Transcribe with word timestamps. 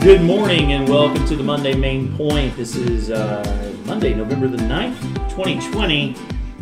Good 0.00 0.22
morning 0.22 0.72
and 0.72 0.88
welcome 0.88 1.26
to 1.26 1.36
the 1.36 1.42
Monday 1.42 1.74
Main 1.74 2.16
Point. 2.16 2.56
This 2.56 2.74
is 2.74 3.10
uh, 3.10 3.74
Monday, 3.84 4.14
November 4.14 4.48
the 4.48 4.56
9th, 4.56 4.98
2020. 5.28 6.16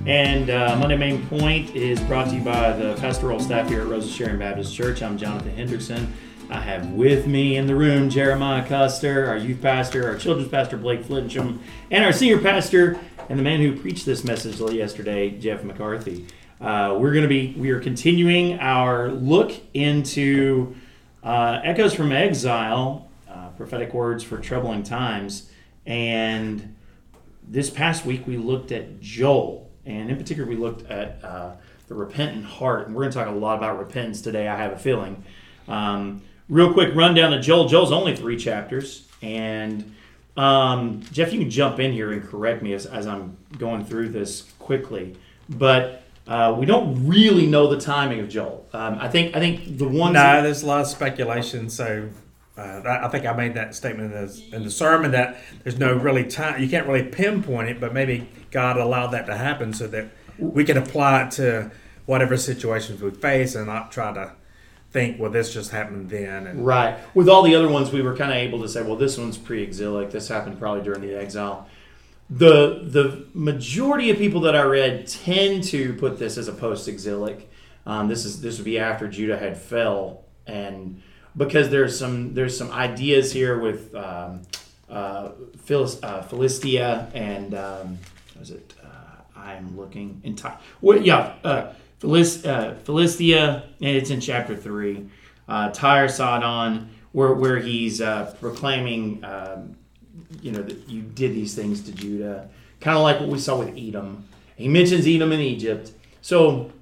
And 0.07 0.51
uh, 0.51 0.75
Monday 0.77 0.97
Main 0.97 1.25
Point 1.29 1.73
is 1.77 2.01
brought 2.01 2.31
to 2.31 2.35
you 2.35 2.43
by 2.43 2.73
the 2.73 2.97
pastoral 2.97 3.39
staff 3.39 3.69
here 3.69 3.83
at 3.83 3.87
Rosa 3.87 4.09
Sharon 4.09 4.41
Baptist 4.41 4.75
Church. 4.75 5.05
I'm 5.05 5.17
Jonathan 5.17 5.55
Hendrickson. 5.55 6.09
I 6.51 6.61
have 6.61 6.91
with 6.91 7.29
me 7.29 7.57
in 7.57 7.69
the 7.69 7.77
room 7.77 8.11
Jeremiah 8.11 8.67
Custer, 8.67 9.29
our 9.29 9.37
youth 9.37 9.63
pastor, 9.63 10.09
our 10.09 10.19
children's 10.19 10.51
pastor 10.51 10.77
Blake 10.77 11.05
Flincham, 11.05 11.61
and 11.93 12.05
our 12.05 12.13
senior 12.13 12.41
pastor 12.41 12.99
and 13.29 13.39
the 13.39 13.45
man 13.45 13.61
who 13.61 13.79
preached 13.79 14.05
this 14.05 14.25
message 14.25 14.59
yesterday, 14.73 15.31
Jeff 15.31 15.63
McCarthy. 15.63 16.27
Uh, 16.61 16.97
we're 16.99 17.13
going 17.13 17.23
to 17.23 17.29
be 17.29 17.55
we 17.57 17.71
are 17.71 17.79
continuing 17.79 18.59
our 18.59 19.13
look 19.13 19.53
into 19.75 20.75
uh, 21.23 21.61
echoes 21.63 21.95
from 21.95 22.11
exile, 22.11 23.08
prophetic 23.59 23.93
words 23.93 24.25
for 24.25 24.39
troubling 24.39 24.83
times, 24.83 25.51
and 25.85 26.75
this 27.47 27.69
past 27.69 28.07
week 28.07 28.27
we 28.27 28.39
looked 28.39 28.73
at 28.73 29.01
Joel, 29.01 29.71
and 29.85 30.11
in 30.11 30.17
particular 30.17 30.49
we 30.49 30.57
looked 30.57 30.91
at 30.91 31.23
uh, 31.23 31.53
the 31.89 31.95
repentant 31.95 32.45
heart, 32.45 32.87
and 32.87 32.97
we're 32.97 33.03
going 33.03 33.13
to 33.13 33.19
talk 33.19 33.29
a 33.29 33.31
lot 33.31 33.59
about 33.59 33.79
repentance 33.79 34.23
today. 34.23 34.49
I 34.49 34.57
have 34.57 34.73
a 34.73 34.79
feeling. 34.79 35.25
Um, 35.67 36.23
real 36.49 36.73
quick 36.73 36.95
rundown 36.95 37.35
of 37.35 37.43
Joel. 37.43 37.69
Joel's 37.69 37.93
only 37.93 38.17
three 38.17 38.39
chapters, 38.39 39.07
and 39.21 39.95
um, 40.37 41.03
Jeff, 41.13 41.33
you 41.33 41.41
can 41.41 41.51
jump 41.51 41.81
in 41.81 41.93
here 41.93 42.13
and 42.13 42.23
correct 42.23 42.63
me 42.63 42.73
as, 42.73 42.87
as 42.87 43.07
I'm 43.07 43.37
going 43.59 43.85
through 43.85 44.11
this 44.11 44.43
quickly, 44.59 45.17
but 45.49 46.05
uh, 46.29 46.55
we 46.59 46.67
don't 46.67 47.09
really 47.09 47.47
know 47.47 47.67
the 47.67 47.81
timing 47.81 48.21
of 48.21 48.29
Joel. 48.29 48.67
Um, 48.73 48.99
I 49.01 49.09
think 49.09 49.35
I 49.35 49.41
think 49.41 49.79
the 49.79 49.89
one. 49.89 50.13
No, 50.13 50.43
there's 50.43 50.63
a 50.63 50.67
lot 50.67 50.83
of 50.83 50.87
speculation. 50.87 51.71
So 51.71 52.11
uh, 52.59 52.99
I 53.05 53.09
think 53.09 53.25
I 53.25 53.33
made 53.33 53.55
that 53.55 53.75
statement 53.75 54.13
in 54.13 54.27
the, 54.27 54.57
in 54.57 54.65
the 54.65 54.71
sermon 54.71 55.13
that 55.13 55.39
there's 55.63 55.79
no 55.79 55.95
really 55.95 56.25
time. 56.25 56.61
You 56.61 56.69
can't 56.69 56.87
really 56.89 57.05
pinpoint 57.05 57.69
it, 57.69 57.81
but 57.81 57.95
maybe 57.95 58.29
God 58.51 58.77
allowed 58.77 59.09
that 59.09 59.27
to 59.27 59.37
happen 59.37 59.73
so 59.73 59.87
that 59.87 60.09
we 60.39 60.65
can 60.65 60.77
apply 60.77 61.25
it 61.25 61.31
to 61.33 61.71
whatever 62.07 62.37
situations 62.37 63.01
we 63.01 63.11
face 63.11 63.55
and 63.55 63.67
not 63.67 63.93
try 63.93 64.13
to 64.13 64.33
think, 64.91 65.21
well, 65.21 65.31
this 65.31 65.53
just 65.53 65.71
happened 65.71 66.11
then. 66.11 66.47
And, 66.47 66.67
right. 66.67 66.99
With 67.15 67.29
all 67.29 67.43
the 67.43 67.55
other 67.55 67.69
ones, 67.69 67.93
we 67.93 68.03
were 68.03 68.17
kind 68.17 68.31
of 68.31 68.39
able 68.39 68.61
to 68.63 68.69
say, 68.69 68.83
well, 68.83 68.97
this 68.97 69.19
one's 69.19 69.37
pre-exilic. 69.37 70.11
This 70.11 70.29
happened 70.29 70.59
probably 70.59 70.83
during 70.83 71.03
the 71.03 71.15
exile. 71.15 71.69
The 72.31 72.83
the 72.85 73.27
majority 73.33 74.11
of 74.11 74.19
people 74.19 74.43
that 74.43 74.55
I 74.55 74.63
read 74.63 75.07
tend 75.07 75.65
to 75.65 75.95
put 75.95 76.19
this 76.19 76.37
as 76.37 76.47
a 76.47 76.53
post-exilic. 76.53 77.51
Um, 77.87 78.09
this 78.09 78.27
is 78.27 78.43
this 78.43 78.59
would 78.59 78.67
be 78.67 78.79
after 78.79 79.09
Judah 79.09 79.39
had 79.39 79.57
fell, 79.57 80.25
and 80.47 81.03
because 81.39 81.71
there's 81.71 81.99
some 81.99 82.35
there's 82.35 82.57
some 82.57 82.71
ideas 82.73 83.33
here 83.33 83.59
with 83.59 83.95
um, 83.95 84.43
uh, 84.91 85.31
uh, 86.03 86.23
Philistia 86.23 87.11
and 87.15 87.55
um, 87.55 87.99
it? 88.41 88.75
Uh, 88.83 88.89
I'm 89.39 89.77
looking 89.77 90.21
in 90.25 90.37
time. 90.37 90.59
Well, 90.81 91.01
yeah, 91.01 91.35
uh, 91.45 91.73
uh, 92.03 92.75
Philistia, 92.85 93.65
and 93.81 93.97
it's 93.97 94.11
in 94.11 94.21
chapter 94.21 94.57
three. 94.57 95.09
Uh, 95.49 95.71
Tyre, 95.71 96.09
Sidon, 96.09 96.91
where 97.13 97.33
where 97.33 97.59
he's 97.59 98.01
uh, 98.01 98.35
proclaiming, 98.41 99.25
um, 99.25 99.77
you 100.43 100.53
know, 100.53 100.63
that 100.63 100.89
you 100.89 101.03
did 101.03 101.35
these 101.35 101.55
things 101.55 101.83
to 101.83 101.93
Judah, 101.93 102.49
kind 102.81 102.97
of 102.97 103.03
like 103.03 103.21
what 103.21 103.29
we 103.29 103.39
saw 103.39 103.59
with 103.59 103.77
Edom. 103.77 104.25
He 104.57 104.69
mentions 104.69 105.07
Edom 105.07 105.33
in 105.33 105.41
Egypt, 105.41 105.93
so 106.21 106.73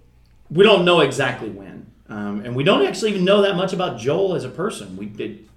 we 0.51 0.65
don't 0.65 0.85
know 0.85 1.01
exactly 1.01 1.51
when, 1.51 1.76
um, 2.09 2.43
and 2.45 2.55
we 2.55 2.65
don't 2.65 2.87
actually 2.87 3.11
even 3.11 3.25
know 3.25 3.43
that 3.43 3.57
much 3.57 3.73
about 3.73 3.99
Joel 3.99 4.35
as 4.35 4.45
a 4.45 4.49
person. 4.49 4.97
We 4.97 5.07
did 5.07 5.49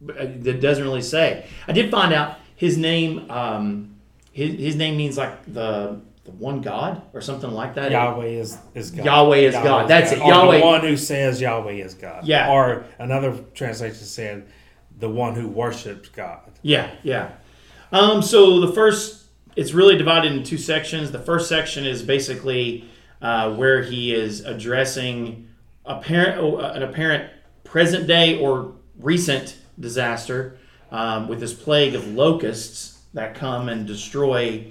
it 0.00 0.60
doesn't 0.60 0.84
really 0.84 1.02
say. 1.02 1.46
I 1.66 1.72
did 1.72 1.90
find 1.90 2.12
out 2.12 2.38
his 2.54 2.78
name. 2.78 3.30
Um, 3.30 3.96
his, 4.32 4.54
his 4.58 4.76
name 4.76 4.96
means 4.96 5.16
like 5.16 5.52
the 5.52 6.00
the 6.28 6.34
one 6.34 6.60
God 6.60 7.00
or 7.14 7.22
something 7.22 7.50
like 7.50 7.74
that. 7.76 7.90
Yahweh 7.90 8.26
is, 8.26 8.58
is 8.74 8.90
God. 8.90 9.06
Yahweh 9.06 9.36
is 9.38 9.54
God. 9.54 9.88
That's 9.88 10.12
it. 10.12 10.20
Or 10.20 10.28
Yahweh. 10.28 10.58
the 10.58 10.64
one 10.64 10.80
who 10.82 10.96
says 10.96 11.40
Yahweh 11.40 11.72
is 11.72 11.94
God. 11.94 12.26
Yeah. 12.26 12.52
Or 12.52 12.84
another 12.98 13.42
translation 13.54 14.04
said, 14.04 14.46
the 14.98 15.08
one 15.08 15.34
who 15.34 15.48
worships 15.48 16.10
God. 16.10 16.50
Yeah, 16.60 16.90
yeah. 17.02 17.30
Um, 17.92 18.20
so 18.20 18.60
the 18.60 18.72
first, 18.72 19.24
it's 19.56 19.72
really 19.72 19.96
divided 19.96 20.32
in 20.32 20.44
two 20.44 20.58
sections. 20.58 21.12
The 21.12 21.18
first 21.18 21.48
section 21.48 21.86
is 21.86 22.02
basically 22.02 22.90
uh, 23.22 23.54
where 23.54 23.82
he 23.82 24.14
is 24.14 24.44
addressing 24.44 25.47
apparent, 25.88 26.38
oh, 26.38 26.58
an 26.58 26.82
apparent 26.82 27.30
present 27.64 28.06
day 28.06 28.38
or 28.38 28.72
recent 28.98 29.56
disaster 29.80 30.58
um, 30.90 31.28
with 31.28 31.40
this 31.40 31.52
plague 31.52 31.94
of 31.94 32.06
locusts 32.08 32.98
that 33.14 33.34
come 33.34 33.68
and 33.68 33.86
destroy 33.86 34.64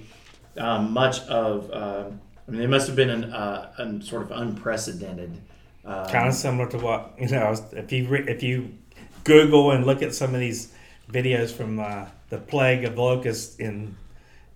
um, 0.56 0.92
much 0.92 1.20
of. 1.26 1.70
Uh, 1.70 2.04
I 2.46 2.50
mean, 2.50 2.62
it 2.62 2.70
must 2.70 2.86
have 2.86 2.96
been 2.96 3.10
an, 3.10 3.24
uh, 3.32 3.72
an 3.76 4.00
sort 4.00 4.22
of 4.22 4.30
unprecedented. 4.30 5.38
Um, 5.84 6.06
kind 6.08 6.28
of 6.28 6.34
similar 6.34 6.68
to 6.70 6.78
what 6.78 7.14
you 7.18 7.28
know. 7.28 7.54
If 7.72 7.92
you 7.92 8.08
re- 8.08 8.24
if 8.26 8.42
you 8.42 8.74
Google 9.24 9.72
and 9.72 9.84
look 9.84 10.02
at 10.02 10.14
some 10.14 10.34
of 10.34 10.40
these 10.40 10.72
videos 11.10 11.50
from 11.50 11.78
uh, 11.78 12.06
the 12.30 12.38
plague 12.38 12.84
of 12.84 12.96
locusts 12.96 13.56
in 13.56 13.94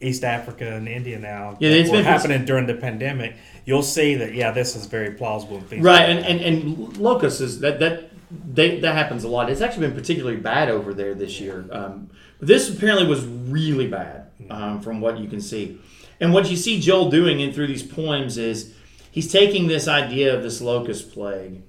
East 0.03 0.25
Africa 0.25 0.75
and 0.75 0.89
India 0.89 1.19
now, 1.19 1.57
Yeah, 1.61 1.71
that 1.71 1.79
it's 1.81 1.91
were 1.91 1.97
been- 1.99 2.05
happening 2.05 2.45
during 2.45 2.67
the 2.67 2.75
pandemic, 2.75 3.37
you'll 3.65 3.83
see 3.83 4.15
that 4.17 4.35
yeah, 4.35 4.51
this 4.51 4.75
is 4.77 4.87
very 4.87 5.13
plausible. 5.13 5.63
and. 5.71 5.83
Right, 5.85 6.09
and, 6.09 6.19
and, 6.27 6.41
and 6.41 6.97
locusts 6.99 7.41
is 7.41 7.61
that 7.61 7.79
that 7.81 8.11
they, 8.55 8.81
that 8.81 8.95
happens 8.95 9.25
a 9.25 9.29
lot. 9.29 9.51
It's 9.51 9.61
actually 9.61 9.89
been 9.89 9.97
particularly 9.97 10.39
bad 10.39 10.71
over 10.71 10.95
there 10.95 11.15
this 11.15 11.39
year. 11.41 11.67
Um, 11.71 12.09
this 12.41 12.75
apparently 12.75 13.07
was 13.07 13.25
really 13.27 13.87
bad 13.89 14.27
um, 14.51 14.81
from 14.81 15.01
what 15.01 15.19
you 15.19 15.29
can 15.29 15.41
see. 15.41 15.79
And 16.19 16.33
what 16.33 16.51
you 16.51 16.57
see 16.57 16.81
Joel 16.81 17.11
doing 17.11 17.41
in 17.41 17.53
through 17.53 17.67
these 17.67 17.83
poems 17.83 18.39
is 18.39 18.75
he's 19.11 19.31
taking 19.31 19.67
this 19.69 19.87
idea 19.87 20.35
of 20.35 20.43
this 20.43 20.61
locust 20.63 21.13
plague 21.13 21.63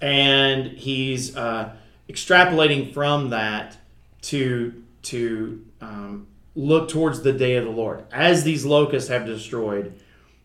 and 0.00 0.66
he's 0.66 1.36
uh, 1.36 1.70
extrapolating 2.08 2.92
from 2.94 3.30
that 3.30 3.76
to 4.22 4.82
to 5.02 5.64
um, 5.80 6.26
look 6.56 6.88
towards 6.88 7.20
the 7.20 7.32
day 7.32 7.54
of 7.56 7.64
the 7.64 7.70
Lord. 7.70 8.02
As 8.10 8.42
these 8.42 8.64
locusts 8.64 9.10
have 9.10 9.26
destroyed, 9.26 9.92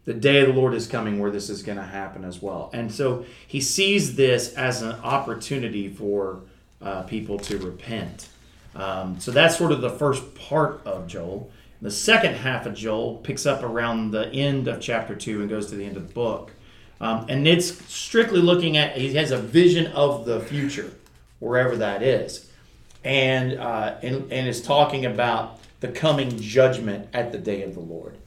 the 0.06 0.14
day 0.14 0.42
of 0.42 0.48
the 0.48 0.54
Lord 0.54 0.74
is 0.74 0.86
coming 0.86 1.20
where 1.20 1.32
this 1.32 1.50
is 1.50 1.64
going 1.64 1.78
to 1.78 1.84
happen 1.84 2.26
as 2.26 2.42
well. 2.42 2.70
And 2.74 2.92
so 2.92 3.26
he 3.48 3.62
sees 3.62 4.16
this 4.16 4.54
as 4.56 4.82
an 4.82 4.92
opportunity 5.04 5.88
for 5.88 6.42
uh, 6.82 7.04
people 7.04 7.40
to 7.40 7.58
repent. 7.58 8.28
Um, 8.76 9.20
so 9.20 9.32
that's 9.32 9.58
sort 9.58 9.72
of 9.72 9.82
the 9.82 9.90
first 9.90 10.36
part 10.36 10.82
of 10.86 11.08
Joel. 11.08 11.50
The 11.82 11.92
second 11.92 12.36
half 12.36 12.66
of 12.66 12.76
Joel 12.76 13.18
picks 13.18 13.46
up 13.46 13.64
around 13.64 14.12
the 14.12 14.28
end 14.30 14.68
of 14.68 14.82
chapter 14.82 15.16
2 15.16 15.42
and 15.42 15.50
goes 15.50 15.68
to 15.70 15.76
the 15.76 15.86
end 15.86 15.98
of 15.98 16.08
the 16.08 16.14
book. 16.14 16.52
Um, 17.00 17.26
and 17.30 17.48
it's 17.48 17.84
strictly 17.92 18.40
looking 18.40 18.78
at, 18.78 18.98
he 18.98 19.14
has 19.16 19.32
a 19.32 19.38
vision 19.38 19.88
of 19.88 20.26
the 20.26 20.40
future, 20.42 20.92
wherever 21.40 21.76
that 21.78 22.04
is. 22.04 22.52
And, 23.04 23.60
uh, 23.60 23.96
and, 24.04 24.32
and 24.32 24.48
is 24.48 24.62
talking 24.62 25.06
about 25.06 25.61
the 25.82 25.90
coming 25.90 26.40
judgment 26.40 27.10
at 27.14 27.32
the 27.32 27.38
day 27.38 27.64
of 27.64 27.74
the 27.74 27.82
Lord. 27.82 28.18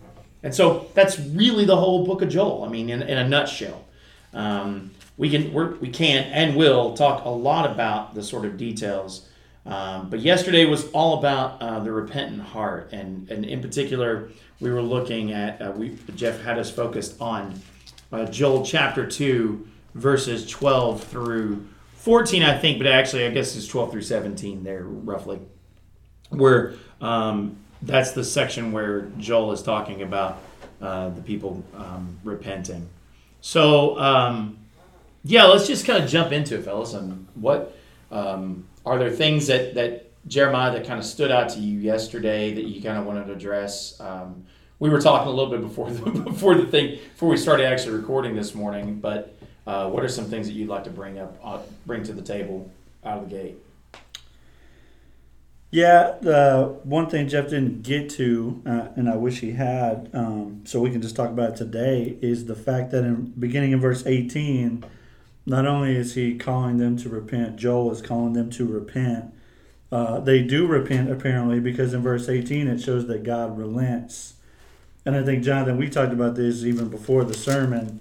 And 0.43 0.55
so 0.55 0.91
that's 0.93 1.19
really 1.19 1.65
the 1.65 1.77
whole 1.77 2.05
book 2.05 2.21
of 2.21 2.29
Joel. 2.29 2.65
I 2.65 2.69
mean, 2.69 2.91
in, 2.91 3.01
in 3.03 3.17
a 3.17 3.27
nutshell, 3.27 3.85
um, 4.35 4.91
we 5.17 5.31
can 5.31 5.53
we're, 5.53 5.75
we 5.77 5.89
can 5.89 6.25
and 6.25 6.57
will 6.57 6.95
talk 6.95 7.25
a 7.25 7.31
lot 7.31 7.71
about 7.71 8.15
the 8.15 8.23
sort 8.23 8.45
of 8.45 8.59
details. 8.59 9.29
Um, 9.67 10.11
but 10.11 10.21
yesterday 10.21 10.67
was 10.67 10.91
all 10.91 11.19
about 11.19 11.63
uh, 11.63 11.81
the 11.81 11.91
repentant 11.91 12.43
heart, 12.43 12.91
and 12.93 13.31
and 13.31 13.47
in 13.47 13.63
particular, 13.63 14.29
we 14.61 14.71
were 14.71 14.83
looking 14.83 15.33
at 15.33 15.63
uh, 15.63 15.73
we 15.75 15.97
Jeff 16.15 16.43
had 16.43 16.59
us 16.59 16.71
focused 16.71 17.19
on 17.21 17.55
uh, 18.13 18.27
Joel 18.27 18.63
chapter 18.63 19.07
two, 19.07 19.67
verses 19.95 20.47
twelve 20.47 21.03
through 21.05 21.67
fourteen, 21.95 22.43
I 22.43 22.59
think, 22.59 22.77
but 22.77 22.87
actually 22.87 23.25
I 23.25 23.31
guess 23.31 23.57
it's 23.57 23.67
twelve 23.67 23.91
through 23.93 24.03
seventeen 24.03 24.65
there 24.65 24.85
roughly, 24.85 25.39
where 26.31 26.75
um, 27.01 27.57
that's 27.83 28.13
the 28.13 28.25
section 28.25 28.73
where 28.73 29.03
Joel 29.19 29.53
is 29.53 29.63
talking 29.63 30.03
about 30.03 30.43
uh, 30.81 31.11
the 31.11 31.23
people 31.23 31.63
um, 31.77 32.19
repenting. 32.25 32.89
So, 33.41 33.99
um, 33.99 34.59
yeah, 35.23 35.45
let's 35.45 35.67
just 35.67 35.87
kind 35.87 36.03
of 36.03 36.09
jump 36.09 36.33
into 36.33 36.57
it, 36.57 36.65
fellas. 36.65 36.95
And 36.95 37.27
what 37.35 37.77
um, 38.11 38.67
are 38.87 38.99
there 38.99 39.11
things 39.11 39.47
that, 39.47 39.75
that 39.75 40.11
Jeremiah 40.29 40.73
that 40.73 40.87
kind 40.87 40.99
of 40.99 41.05
stood 41.05 41.31
out 41.31 41.51
to 41.51 41.61
you 41.61 41.79
yesterday 41.79 42.55
that 42.55 42.65
you 42.65 42.83
kind 42.83 42.99
of 42.99 43.07
wanted 43.07 43.27
to 43.27 43.33
address? 43.33 44.01
Um, 44.01 44.45
we 44.79 44.91
were 44.91 45.01
talking 45.01 45.29
a 45.29 45.31
little 45.31 45.51
bit 45.51 45.61
before 45.61 45.91
the, 45.91 46.11
before 46.21 46.55
the 46.55 46.67
thing 46.67 46.99
before 47.13 47.29
we 47.29 47.37
started 47.37 47.67
actually 47.67 47.97
recording 47.97 48.35
this 48.35 48.55
morning, 48.55 48.99
but 48.99 49.37
uh, 49.67 49.89
what 49.89 50.05
are 50.05 50.09
some 50.09 50.27
things 50.27 50.47
that 50.47 50.53
you'd 50.53 50.69
like 50.69 50.85
to 50.85 50.91
bring 50.91 51.19
up, 51.19 51.39
uh, 51.43 51.61
bring 51.87 52.03
to 52.05 52.13
the 52.13 52.23
table 52.23 52.71
out 53.05 53.23
of 53.23 53.31
the 53.31 53.37
gate? 53.37 53.57
Yeah, 55.75 56.15
the 56.21 56.79
one 56.85 57.11
thing 57.11 57.27
Jeff 57.27 57.49
didn't 57.49 57.83
get 57.83 58.09
to, 58.11 58.63
uh, 58.65 58.89
and 58.95 59.09
I 59.09 59.17
wish 59.17 59.41
he 59.41 59.53
had, 59.53 60.09
um, 60.13 60.63
so 60.65 60.79
we 60.81 60.91
can 60.91 61.03
just 61.03 61.17
talk 61.17 61.31
about 61.31 61.51
it 61.51 61.57
today, 61.57 62.17
is 62.21 62.45
the 62.45 62.55
fact 62.55 62.93
that 62.93 63.03
in 63.03 63.33
beginning 63.39 63.73
in 63.73 63.81
verse 63.81 64.07
18, 64.07 64.85
not 65.47 65.67
only 65.67 65.97
is 65.97 66.15
he 66.15 66.37
calling 66.37 66.79
them 66.79 66.97
to 66.99 67.09
repent, 67.09 67.57
Joel 67.57 67.91
is 67.91 68.01
calling 68.01 68.35
them 68.35 68.51
to 68.51 68.65
repent 68.67 69.35
uh, 69.95 70.19
they 70.19 70.43
do 70.43 70.67
repent 70.67 71.09
apparently 71.09 71.61
because 71.61 71.95
in 71.95 72.03
verse 72.03 72.29
18 72.29 72.67
it 72.67 72.81
shows 72.81 73.07
that 73.07 73.23
God 73.23 73.57
relents. 73.57 74.35
And 75.07 75.15
I 75.15 75.23
think 75.23 75.45
Jonathan, 75.45 75.77
we 75.77 75.89
talked 75.89 76.13
about 76.13 76.35
this 76.35 76.65
even 76.65 76.89
before 76.89 77.23
the 77.23 77.35
sermon. 77.35 78.01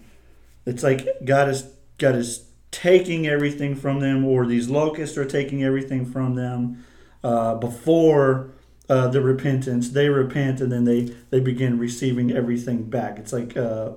It's 0.65 0.81
like 0.81 1.07
God 1.23 1.49
is 1.49 1.71
God 1.99 2.15
is 2.15 2.45
taking 2.71 3.27
everything 3.27 3.75
from 3.75 3.99
them, 3.99 4.25
or 4.25 4.47
these 4.47 4.69
locusts 4.71 5.19
are 5.19 5.25
taking 5.25 5.63
everything 5.63 6.03
from 6.03 6.33
them 6.33 6.83
uh, 7.23 7.55
before 7.55 8.53
uh, 8.89 9.07
the 9.07 9.21
repentance. 9.21 9.89
They 9.89 10.09
repent 10.09 10.61
and 10.61 10.71
then 10.71 10.85
they 10.85 11.15
they 11.29 11.39
begin 11.39 11.79
receiving 11.79 12.31
everything 12.31 12.83
back. 12.83 13.17
It's 13.17 13.33
like 13.33 13.55
uh, 13.55 13.91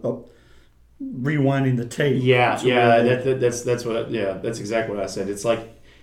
rewinding 1.03 1.77
the 1.77 1.87
tape. 1.87 2.23
Yeah, 2.23 2.61
yeah, 2.63 3.03
that, 3.03 3.25
that, 3.25 3.41
that's 3.41 3.63
that's 3.63 3.85
what. 3.85 4.11
Yeah, 4.11 4.35
that's 4.35 4.61
exactly 4.61 4.95
what 4.95 5.03
I 5.03 5.07
said. 5.07 5.29
It's 5.29 5.45
like 5.45 5.61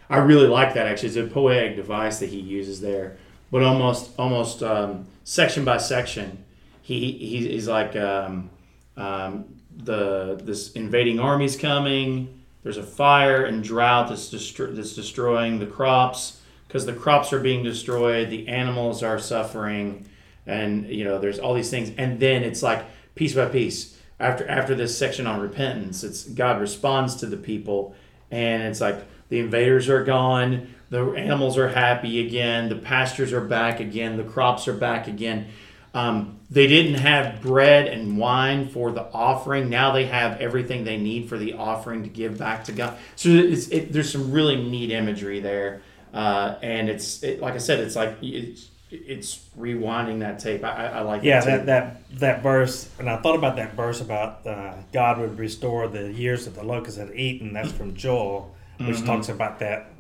I 0.09 0.17
really 0.17 0.47
like 0.47 0.73
that. 0.73 0.87
Actually, 0.87 1.09
it's 1.09 1.17
a 1.17 1.23
poetic 1.27 1.75
device 1.75 2.19
that 2.19 2.29
he 2.29 2.39
uses 2.39 2.81
there, 2.81 3.17
but 3.51 3.63
almost 3.63 4.11
almost 4.19 4.61
um, 4.61 5.05
section 5.23 5.63
by 5.63 5.77
section, 5.77 6.43
he, 6.81 7.11
he 7.13 7.47
he's 7.47 7.67
like 7.67 7.95
um, 7.95 8.49
um, 8.97 9.45
the 9.75 10.39
this 10.43 10.73
invading 10.73 11.19
army's 11.19 11.55
coming. 11.55 12.41
There's 12.63 12.77
a 12.77 12.83
fire 12.83 13.43
and 13.43 13.61
drought 13.63 14.09
that's 14.09 14.33
destro- 14.33 14.75
that's 14.75 14.93
destroying 14.93 15.59
the 15.59 15.65
crops 15.65 16.39
because 16.73 16.87
the 16.87 16.93
crops 16.93 17.31
are 17.31 17.39
being 17.39 17.63
destroyed. 17.63 18.31
The 18.31 18.47
animals 18.47 19.03
are 19.03 19.19
suffering, 19.19 20.09
and 20.47 20.87
you 20.87 21.03
know 21.03 21.19
there's 21.19 21.37
all 21.37 21.53
these 21.53 21.69
things. 21.69 21.91
And 21.99 22.19
then 22.19 22.41
it's 22.41 22.63
like 22.63 22.83
piece 23.13 23.35
by 23.35 23.45
piece 23.45 23.95
after 24.19 24.47
after 24.49 24.73
this 24.73 24.97
section 24.97 25.27
on 25.27 25.39
repentance, 25.39 26.03
it's 26.03 26.23
God 26.23 26.59
responds 26.59 27.17
to 27.17 27.27
the 27.27 27.37
people, 27.37 27.95
and 28.31 28.63
it's 28.63 28.81
like 28.81 29.05
the 29.29 29.39
invaders 29.39 29.87
are 29.87 30.03
gone, 30.03 30.73
the 30.89 31.11
animals 31.11 31.59
are 31.59 31.69
happy 31.69 32.25
again, 32.25 32.69
the 32.69 32.75
pastures 32.75 33.33
are 33.33 33.41
back 33.41 33.79
again, 33.79 34.17
the 34.17 34.23
crops 34.23 34.67
are 34.67 34.73
back 34.73 35.07
again. 35.07 35.49
Um, 35.93 36.39
they 36.49 36.65
didn't 36.65 36.95
have 36.95 37.39
bread 37.43 37.85
and 37.85 38.17
wine 38.17 38.67
for 38.67 38.91
the 38.91 39.03
offering. 39.11 39.69
Now 39.69 39.91
they 39.91 40.05
have 40.05 40.41
everything 40.41 40.85
they 40.85 40.97
need 40.97 41.29
for 41.29 41.37
the 41.37 41.53
offering 41.53 42.01
to 42.01 42.09
give 42.09 42.39
back 42.39 42.63
to 42.63 42.71
God. 42.71 42.97
So 43.15 43.29
it, 43.29 43.93
there's 43.93 44.11
some 44.11 44.31
really 44.31 44.55
neat 44.55 44.89
imagery 44.89 45.39
there, 45.39 45.83
uh, 46.13 46.55
and 46.61 46.89
it's 46.89 47.23
it, 47.23 47.39
like 47.39 47.55
I 47.55 47.57
said, 47.57 47.79
it's 47.79 47.95
like 47.95 48.17
it's 48.21 48.69
it's 48.91 49.45
rewinding 49.57 50.19
that 50.19 50.39
tape. 50.39 50.63
I, 50.63 50.87
I 50.87 51.01
like 51.01 51.23
yeah 51.23 51.43
that, 51.43 51.65
that 51.65 52.19
that 52.19 52.43
verse, 52.43 52.89
and 52.99 53.09
I 53.09 53.17
thought 53.17 53.35
about 53.35 53.55
that 53.55 53.73
verse 53.73 54.01
about 54.01 54.45
uh, 54.45 54.75
God 54.91 55.19
would 55.19 55.39
restore 55.39 55.87
the 55.87 56.11
years 56.11 56.45
that 56.45 56.53
the 56.53 56.63
locusts 56.63 56.99
had 56.99 57.15
eaten. 57.15 57.53
That's 57.53 57.71
from 57.71 57.95
Joel, 57.95 58.55
which 58.77 58.97
mm-hmm. 58.97 59.05
talks 59.05 59.29
about 59.29 59.59
that 59.59 59.91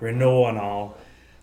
renewal 0.00 0.48
and 0.48 0.58
all. 0.58 0.98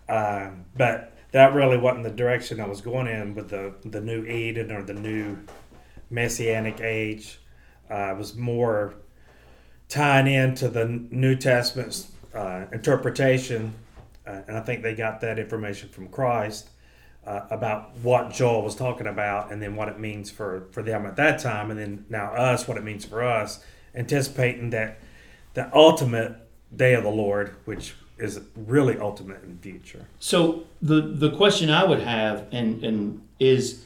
Uh, 0.08 0.50
but 0.76 1.12
that 1.32 1.54
really 1.54 1.78
wasn't 1.78 2.04
the 2.04 2.10
direction 2.10 2.60
I 2.60 2.66
was 2.66 2.80
going 2.80 3.08
in 3.08 3.34
with 3.34 3.50
the 3.50 3.74
the 3.84 4.00
new 4.00 4.24
Eden 4.24 4.70
or 4.70 4.82
the 4.82 4.94
new 4.94 5.38
Messianic 6.10 6.80
age. 6.80 7.38
Uh, 7.90 8.14
was 8.16 8.34
more 8.34 8.94
tying 9.88 10.26
into 10.26 10.68
the 10.68 10.86
New 10.86 11.36
Testament's 11.36 12.10
uh, 12.34 12.64
interpretation, 12.72 13.74
uh, 14.26 14.42
and 14.46 14.56
I 14.56 14.60
think 14.60 14.82
they 14.82 14.94
got 14.94 15.20
that 15.20 15.38
information 15.38 15.88
from 15.88 16.08
Christ 16.08 16.70
uh, 17.26 17.42
about 17.50 17.96
what 18.02 18.32
Joel 18.32 18.62
was 18.62 18.74
talking 18.74 19.06
about, 19.06 19.52
and 19.52 19.62
then 19.62 19.76
what 19.76 19.88
it 19.88 19.98
means 19.98 20.30
for 20.30 20.68
for 20.72 20.82
them 20.82 21.06
at 21.06 21.16
that 21.16 21.40
time, 21.40 21.70
and 21.70 21.78
then 21.78 22.04
now 22.08 22.32
us, 22.32 22.66
what 22.66 22.76
it 22.76 22.84
means 22.84 23.04
for 23.04 23.22
us, 23.22 23.64
anticipating 23.94 24.70
that 24.70 24.98
the 25.54 25.74
ultimate 25.74 26.36
day 26.74 26.94
of 26.94 27.02
the 27.04 27.10
Lord, 27.10 27.56
which 27.64 27.94
is 28.18 28.40
really 28.56 28.98
ultimate 28.98 29.42
in 29.42 29.56
the 29.56 29.62
future. 29.62 30.06
So 30.18 30.64
the 30.80 31.00
the 31.00 31.30
question 31.30 31.70
I 31.70 31.84
would 31.84 32.00
have 32.00 32.46
and 32.52 32.82
and 32.84 33.22
is 33.38 33.84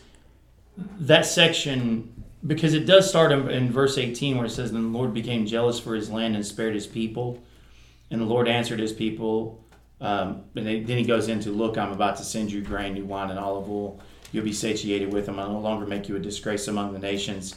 that 0.77 1.27
section 1.27 2.25
because 2.47 2.75
it 2.75 2.87
does 2.87 3.09
start 3.09 3.33
in, 3.33 3.49
in 3.51 3.73
verse 3.73 3.99
18 3.99 4.37
where 4.37 4.47
it 4.47 4.51
says, 4.51 4.71
"And 4.71 4.95
the 4.95 4.99
Lord 4.99 5.13
became 5.13 5.47
jealous 5.47 5.81
for 5.81 5.95
his 5.95 6.11
land 6.11 6.37
and 6.37 6.47
spared 6.47 6.75
his 6.75 6.87
people, 6.87 7.43
and 8.11 8.21
the 8.21 8.27
Lord 8.27 8.49
answered 8.49 8.79
his 8.79 8.93
people." 8.93 9.63
Um, 10.01 10.45
and 10.55 10.67
then 10.67 10.99
he 10.99 11.05
goes 11.05 11.29
into, 11.29 11.51
"Look, 11.51 11.79
I'm 11.79 11.93
about 11.93 12.17
to 12.17 12.25
send 12.25 12.53
you 12.53 12.61
grain, 12.61 12.95
new 12.95 13.05
wine, 13.05 13.31
and 13.31 13.39
olive 13.39 13.69
oil. 13.71 14.01
You'll 14.33 14.45
be 14.45 14.53
satiated 14.53 15.13
with 15.13 15.27
them. 15.27 15.39
I'll 15.39 15.53
no 15.53 15.61
longer 15.61 15.87
make 15.87 16.09
you 16.09 16.17
a 16.17 16.19
disgrace 16.19 16.69
among 16.69 16.93
the 16.93 16.99
nations." 16.99 17.55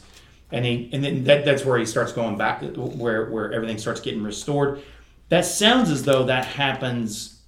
And 0.51 0.65
he 0.65 0.89
and 0.93 1.03
then 1.03 1.23
that, 1.25 1.45
that's 1.45 1.65
where 1.65 1.77
he 1.77 1.85
starts 1.85 2.11
going 2.13 2.37
back, 2.37 2.63
where 2.75 3.29
where 3.29 3.51
everything 3.51 3.77
starts 3.77 3.99
getting 3.99 4.23
restored. 4.23 4.81
That 5.29 5.45
sounds 5.45 5.91
as 5.91 6.03
though 6.03 6.23
that 6.23 6.45
happens 6.45 7.41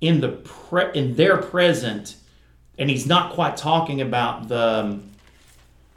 in 0.00 0.20
the 0.20 0.28
pre- 0.28 0.92
in 0.94 1.16
their 1.16 1.38
present, 1.38 2.16
and 2.78 2.90
he's 2.90 3.06
not 3.06 3.32
quite 3.32 3.56
talking 3.56 4.00
about 4.00 4.48
the 4.48 5.00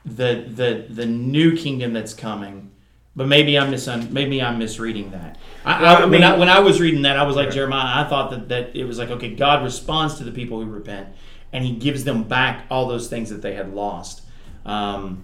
the 0.06 0.46
the 0.48 0.86
the 0.90 1.06
new 1.06 1.56
kingdom 1.56 1.94
that's 1.94 2.14
coming. 2.14 2.69
But 3.16 3.28
maybe 3.28 3.58
I'm 3.58 3.72
mis- 3.72 3.88
maybe 4.10 4.42
I'm 4.42 4.60
misreading 4.60 5.12
that. 5.12 5.38
I, 5.66 5.74
I, 5.74 5.96
I 5.96 6.00
mean, 6.02 6.12
when, 6.12 6.24
I, 6.24 6.38
when 6.38 6.50
I 6.50 6.60
was 6.60 6.80
reading 6.80 7.02
that, 7.02 7.18
I 7.18 7.24
was 7.24 7.36
like 7.36 7.48
yeah. 7.48 7.54
Jeremiah. 7.54 8.06
I 8.06 8.10
thought 8.10 8.30
that, 8.32 8.50
that 8.50 8.76
it 8.76 8.86
was 8.86 8.98
like 8.98 9.10
okay, 9.10 9.36
God 9.36 9.64
responds 9.64 10.16
to 10.16 10.24
the 10.24 10.32
people 10.32 10.62
who 10.64 10.70
repent, 10.70 11.10
and 11.52 11.66
He 11.66 11.76
gives 11.76 12.04
them 12.04 12.24
back 12.24 12.66
all 12.70 12.88
those 12.88 13.08
things 13.08 13.30
that 13.30 13.42
they 13.42 13.56
had 13.56 13.74
lost. 13.74 14.22
Um, 14.66 15.24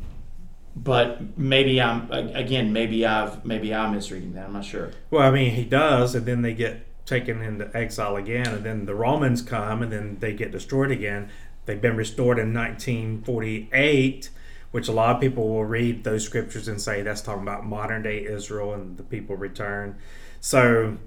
but 0.76 1.38
maybe 1.38 1.82
I'm 1.82 2.12
again 2.12 2.74
maybe 2.74 3.06
I've 3.06 3.46
maybe 3.46 3.74
I'm 3.74 3.94
misreading 3.94 4.34
that. 4.34 4.48
I'm 4.48 4.54
not 4.54 4.66
sure. 4.66 4.92
Well, 5.10 5.22
I 5.22 5.32
mean 5.32 5.52
he 5.52 5.64
does, 5.64 6.16
and 6.16 6.26
then 6.26 6.42
they 6.42 6.54
get 6.54 6.86
taken 7.06 7.42
into 7.42 7.76
exile 7.76 8.16
again, 8.16 8.48
and 8.48 8.64
then 8.64 8.86
the 8.86 8.96
Romans 8.96 9.42
come, 9.42 9.82
and 9.82 9.92
then 9.92 10.18
they 10.20 10.34
get 10.34 10.52
destroyed 10.52 10.92
again. 10.92 11.30
They've 11.66 11.82
been 11.82 11.96
restored 11.96 12.38
in 12.38 12.54
1948, 12.54 14.30
which 14.76 14.90
a 14.90 14.92
lot 14.92 15.16
of 15.16 15.22
people 15.22 15.48
will 15.48 15.64
read 15.64 16.04
those 16.04 16.26
scriptures 16.26 16.68
and 16.68 16.82
say 16.82 17.02
that's 17.02 17.22
talking 17.22 17.44
about 17.44 17.66
modern 17.66 18.04
day 18.04 18.26
Israel 18.26 18.74
and 18.74 18.98
the 18.98 19.04
people 19.04 19.38
return. 19.38 19.96
So. 20.42 20.98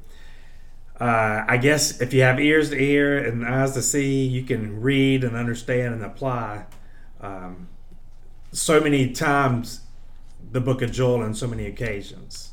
Uh, 1.00 1.44
I 1.46 1.58
guess 1.58 2.00
if 2.00 2.12
you 2.12 2.22
have 2.22 2.40
ears 2.40 2.70
to 2.70 2.76
hear 2.76 3.16
and 3.16 3.46
eyes 3.46 3.74
to 3.74 3.82
see, 3.82 4.26
you 4.26 4.42
can 4.42 4.80
read 4.80 5.22
and 5.22 5.36
understand 5.36 5.94
and 5.94 6.04
apply. 6.04 6.64
Um, 7.20 7.68
so 8.50 8.80
many 8.80 9.12
times 9.12 9.82
the 10.50 10.60
book 10.60 10.82
of 10.82 10.90
Joel 10.90 11.22
on 11.22 11.34
so 11.34 11.46
many 11.46 11.66
occasions. 11.66 12.50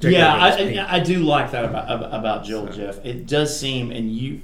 Yeah, 0.00 0.34
I, 0.34 0.96
I 0.96 1.00
do 1.00 1.20
like 1.20 1.52
that 1.52 1.64
about 1.64 2.14
about 2.14 2.44
Joel, 2.44 2.66
so. 2.66 2.72
Jeff. 2.74 3.04
It 3.04 3.26
does 3.26 3.58
seem, 3.58 3.90
and 3.90 4.12
you, 4.14 4.42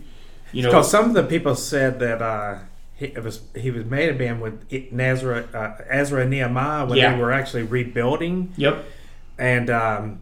you 0.52 0.62
know, 0.62 0.70
because 0.70 0.90
some 0.90 1.04
of 1.04 1.12
the 1.12 1.25
people 1.25 1.54
said 1.54 2.00
that 2.00 2.22
uh, 2.22 2.60
he 2.96 3.12
was 3.20 3.42
he 3.54 3.70
was 3.70 3.84
made 3.84 4.08
a 4.08 4.14
band 4.14 4.40
with 4.40 4.72
Nazareth, 4.90 5.54
uh, 5.54 5.74
Ezra 5.88 6.22
and 6.22 6.30
Nehemiah 6.30 6.86
when 6.86 6.96
yeah. 6.96 7.12
they 7.12 7.20
were 7.20 7.30
actually 7.30 7.62
rebuilding. 7.62 8.54
Yep. 8.56 8.84
And 9.38 9.68
um, 9.68 10.20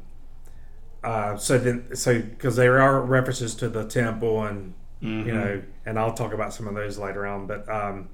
uh, 1.04 1.36
so 1.36 1.56
then, 1.56 1.94
so 1.94 2.20
because 2.20 2.56
there 2.56 2.80
are 2.80 3.00
references 3.00 3.54
to 3.56 3.68
the 3.68 3.84
temple 3.86 4.42
and 4.42 4.74
mm-hmm. 5.00 5.28
you 5.28 5.34
know, 5.34 5.62
and 5.86 5.98
I'll 5.98 6.14
talk 6.14 6.34
about 6.34 6.52
some 6.52 6.66
of 6.66 6.74
those 6.74 6.98
later 6.98 7.24
on, 7.26 7.46
but 7.46 7.68
um, 7.68 8.08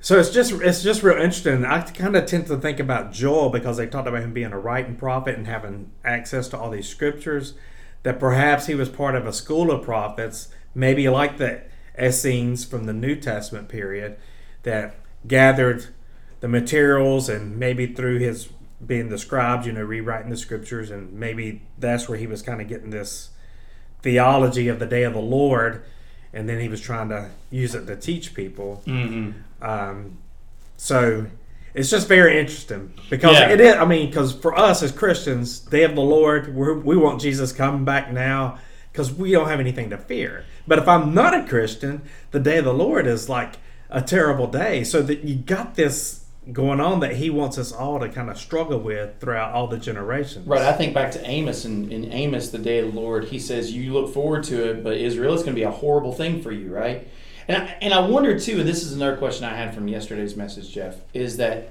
so 0.00 0.20
it's 0.20 0.30
just 0.30 0.52
it's 0.52 0.84
just 0.84 1.02
real 1.02 1.16
interesting. 1.16 1.64
I 1.64 1.80
kind 1.80 2.14
of 2.14 2.26
tend 2.26 2.46
to 2.46 2.56
think 2.58 2.78
about 2.78 3.12
Joel 3.12 3.50
because 3.50 3.76
they 3.76 3.88
talked 3.88 4.06
about 4.06 4.22
him 4.22 4.32
being 4.32 4.52
a 4.52 4.58
writing 4.58 4.94
prophet 4.94 5.34
and 5.34 5.48
having 5.48 5.90
access 6.04 6.46
to 6.50 6.58
all 6.58 6.70
these 6.70 6.88
scriptures. 6.88 7.54
That 8.04 8.20
perhaps 8.20 8.66
he 8.66 8.76
was 8.76 8.88
part 8.88 9.16
of 9.16 9.26
a 9.26 9.32
school 9.32 9.72
of 9.72 9.82
prophets, 9.82 10.46
maybe 10.76 11.08
like 11.08 11.38
the 11.38 11.62
Essenes 12.00 12.64
from 12.64 12.84
the 12.84 12.92
New 12.92 13.16
Testament 13.16 13.68
period, 13.68 14.16
that 14.62 14.96
gathered 15.26 15.86
the 16.40 16.48
materials 16.48 17.28
and 17.28 17.58
maybe 17.58 17.86
through 17.86 18.18
his 18.18 18.48
being 18.84 19.08
the 19.08 19.18
scribe, 19.18 19.64
you 19.64 19.72
know, 19.72 19.82
rewriting 19.82 20.30
the 20.30 20.36
scriptures, 20.36 20.90
and 20.90 21.12
maybe 21.12 21.62
that's 21.78 22.08
where 22.08 22.18
he 22.18 22.26
was 22.26 22.42
kind 22.42 22.60
of 22.60 22.68
getting 22.68 22.90
this 22.90 23.30
theology 24.02 24.68
of 24.68 24.78
the 24.78 24.86
day 24.86 25.02
of 25.02 25.14
the 25.14 25.20
Lord, 25.20 25.82
and 26.32 26.48
then 26.48 26.60
he 26.60 26.68
was 26.68 26.80
trying 26.80 27.08
to 27.08 27.30
use 27.50 27.74
it 27.74 27.86
to 27.86 27.96
teach 27.96 28.34
people. 28.34 28.82
Mm-hmm. 28.86 29.32
Um, 29.64 30.18
so 30.76 31.26
it's 31.74 31.90
just 31.90 32.06
very 32.06 32.38
interesting 32.38 32.92
because 33.08 33.38
yeah. 33.38 33.48
it 33.48 33.60
is. 33.60 33.74
I 33.76 33.86
mean, 33.86 34.08
because 34.08 34.34
for 34.34 34.56
us 34.56 34.82
as 34.82 34.92
Christians, 34.92 35.60
Day 35.60 35.84
of 35.84 35.94
the 35.94 36.02
Lord, 36.02 36.54
we 36.54 36.96
want 36.96 37.20
Jesus 37.20 37.52
coming 37.52 37.84
back 37.84 38.12
now 38.12 38.58
because 38.96 39.12
we 39.12 39.30
don't 39.30 39.48
have 39.48 39.60
anything 39.60 39.90
to 39.90 39.98
fear. 39.98 40.46
But 40.66 40.78
if 40.78 40.88
I'm 40.88 41.12
not 41.12 41.34
a 41.34 41.46
Christian, 41.46 42.00
the 42.30 42.40
Day 42.40 42.56
of 42.56 42.64
the 42.64 42.72
Lord 42.72 43.06
is 43.06 43.28
like 43.28 43.56
a 43.90 44.00
terrible 44.00 44.46
day. 44.46 44.84
So 44.84 45.02
that 45.02 45.22
you 45.22 45.34
got 45.34 45.74
this 45.74 46.24
going 46.50 46.80
on 46.80 47.00
that 47.00 47.16
he 47.16 47.28
wants 47.28 47.58
us 47.58 47.72
all 47.72 48.00
to 48.00 48.08
kind 48.08 48.30
of 48.30 48.38
struggle 48.38 48.78
with 48.78 49.20
throughout 49.20 49.52
all 49.52 49.66
the 49.66 49.76
generations. 49.76 50.46
Right. 50.46 50.62
I 50.62 50.72
think 50.72 50.94
back 50.94 51.12
to 51.12 51.28
Amos 51.28 51.66
and 51.66 51.92
in 51.92 52.10
Amos, 52.10 52.48
the 52.48 52.58
day 52.58 52.78
of 52.78 52.94
the 52.94 52.98
Lord, 52.98 53.24
he 53.24 53.38
says, 53.38 53.70
You 53.70 53.92
look 53.92 54.14
forward 54.14 54.44
to 54.44 54.70
it, 54.70 54.82
but 54.82 54.96
Israel 54.96 55.34
is 55.34 55.42
going 55.42 55.54
to 55.54 55.60
be 55.60 55.64
a 55.64 55.70
horrible 55.70 56.12
thing 56.12 56.40
for 56.40 56.50
you, 56.50 56.74
right? 56.74 57.06
And 57.48 57.62
I, 57.62 57.76
and 57.82 57.92
I 57.92 58.00
wonder 58.00 58.40
too, 58.40 58.60
and 58.60 58.68
this 58.68 58.82
is 58.82 58.94
another 58.94 59.18
question 59.18 59.44
I 59.44 59.54
had 59.54 59.74
from 59.74 59.88
yesterday's 59.88 60.36
message, 60.36 60.72
Jeff, 60.72 60.96
is 61.12 61.36
that 61.36 61.68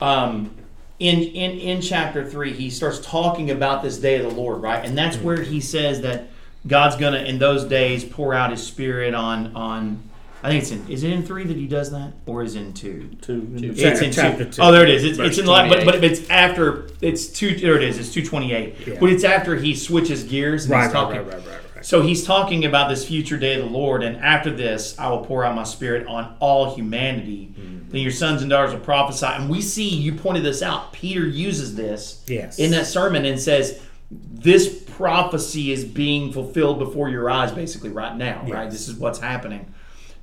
um, 0.00 0.56
in, 1.02 1.18
in, 1.34 1.58
in 1.58 1.80
chapter 1.80 2.24
three, 2.24 2.52
he 2.52 2.70
starts 2.70 3.00
talking 3.00 3.50
about 3.50 3.82
this 3.82 3.98
day 3.98 4.16
of 4.18 4.22
the 4.22 4.40
Lord, 4.40 4.62
right? 4.62 4.84
And 4.84 4.96
that's 4.96 5.16
mm. 5.16 5.22
where 5.22 5.42
he 5.42 5.60
says 5.60 6.00
that 6.02 6.28
God's 6.66 6.96
gonna 6.96 7.18
in 7.18 7.38
those 7.38 7.64
days 7.64 8.04
pour 8.04 8.34
out 8.34 8.50
His 8.50 8.64
Spirit 8.64 9.14
on 9.14 9.54
on. 9.56 10.02
I 10.44 10.48
think 10.48 10.62
it's 10.62 10.72
in. 10.72 10.88
Is 10.88 11.02
it 11.04 11.12
in 11.12 11.24
three 11.24 11.44
that 11.44 11.56
He 11.56 11.66
does 11.66 11.90
that, 11.90 12.12
or 12.26 12.42
is 12.42 12.56
it 12.56 12.62
in 12.62 12.72
two? 12.72 13.10
Two. 13.20 13.42
Two. 13.58 13.74
It's 13.76 14.00
in 14.00 14.12
Chapter 14.12 14.44
two. 14.44 14.50
two. 14.52 14.62
Oh, 14.62 14.72
there 14.72 14.82
it 14.82 14.90
is. 14.90 15.04
It's, 15.04 15.18
it's 15.18 15.38
in 15.38 15.44
the 15.44 15.50
la- 15.50 15.68
but, 15.68 15.82
28. 15.82 15.84
but 15.84 16.04
it's 16.04 16.28
after. 16.30 16.88
It's 17.00 17.26
two. 17.26 17.56
There 17.56 17.76
it 17.76 17.82
is. 17.82 17.98
It's 17.98 18.12
two 18.12 18.24
twenty 18.24 18.52
eight. 18.52 18.86
Yeah. 18.86 18.98
But 19.00 19.10
it's 19.10 19.24
after 19.24 19.56
he 19.56 19.74
switches 19.74 20.24
gears 20.24 20.64
and 20.64 20.72
Right, 20.72 20.84
he's 20.84 20.94
right, 20.94 21.00
talking. 21.00 21.16
right, 21.18 21.26
right, 21.26 21.46
right, 21.46 21.46
right. 21.46 21.61
So 21.82 22.00
he's 22.02 22.24
talking 22.24 22.64
about 22.64 22.88
this 22.88 23.06
future 23.06 23.36
day 23.36 23.54
of 23.54 23.64
the 23.64 23.70
Lord, 23.70 24.02
and 24.02 24.16
after 24.16 24.50
this, 24.50 24.98
I 24.98 25.10
will 25.10 25.24
pour 25.24 25.44
out 25.44 25.54
my 25.54 25.64
spirit 25.64 26.06
on 26.06 26.36
all 26.40 26.74
humanity. 26.74 27.52
Mm-hmm. 27.52 27.90
Then 27.90 28.00
your 28.00 28.12
sons 28.12 28.40
and 28.40 28.50
daughters 28.50 28.72
will 28.72 28.80
prophesy. 28.80 29.26
And 29.26 29.50
we 29.50 29.60
see 29.60 29.88
you 29.88 30.14
pointed 30.14 30.44
this 30.44 30.62
out. 30.62 30.92
Peter 30.92 31.26
uses 31.26 31.74
this 31.74 32.22
Yes. 32.26 32.58
in 32.58 32.70
that 32.70 32.86
sermon 32.86 33.24
and 33.24 33.38
says, 33.38 33.80
"This 34.10 34.82
prophecy 34.96 35.72
is 35.72 35.84
being 35.84 36.32
fulfilled 36.32 36.78
before 36.78 37.08
your 37.08 37.28
eyes, 37.28 37.52
basically 37.52 37.90
right 37.90 38.16
now. 38.16 38.44
Right? 38.46 38.70
This 38.70 38.88
is 38.88 38.94
what's 38.94 39.18
happening." 39.18 39.66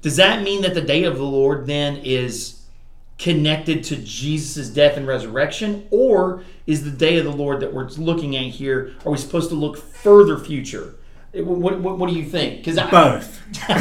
Does 0.02 0.16
that 0.16 0.44
mean 0.44 0.62
that 0.62 0.74
the 0.74 0.82
day 0.82 1.04
of 1.04 1.18
the 1.18 1.26
Lord 1.26 1.68
then 1.68 1.98
is 1.98 2.56
connected 3.18 3.84
to 3.84 3.98
Jesus' 3.98 4.70
death 4.70 4.96
and 4.96 5.06
resurrection, 5.06 5.84
or 5.92 6.44
is 6.66 6.86
the 6.86 6.90
day 6.90 7.18
of 7.18 7.26
the 7.26 7.34
Lord 7.34 7.60
that 7.60 7.74
we're 7.74 7.90
looking 7.98 8.38
at 8.38 8.46
here? 8.46 8.94
Are 9.06 9.12
we 9.12 9.18
supposed 9.18 9.50
to 9.50 9.56
look 9.56 9.78
further 9.78 10.38
future? 10.38 10.96
What, 11.34 11.80
what, 11.80 11.98
what 11.98 12.10
do 12.10 12.16
you 12.16 12.26
think? 12.26 12.58
Because 12.58 12.78
I, 12.78 12.90
Both. 12.90 13.40
all 13.70 13.76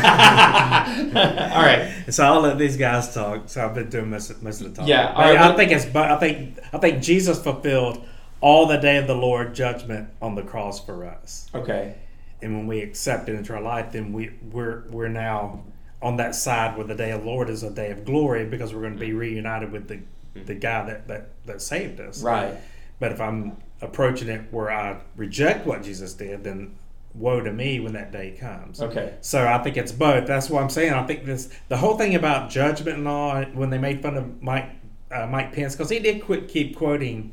right, 1.62 2.05
So 2.11 2.25
I'll 2.25 2.40
let 2.40 2.59
these 2.59 2.76
guys 2.76 3.14
talk. 3.14 3.49
So 3.49 3.64
I've 3.64 3.75
been 3.75 3.88
doing 3.88 4.11
most, 4.11 4.43
most 4.43 4.61
of 4.61 4.69
the 4.69 4.75
talking. 4.75 4.88
Yeah, 4.88 5.12
right, 5.12 5.37
I 5.37 5.57
think 5.57 5.73
it's. 5.73 5.87
I 5.95 6.17
think 6.17 6.59
I 6.73 6.78
think 6.78 7.02
Jesus 7.02 7.43
fulfilled 7.43 8.05
all 8.40 8.67
the 8.67 8.76
day 8.76 8.99
of 8.99 9.07
the 9.07 9.14
Lord 9.14 9.55
judgment 9.55 10.11
on 10.21 10.35
the 10.35 10.43
cross 10.43 10.85
for 10.85 11.05
us. 11.07 11.49
okay, 11.55 11.97
And 12.43 12.55
when 12.57 12.67
we 12.67 12.81
accept 12.81 13.28
it 13.28 13.35
into 13.35 13.55
our 13.55 13.62
life, 13.62 13.93
then 13.93 14.12
we 14.12 14.31
we're 14.52 14.85
we're 14.90 15.09
now 15.09 15.64
on 16.00 16.17
that 16.19 16.35
side 16.35 16.76
where 16.76 16.87
the 16.87 16.95
day 16.95 17.11
of 17.11 17.23
the 17.23 17.26
Lord 17.26 17.50
is 17.50 17.62
a 17.62 17.71
day 17.71 17.90
of 17.90 18.05
glory 18.05 18.45
because 18.45 18.73
we're 18.73 18.83
going 18.83 18.95
to 18.95 19.00
be 19.00 19.12
reunited 19.12 19.73
with 19.73 19.88
the 19.88 20.00
the 20.45 20.55
guy 20.55 20.85
that 20.87 21.09
that, 21.09 21.31
that 21.47 21.62
saved 21.62 21.99
us. 22.00 22.23
right, 22.23 22.55
But 23.00 23.12
if 23.12 23.21
I'm 23.21 23.57
approaching 23.81 24.28
it 24.28 24.43
where 24.52 24.71
I 24.71 24.99
reject 25.17 25.67
what 25.67 25.83
Jesus 25.83 26.12
did, 26.14 26.45
then 26.45 26.76
woe 27.18 27.40
to 27.40 27.52
me 27.52 27.80
when 27.80 27.92
that 27.94 28.12
day 28.12 28.37
comes. 28.38 28.80
okay, 28.80 29.14
So 29.20 29.46
I 29.46 29.58
think 29.62 29.76
it's 29.76 29.92
both. 29.92 30.26
That's 30.26 30.48
what 30.50 30.62
I'm 30.62 30.70
saying. 30.70 30.92
I 30.92 31.06
think 31.06 31.25
this 31.25 31.48
the 31.68 31.76
whole 31.76 31.96
thing 31.96 32.14
about 32.14 32.50
judgment 32.50 32.98
and 32.98 33.08
all 33.08 33.42
when 33.44 33.70
they 33.70 33.78
made 33.78 34.02
fun 34.02 34.16
of 34.16 34.42
Mike 34.42 34.70
uh, 35.10 35.26
Mike 35.26 35.52
Pence 35.52 35.75
because 35.75 35.90
he 35.90 35.98
did 35.98 36.22
quit, 36.22 36.48
keep 36.48 36.76
quoting 36.76 37.32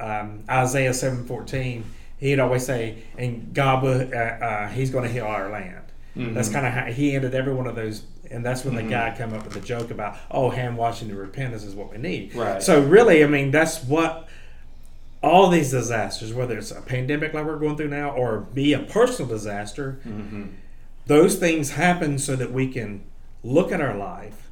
um, 0.00 0.44
Isaiah 0.48 0.94
seven 0.94 1.24
fourteen. 1.26 1.84
He'd 2.18 2.38
always 2.40 2.64
say, 2.64 3.02
"And 3.18 3.52
God 3.52 3.82
will 3.82 4.00
uh, 4.14 4.16
uh, 4.16 4.68
He's 4.68 4.90
going 4.90 5.04
to 5.04 5.10
heal 5.10 5.26
our 5.26 5.50
land." 5.50 5.80
That's 6.16 6.48
kind 6.48 6.64
of 6.64 6.72
how 6.72 6.84
he 6.84 7.16
ended 7.16 7.34
every 7.34 7.52
one 7.52 7.66
of 7.66 7.74
those. 7.74 8.04
And 8.30 8.46
that's 8.46 8.64
when 8.64 8.76
the 8.76 8.84
guy 8.84 9.12
come 9.18 9.34
up 9.34 9.44
with 9.44 9.52
the 9.52 9.60
joke 9.60 9.90
about, 9.90 10.16
"Oh, 10.30 10.48
hand 10.48 10.76
washing 10.76 11.10
and 11.10 11.18
repentance 11.18 11.64
is 11.64 11.74
what 11.74 11.90
we 11.90 11.98
need." 11.98 12.34
Right. 12.34 12.62
So 12.62 12.80
really, 12.82 13.22
I 13.24 13.26
mean, 13.26 13.50
that's 13.50 13.82
what 13.84 14.28
all 15.24 15.48
these 15.50 15.70
disasters, 15.70 16.32
whether 16.32 16.58
it's 16.58 16.70
a 16.70 16.80
pandemic 16.80 17.34
like 17.34 17.44
we're 17.44 17.58
going 17.58 17.76
through 17.76 17.88
now, 17.88 18.10
or 18.10 18.40
be 18.40 18.72
a 18.72 18.78
personal 18.78 19.28
disaster, 19.28 19.98
mm-hmm. 20.06 20.46
those 21.06 21.36
things 21.36 21.72
happen 21.72 22.18
so 22.18 22.36
that 22.36 22.52
we 22.52 22.68
can 22.68 23.04
look 23.42 23.72
at 23.72 23.80
our 23.80 23.96
life 23.96 24.50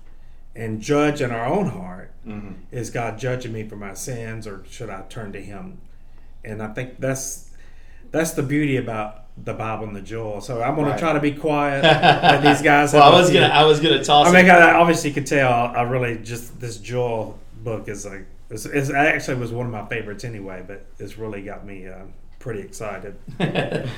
and 0.55 0.81
judge 0.81 1.21
in 1.21 1.31
our 1.31 1.47
own 1.47 1.71
heart 1.71 2.13
mm-hmm. 2.27 2.53
is 2.71 2.91
God 2.91 3.19
judging 3.19 3.53
me 3.53 3.67
for 3.67 3.77
my 3.77 3.95
sins 3.95 4.47
or 4.47 4.65
should 4.69 4.91
I 4.91 5.03
turn 5.09 5.33
to 5.33 5.41
him? 5.41 5.79
And 6.45 6.63
I 6.63 6.69
think 6.69 6.99
that's 6.99 7.51
that's 8.11 8.33
the 8.33 8.43
beauty 8.43 8.77
about 8.77 9.25
the 9.43 9.55
Bible 9.55 9.87
and 9.87 9.97
the 9.97 10.03
Joel 10.03 10.43
so 10.43 10.63
I'm 10.63 10.75
going 10.75 10.89
Right. 10.89 10.95
to 10.95 11.01
try 11.01 11.13
to 11.15 11.21
be 11.21 11.33
quiet 11.33 11.83
let 11.85 12.43
these 12.43 12.61
guys 12.61 12.93
Well, 12.93 13.03
I 13.03 13.19
was 13.19 13.31
gonna, 13.31 13.47
I 13.47 13.65
was 13.65 13.81
gonna 13.81 14.05
toss. 14.05 14.27
I 14.29 14.33
mean 14.33 14.51
I 14.51 14.73
obviously 14.75 15.11
you 15.11 15.15
could 15.15 15.27
tell 15.27 15.51
I 15.51 15.83
really 15.83 16.19
just 16.19 16.61
this 16.61 16.77
Joel 16.77 17.39
book 17.63 17.89
is 17.89 18.05
like 18.05 18.27
it's, 18.53 18.67
it's 18.67 18.89
it 18.89 18.95
actually 18.95 19.39
was 19.39 19.51
one 19.51 19.67
of 19.67 19.73
my 19.73 19.87
favorites 19.87 20.25
anyway 20.25 20.63
but 20.67 20.87
it's 20.99 21.19
really 21.19 21.43
got 21.43 21.67
me 21.67 21.87
uh, 21.87 22.03
pretty 22.39 22.61
excited 22.61 23.17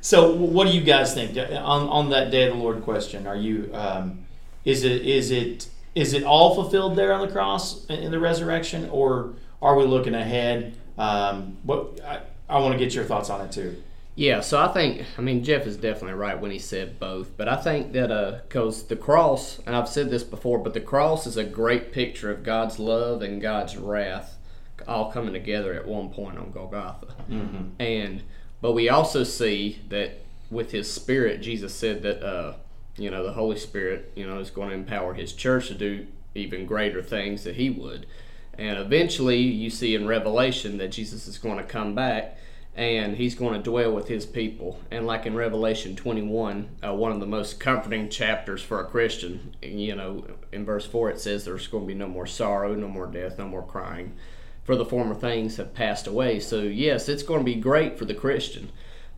so, 0.00 0.34
what 0.34 0.66
do 0.66 0.72
you 0.76 0.80
guys 0.80 1.14
think 1.14 1.36
on 1.36 1.88
on 1.88 2.10
that 2.10 2.30
day 2.30 2.48
of 2.48 2.56
the 2.56 2.62
Lord 2.62 2.82
question? 2.82 3.26
Are 3.26 3.36
you 3.36 3.70
um, 3.72 4.24
is 4.64 4.84
it 4.84 5.02
is 5.02 5.30
it 5.30 5.68
is 5.94 6.12
it 6.12 6.24
all 6.24 6.54
fulfilled 6.54 6.96
there 6.96 7.12
on 7.12 7.26
the 7.26 7.32
cross 7.32 7.84
in 7.86 8.10
the 8.10 8.18
resurrection, 8.18 8.88
or 8.90 9.34
are 9.60 9.76
we 9.76 9.84
looking 9.84 10.14
ahead? 10.14 10.76
Um, 10.98 11.58
what 11.62 12.00
I, 12.04 12.20
I 12.48 12.58
want 12.58 12.72
to 12.72 12.78
get 12.78 12.94
your 12.94 13.04
thoughts 13.04 13.30
on 13.30 13.40
it 13.42 13.52
too. 13.52 13.82
Yeah, 14.14 14.40
so 14.40 14.60
I 14.60 14.68
think 14.68 15.06
I 15.16 15.22
mean 15.22 15.42
Jeff 15.42 15.66
is 15.66 15.76
definitely 15.76 16.14
right 16.14 16.38
when 16.38 16.50
he 16.50 16.58
said 16.58 17.00
both, 17.00 17.36
but 17.36 17.48
I 17.48 17.56
think 17.56 17.92
that 17.92 18.10
uh 18.10 18.40
because 18.46 18.84
the 18.84 18.96
cross, 18.96 19.58
and 19.66 19.74
I've 19.74 19.88
said 19.88 20.10
this 20.10 20.22
before, 20.22 20.58
but 20.58 20.74
the 20.74 20.80
cross 20.80 21.26
is 21.26 21.36
a 21.38 21.44
great 21.44 21.92
picture 21.92 22.30
of 22.30 22.42
God's 22.42 22.78
love 22.78 23.22
and 23.22 23.40
God's 23.40 23.76
wrath 23.76 24.38
all 24.86 25.12
coming 25.12 25.32
together 25.32 25.72
at 25.74 25.86
one 25.86 26.10
point 26.10 26.38
on 26.38 26.50
Golgotha, 26.50 27.14
and 27.78 28.22
but 28.60 28.72
we 28.72 28.88
also 28.88 29.24
see 29.24 29.80
that 29.88 30.20
with 30.50 30.72
His 30.72 30.92
Spirit, 30.92 31.40
Jesus 31.40 31.74
said 31.74 32.02
that 32.02 32.22
uh 32.22 32.54
you 32.98 33.10
know 33.10 33.24
the 33.24 33.32
Holy 33.32 33.56
Spirit 33.56 34.12
you 34.14 34.26
know 34.26 34.40
is 34.40 34.50
going 34.50 34.68
to 34.68 34.74
empower 34.74 35.14
His 35.14 35.32
church 35.32 35.68
to 35.68 35.74
do 35.74 36.06
even 36.34 36.66
greater 36.66 37.02
things 37.02 37.44
that 37.44 37.56
He 37.56 37.70
would, 37.70 38.06
and 38.58 38.78
eventually 38.78 39.38
you 39.38 39.70
see 39.70 39.94
in 39.94 40.06
Revelation 40.06 40.76
that 40.78 40.88
Jesus 40.88 41.26
is 41.26 41.38
going 41.38 41.56
to 41.56 41.64
come 41.64 41.94
back 41.94 42.36
and 42.74 43.16
he's 43.16 43.34
going 43.34 43.52
to 43.52 43.70
dwell 43.70 43.92
with 43.92 44.08
his 44.08 44.24
people. 44.24 44.80
And 44.90 45.06
like 45.06 45.26
in 45.26 45.34
Revelation 45.34 45.94
21, 45.94 46.76
uh, 46.82 46.94
one 46.94 47.12
of 47.12 47.20
the 47.20 47.26
most 47.26 47.60
comforting 47.60 48.08
chapters 48.08 48.62
for 48.62 48.80
a 48.80 48.86
Christian, 48.86 49.54
you 49.60 49.94
know, 49.94 50.24
in 50.52 50.64
verse 50.64 50.86
4 50.86 51.10
it 51.10 51.20
says 51.20 51.44
there's 51.44 51.66
going 51.66 51.84
to 51.84 51.88
be 51.88 51.94
no 51.94 52.08
more 52.08 52.26
sorrow, 52.26 52.74
no 52.74 52.88
more 52.88 53.06
death, 53.06 53.38
no 53.38 53.46
more 53.46 53.62
crying, 53.62 54.14
for 54.64 54.74
the 54.74 54.86
former 54.86 55.14
things 55.14 55.56
have 55.56 55.74
passed 55.74 56.06
away. 56.06 56.40
So, 56.40 56.62
yes, 56.62 57.08
it's 57.08 57.22
going 57.22 57.40
to 57.40 57.44
be 57.44 57.56
great 57.56 57.98
for 57.98 58.06
the 58.06 58.14
Christian. 58.14 58.70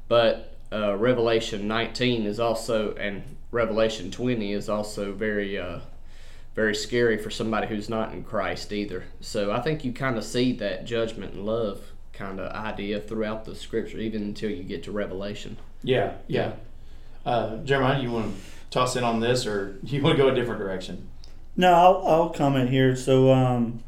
But 0.08 0.56
uh, 0.73 0.96
Revelation 0.96 1.68
19 1.68 2.26
is 2.26 2.40
also, 2.40 2.94
and 2.94 3.37
Revelation 3.52 4.11
20 4.11 4.52
is 4.52 4.68
also 4.68 5.12
very. 5.12 5.58
Uh, 5.58 5.80
very 6.54 6.73
scary 6.73 7.18
for 7.18 7.30
somebody 7.30 7.66
who's 7.66 7.88
not 7.88 8.12
in 8.12 8.23
Christ 8.23 8.73
either. 8.73 9.06
So 9.20 9.50
I 9.50 9.61
think 9.61 9.84
you 9.84 9.92
kind 9.92 10.16
of 10.16 10.23
see 10.23 10.52
that 10.52 10.84
judgment 10.84 11.34
and 11.34 11.44
love 11.44 11.90
kind 12.14 12.40
of 12.40 12.50
idea 12.52 13.00
throughout 13.00 13.44
the 13.44 13.54
scripture, 13.54 13.99
even 13.99 14.23
until 14.23 14.50
you 14.50 14.62
get 14.62 14.83
to 14.85 14.92
Revelation. 14.92 15.56
Yeah, 15.83 16.14
yeah. 16.26 16.52
Uh, 17.26 17.56
Jeremiah, 17.59 18.00
you 18.00 18.11
want 18.11 18.35
to 18.35 18.40
toss 18.71 18.97
in 18.97 19.04
on 19.04 19.21
this, 19.21 19.47
or 19.47 19.78
you 19.83 20.02
want 20.02 20.16
to 20.16 20.23
go 20.23 20.28
a 20.28 20.35
different 20.35 20.61
direction? 20.61 21.09
No, 21.56 21.73
I'll, 21.73 22.06
I'll 22.06 22.30
comment 22.30 22.71
here. 22.71 22.97
So, 22.97 23.33
um, 23.33 23.83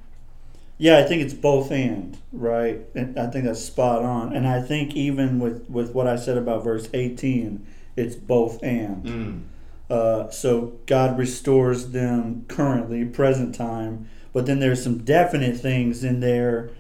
yeah, 0.79 0.99
I 0.99 1.05
think 1.05 1.23
it's 1.23 1.35
both 1.35 1.71
and 1.71 2.17
right, 2.33 2.81
and 2.95 3.19
I 3.19 3.29
think 3.29 3.45
that's 3.45 3.65
spot 3.65 4.03
on. 4.03 4.35
And 4.35 4.47
I 4.47 4.61
think 4.61 4.95
even 4.95 5.41
with 5.41 5.69
with 5.71 5.95
what 5.95 6.07
I 6.07 6.17
said 6.17 6.37
about 6.37 6.65
verse 6.65 6.89
eighteen, 6.93 7.67
it's 7.97 8.15
both 8.15 8.63
and. 8.63 9.05
Mm. 9.05 9.43
Uh, 9.89 10.29
so 10.31 10.79
God 10.87 11.17
restores 11.17 11.93
them 11.93 12.45
currently, 12.49 13.05
present 13.05 13.55
time, 13.55 14.09
but 14.33 14.45
then 14.45 14.59
there's 14.59 14.83
some 14.83 14.99
definite 14.99 15.57
things 15.57 16.03
in 16.03 16.19
there 16.19 16.71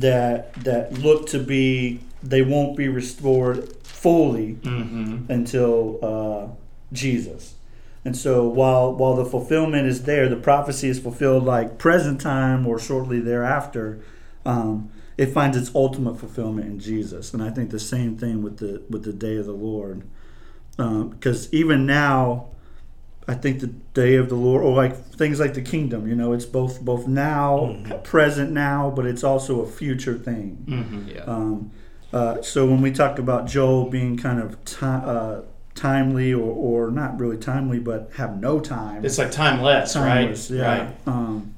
that 0.00 0.52
that 0.64 0.92
look 0.98 1.26
to 1.28 1.38
be 1.38 2.00
they 2.22 2.42
won't 2.42 2.76
be 2.76 2.88
restored 2.88 3.68
fully 3.82 4.54
Mm-hmm. 4.62 5.30
until 5.32 5.98
uh, 6.02 6.54
Jesus. 6.92 7.54
And 8.04 8.14
so 8.16 8.46
while 8.46 8.92
while 8.94 9.14
the 9.14 9.24
fulfillment 9.24 9.86
is 9.86 10.02
there, 10.04 10.28
the 10.28 10.36
prophecy 10.36 10.88
is 10.88 10.98
fulfilled 10.98 11.44
like 11.44 11.78
present 11.78 12.20
time 12.20 12.66
or 12.66 12.78
shortly 12.78 13.20
thereafter. 13.20 14.00
Um, 14.44 14.90
it 15.16 15.26
finds 15.26 15.56
its 15.56 15.70
ultimate 15.74 16.18
fulfillment 16.18 16.66
in 16.66 16.78
Jesus, 16.80 17.32
and 17.32 17.42
I 17.42 17.48
think 17.50 17.70
the 17.70 17.78
same 17.78 18.16
thing 18.16 18.42
with 18.42 18.58
the 18.58 18.82
with 18.90 19.04
the 19.04 19.12
day 19.12 19.36
of 19.36 19.46
the 19.46 19.52
Lord, 19.52 20.02
because 20.76 21.52
even 21.54 21.86
now, 21.86 22.48
I 23.26 23.34
think 23.34 23.60
the 23.60 23.68
day 23.68 24.16
of 24.16 24.28
the 24.28 24.34
Lord, 24.34 24.62
or 24.62 24.74
like 24.74 24.94
things 24.96 25.40
like 25.40 25.54
the 25.54 25.62
kingdom, 25.62 26.06
you 26.06 26.14
know, 26.14 26.32
it's 26.34 26.44
both 26.44 26.80
both 26.82 27.06
now, 27.06 27.76
present 28.04 28.50
now, 28.52 28.92
but 28.94 29.06
it's 29.06 29.24
also 29.24 29.62
a 29.62 29.66
future 29.66 30.18
thing. 30.18 30.64
Mm-hmm. 30.68 31.08
Yeah. 31.08 31.22
Um, 31.22 31.70
uh, 32.12 32.42
so 32.42 32.66
when 32.66 32.80
we 32.82 32.92
talk 32.92 33.18
about 33.18 33.46
Joel 33.46 33.88
being 33.90 34.16
kind 34.16 34.40
of 34.40 34.62
ti- 34.64 34.76
uh, 34.84 35.40
timely 35.74 36.32
or, 36.32 36.52
or 36.86 36.90
not 36.90 37.18
really 37.18 37.38
timely, 37.38 37.78
but 37.80 38.10
have 38.16 38.38
no 38.38 38.60
time, 38.60 39.04
It's 39.04 39.18
like 39.18 39.32
timeless, 39.32 39.94
timeless, 39.94 40.50
right? 40.50 40.56
yeah. 40.58 40.78
Right. 40.84 40.94
Um, 41.06 41.54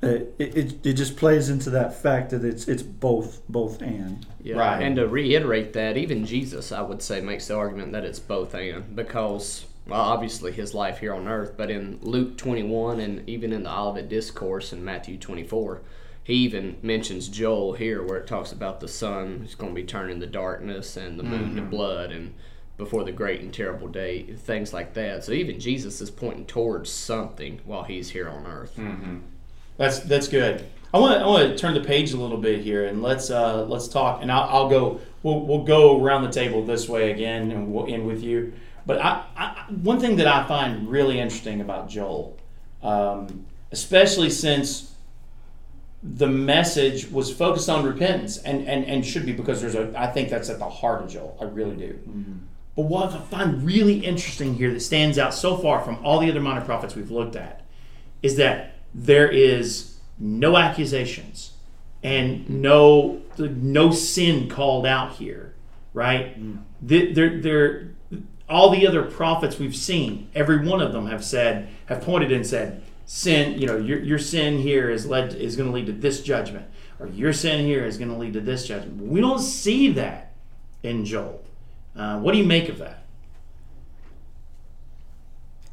it, 0.00 0.34
it, 0.38 0.86
it 0.86 0.92
just 0.94 1.16
plays 1.16 1.48
into 1.48 1.70
that 1.70 1.94
fact 2.02 2.30
that 2.30 2.44
it's 2.44 2.68
it's 2.68 2.82
both 2.82 3.40
both 3.48 3.80
and 3.80 4.26
Yeah. 4.42 4.56
Right. 4.56 4.82
And 4.82 4.96
to 4.96 5.08
reiterate 5.08 5.72
that, 5.74 5.96
even 5.96 6.26
Jesus, 6.26 6.72
I 6.72 6.82
would 6.82 7.02
say, 7.02 7.20
makes 7.20 7.48
the 7.48 7.56
argument 7.56 7.92
that 7.92 8.04
it's 8.04 8.18
both 8.18 8.54
and 8.54 8.94
because, 8.94 9.64
well, 9.86 10.00
obviously 10.00 10.52
his 10.52 10.74
life 10.74 10.98
here 10.98 11.14
on 11.14 11.28
earth, 11.28 11.54
but 11.56 11.70
in 11.70 11.98
Luke 12.00 12.38
21 12.38 13.00
and 13.00 13.28
even 13.28 13.52
in 13.52 13.64
the 13.64 13.78
Olivet 13.78 14.08
Discourse 14.08 14.72
in 14.72 14.84
Matthew 14.84 15.18
24, 15.18 15.82
he 16.22 16.34
even 16.34 16.78
mentions 16.82 17.28
Joel 17.28 17.74
here, 17.74 18.02
where 18.02 18.16
it 18.16 18.26
talks 18.26 18.50
about 18.50 18.80
the 18.80 18.88
sun 18.88 19.42
is 19.44 19.54
going 19.54 19.74
to 19.74 19.80
be 19.80 19.86
turning 19.86 20.20
to 20.20 20.26
darkness 20.26 20.96
and 20.96 21.18
the 21.18 21.22
moon 21.22 21.54
to 21.56 21.62
blood, 21.62 22.12
and 22.12 22.32
before 22.78 23.04
the 23.04 23.12
great 23.12 23.42
and 23.42 23.52
terrible 23.52 23.88
day, 23.88 24.22
things 24.22 24.72
like 24.72 24.94
that. 24.94 25.24
So 25.24 25.32
even 25.32 25.60
Jesus 25.60 26.00
is 26.00 26.10
pointing 26.10 26.46
towards 26.46 26.90
something 26.90 27.60
while 27.66 27.82
he's 27.84 28.10
here 28.10 28.28
on 28.28 28.46
earth. 28.46 28.74
That's 29.76 30.00
that's 30.00 30.28
good. 30.28 30.64
I 30.94 30.98
want 30.98 31.18
to 31.18 31.24
I 31.24 31.26
want 31.26 31.50
to 31.50 31.58
turn 31.58 31.74
the 31.74 31.80
page 31.80 32.12
a 32.12 32.16
little 32.16 32.38
bit 32.38 32.62
here 32.62 32.86
and 32.86 33.02
let's 33.02 33.30
uh, 33.30 33.64
let's 33.66 33.88
talk. 33.88 34.22
And 34.22 34.32
I'll, 34.32 34.48
I'll 34.48 34.68
go. 34.70 35.00
We'll, 35.22 35.40
we'll 35.40 35.64
go 35.64 36.02
around 36.02 36.22
the 36.22 36.30
table 36.30 36.64
this 36.64 36.86
way 36.88 37.10
again, 37.10 37.50
and 37.50 37.72
we'll 37.72 37.92
end 37.92 38.06
with 38.06 38.22
you. 38.22 38.52
But 38.86 39.00
I, 39.00 39.24
I 39.36 39.64
one 39.70 39.98
thing 40.00 40.16
that 40.16 40.26
I 40.26 40.46
find 40.46 40.88
really 40.88 41.18
interesting 41.18 41.60
about 41.60 41.88
Joel, 41.88 42.36
um, 42.82 43.46
especially 43.72 44.30
since 44.30 44.92
the 46.02 46.26
message 46.28 47.10
was 47.10 47.32
focused 47.32 47.70
on 47.70 47.82
repentance 47.84 48.36
and, 48.38 48.68
and, 48.68 48.84
and 48.84 49.04
should 49.06 49.24
be 49.24 49.32
because 49.32 49.62
there's 49.62 49.74
a 49.74 49.92
I 49.98 50.06
think 50.08 50.28
that's 50.28 50.50
at 50.50 50.58
the 50.58 50.68
heart 50.68 51.02
of 51.02 51.08
Joel. 51.10 51.36
I 51.40 51.44
really 51.44 51.76
do. 51.76 51.98
But 52.76 52.82
what 52.82 53.12
I 53.12 53.18
find 53.20 53.64
really 53.64 54.04
interesting 54.04 54.54
here 54.54 54.70
that 54.72 54.80
stands 54.80 55.16
out 55.18 55.32
so 55.32 55.56
far 55.56 55.80
from 55.80 56.04
all 56.04 56.18
the 56.20 56.28
other 56.30 56.40
minor 56.40 56.60
prophets 56.64 56.94
we've 56.94 57.10
looked 57.10 57.36
at 57.36 57.62
is 58.22 58.36
that 58.36 58.74
there 58.92 59.28
is 59.28 59.98
no 60.18 60.56
accusations 60.56 61.52
and 62.02 62.48
no 62.50 63.22
no 63.38 63.90
sin 63.92 64.48
called 64.48 64.84
out 64.86 65.12
here, 65.12 65.54
right? 65.94 66.36
The- 66.82 67.12
There, 67.12 67.40
there, 67.40 67.90
all 68.54 68.70
the 68.70 68.86
other 68.86 69.02
prophets 69.02 69.58
we've 69.58 69.74
seen, 69.74 70.28
every 70.32 70.64
one 70.64 70.80
of 70.80 70.92
them 70.92 71.06
have 71.06 71.24
said, 71.24 71.68
have 71.86 72.00
pointed 72.02 72.30
and 72.30 72.46
said, 72.46 72.80
sin, 73.04 73.60
you 73.60 73.66
know, 73.66 73.76
your, 73.76 73.98
your 74.00 74.18
sin 74.18 74.58
here 74.58 74.88
is 74.88 75.06
led 75.06 75.34
is 75.34 75.56
going 75.56 75.68
to 75.68 75.74
lead 75.74 75.86
to 75.86 75.92
this 75.92 76.22
judgment, 76.22 76.64
or 77.00 77.08
your 77.08 77.32
sin 77.32 77.66
here 77.66 77.84
is 77.84 77.98
going 77.98 78.10
to 78.10 78.16
lead 78.16 78.32
to 78.34 78.40
this 78.40 78.64
judgment. 78.64 79.02
We 79.02 79.20
don't 79.20 79.40
see 79.40 79.90
that 79.94 80.34
in 80.84 81.04
Joel. 81.04 81.44
Uh, 81.96 82.20
what 82.20 82.30
do 82.30 82.38
you 82.38 82.44
make 82.44 82.68
of 82.68 82.78
that? 82.78 83.04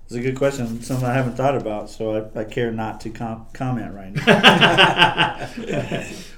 It's 0.05 0.15
a 0.15 0.19
good 0.19 0.35
question. 0.35 0.81
Something 0.81 1.05
I 1.05 1.13
haven't 1.13 1.37
thought 1.37 1.55
about, 1.55 1.89
so 1.89 2.31
I, 2.35 2.41
I 2.41 2.43
care 2.45 2.71
not 2.71 2.99
to 3.01 3.11
com- 3.11 3.45
comment 3.53 3.93
right 3.93 4.11
now. 4.13 5.49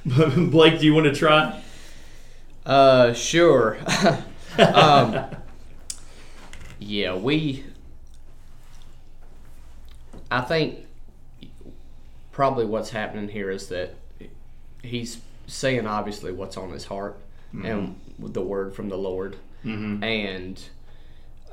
Blake, 0.49 0.79
do 0.79 0.85
you 0.85 0.93
want 0.93 1.05
to 1.05 1.15
try? 1.15 1.63
Uh, 2.65 3.13
sure. 3.13 3.77
um, 4.57 5.25
yeah, 6.79 7.15
we. 7.15 7.63
I 10.31 10.41
think 10.41 10.85
probably 12.31 12.65
what's 12.65 12.89
happening 12.89 13.27
here 13.29 13.51
is 13.51 13.67
that 13.67 13.95
he's 14.81 15.19
saying 15.47 15.85
obviously 15.85 16.31
what's 16.31 16.57
on 16.57 16.71
his 16.71 16.85
heart 16.85 17.17
and 17.67 17.99
the 18.19 18.41
word 18.41 18.73
from 18.73 18.89
the 18.89 18.97
Lord, 18.97 19.35
and 20.03 20.59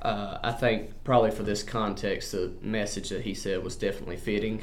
uh, 0.01 0.39
I 0.43 0.53
think 0.53 1.05
probably 1.05 1.31
for 1.31 1.43
this 1.43 1.63
context, 1.63 2.33
the 2.33 2.53
message 2.63 3.11
that 3.11 3.23
he 3.23 3.35
said 3.35 3.63
was 3.63 3.77
definitely 3.77 4.17
fitting, 4.17 4.63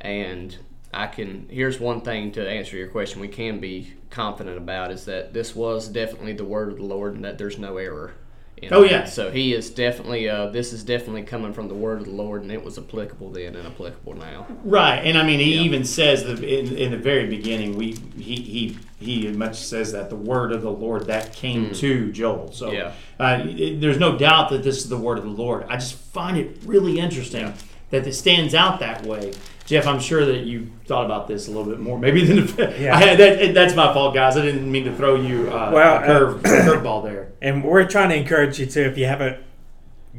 and 0.00 0.56
I 0.94 1.08
can. 1.08 1.48
Here's 1.50 1.80
one 1.80 2.00
thing 2.02 2.30
to 2.32 2.48
answer 2.48 2.76
your 2.76 2.88
question: 2.88 3.20
we 3.20 3.28
can 3.28 3.58
be 3.58 3.94
confident 4.10 4.56
about 4.56 4.92
is 4.92 5.04
that 5.06 5.34
this 5.34 5.56
was 5.56 5.88
definitely 5.88 6.32
the 6.34 6.44
word 6.44 6.70
of 6.70 6.76
the 6.76 6.84
Lord, 6.84 7.14
and 7.14 7.24
that 7.24 7.38
there's 7.38 7.58
no 7.58 7.76
error. 7.76 8.14
In 8.62 8.72
Oh, 8.72 8.82
yeah. 8.82 9.04
So 9.04 9.30
he 9.30 9.52
is 9.54 9.70
definitely. 9.70 10.28
Uh, 10.28 10.46
this 10.48 10.72
is 10.72 10.82
definitely 10.84 11.22
coming 11.22 11.52
from 11.52 11.68
the 11.68 11.74
word 11.74 12.00
of 12.00 12.04
the 12.06 12.10
Lord, 12.12 12.42
and 12.42 12.50
it 12.52 12.62
was 12.64 12.76
applicable 12.78 13.30
then 13.30 13.54
and 13.56 13.66
applicable 13.66 14.14
now. 14.14 14.46
Right, 14.64 14.98
and 14.98 15.16
I 15.16 15.22
mean, 15.24 15.38
he 15.40 15.54
Yeah. 15.56 15.62
even 15.62 15.84
says 15.84 16.24
that 16.24 16.42
in, 16.42 16.76
in 16.76 16.90
the 16.90 16.96
very 16.96 17.26
beginning, 17.26 17.76
we 17.76 17.96
he 18.18 18.36
he 18.36 18.78
he 19.00 19.28
much 19.28 19.56
says 19.56 19.92
that 19.92 20.10
the 20.10 20.16
word 20.16 20.52
of 20.52 20.62
the 20.62 20.70
Lord 20.72 21.06
that 21.06 21.32
came 21.34 21.72
to 21.74 22.10
Joel. 22.12 22.50
So 22.52 22.72
Yeah. 22.72 22.92
uh, 23.20 23.42
it- 23.44 23.80
there's 23.80 23.98
no 23.98 24.18
doubt 24.18 24.50
that 24.50 24.62
this 24.64 24.78
is 24.78 24.88
the 24.88 24.96
word 24.98 25.18
of 25.18 25.24
the 25.24 25.30
Lord. 25.30 25.64
I 25.68 25.76
just 25.76 25.94
find 25.94 26.36
it 26.36 26.58
really 26.66 26.98
interesting 26.98 27.52
that 27.90 28.06
it 28.06 28.12
stands 28.14 28.54
out 28.54 28.80
that 28.80 29.06
way. 29.06 29.32
Jeff, 29.68 29.86
I'm 29.86 30.00
sure 30.00 30.24
that 30.24 30.44
you 30.44 30.70
thought 30.86 31.04
about 31.04 31.28
this 31.28 31.46
a 31.46 31.50
little 31.50 31.66
bit 31.70 31.78
more, 31.78 31.98
maybe 31.98 32.24
than 32.24 32.38
Yeah. 32.80 32.96
I. 32.96 33.16
That, 33.16 33.52
that's 33.52 33.74
my 33.74 33.92
fault, 33.92 34.14
guys. 34.14 34.34
I 34.34 34.40
didn't 34.40 34.72
mean 34.72 34.84
to 34.84 34.96
throw 34.96 35.14
you 35.16 35.50
uh, 35.50 35.70
Well, 35.74 36.02
a 36.02 36.06
curve 36.06 36.42
curveball 36.42 37.04
there. 37.04 37.32
And 37.42 37.62
we're 37.62 37.86
trying 37.86 38.08
to 38.08 38.16
encourage 38.16 38.58
you 38.58 38.64
too, 38.64 38.80
if 38.80 38.96
you 38.96 39.04
haven't 39.04 39.44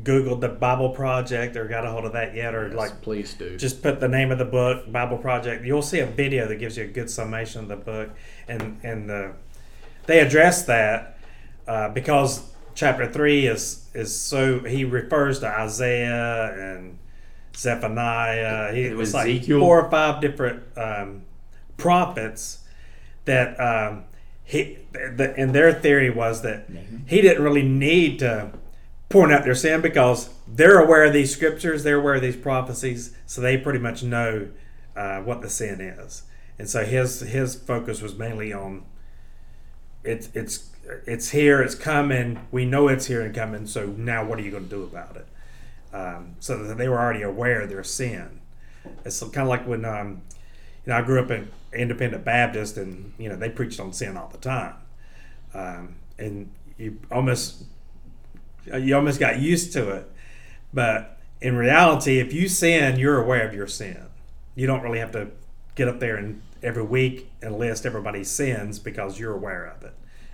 Googled 0.04 0.42
the 0.42 0.50
Bible 0.50 0.92
Project 0.92 1.58
or 1.58 1.68
got 1.68 1.84
a 1.84 1.90
hold 1.90 2.06
of 2.06 2.14
that 2.14 2.36
yet, 2.36 2.54
or 2.54 2.70
like 2.70 3.02
Please 3.02 3.34
do. 3.34 3.58
just 3.58 3.82
put 3.82 4.00
the 4.00 4.08
name 4.08 4.32
of 4.32 4.38
the 4.38 4.46
book, 4.46 4.90
Bible 4.92 5.18
Project. 5.18 5.66
You'll 5.66 5.82
see 5.82 5.98
a 6.00 6.06
video 6.06 6.48
that 6.48 6.58
gives 6.58 6.78
you 6.78 6.84
a 6.84 6.88
good 6.88 7.10
summation 7.10 7.62
of 7.64 7.68
the 7.70 7.76
book, 7.76 8.12
and 8.48 8.80
and 8.84 9.10
uh, 9.10 9.30
they 10.06 10.20
address 10.20 10.64
that 10.66 11.18
uh, 11.68 11.90
because 11.90 12.44
chapter 12.76 13.12
three 13.12 13.48
is 13.48 13.88
is 13.96 14.16
so 14.16 14.60
he 14.60 14.86
refers 14.86 15.40
to 15.40 15.48
Isaiah 15.48 16.54
and 16.54 17.00
Zephaniah. 17.56 18.74
He, 18.74 18.84
It 18.86 18.96
was 18.98 19.10
it's 19.10 19.14
like 19.14 19.30
Ezekiel. 19.30 19.60
four 19.60 19.82
or 19.86 19.90
five 19.92 20.22
different 20.22 20.64
um, 20.78 21.24
prophets 21.78 22.60
that 23.26 23.60
um, 23.60 24.04
he 24.44 24.78
the, 24.92 25.34
and 25.38 25.54
their 25.54 25.74
theory 25.74 26.10
was 26.10 26.42
that 26.42 26.68
he 27.06 27.22
didn't 27.22 27.44
really 27.44 27.64
need 27.64 28.20
to 28.20 28.52
point 29.10 29.32
out 29.32 29.44
their 29.44 29.56
sin 29.56 29.82
because 29.82 30.30
they're 30.48 30.80
aware 30.80 31.06
of 31.06 31.14
these 31.14 31.34
scriptures, 31.34 31.84
they're 31.84 32.00
aware 32.00 32.16
of 32.16 32.22
these 32.22 32.36
prophecies, 32.36 33.16
so 33.26 33.42
they 33.42 33.58
pretty 33.58 33.80
much 33.80 34.04
know 34.04 34.50
uh, 34.96 35.20
what 35.22 35.42
the 35.42 35.50
sin 35.50 35.82
is. 35.82 36.24
And 36.58 36.70
so 36.70 36.84
his 36.86 37.22
his 37.22 37.56
focus 37.56 38.02
was 38.02 38.16
mainly 38.18 38.52
on 38.54 38.84
it's 40.04 40.30
it's 40.34 40.70
it's 41.06 41.30
here, 41.30 41.62
it's 41.62 41.76
coming. 41.76 42.40
We 42.52 42.66
know 42.66 42.88
it's 42.88 43.06
here 43.06 43.22
and 43.22 43.34
coming. 43.34 43.68
So 43.68 43.88
now, 43.88 44.26
what 44.26 44.40
are 44.40 44.42
you 44.42 44.52
going 44.52 44.64
to 44.64 44.70
do 44.70 44.84
about 44.84 45.16
it? 45.16 45.28
Um, 45.92 46.36
so 46.40 46.64
that 46.64 46.78
they 46.78 46.88
were 46.88 47.00
already 47.00 47.24
aware 47.24 47.62
of 47.62 47.70
their 47.70 47.84
sin. 47.84 48.42
It's 49.04 49.20
kind 49.20 49.38
of 49.38 49.48
like 49.48 49.68
when 49.68 49.86
um, 49.86 50.22
you 50.86 50.92
know 50.92 50.98
I 50.98 51.02
grew 51.02 51.20
up 51.20 51.32
in 51.32 51.50
independent 51.74 52.24
Baptist, 52.24 52.78
and 52.78 53.14
you 53.18 53.30
know 53.30 53.36
they 53.36 53.50
preached 53.50 53.80
on 53.80 53.92
sin 53.94 54.16
all 54.16 54.28
the 54.28 54.38
time, 54.38 54.76
um, 55.54 55.96
and 56.18 56.52
you 56.78 57.00
almost 57.12 57.64
you 58.66 58.96
almost 58.96 59.20
got 59.20 59.40
used 59.40 59.74
to 59.74 59.90
it. 59.90 60.12
But 60.74 61.18
in 61.42 61.56
reality, 61.56 62.20
if 62.20 62.34
you 62.34 62.48
sin, 62.48 63.00
you're 63.00 63.22
aware 63.22 63.48
of 63.48 63.54
your 63.54 63.68
sin. 63.68 64.06
You 64.56 64.68
don't 64.68 64.82
really 64.82 65.00
have 65.00 65.12
to 65.14 65.30
get 65.76 65.88
up 65.88 66.00
there 66.00 66.18
and 66.18 66.42
every 66.62 66.84
week 66.84 67.32
and 67.42 67.58
list 67.58 67.86
everybody's 67.86 68.30
sins 68.30 68.80
because 68.80 69.20
you're 69.20 69.34
aware 69.34 69.66
of 69.66 69.84
it. 69.84 69.94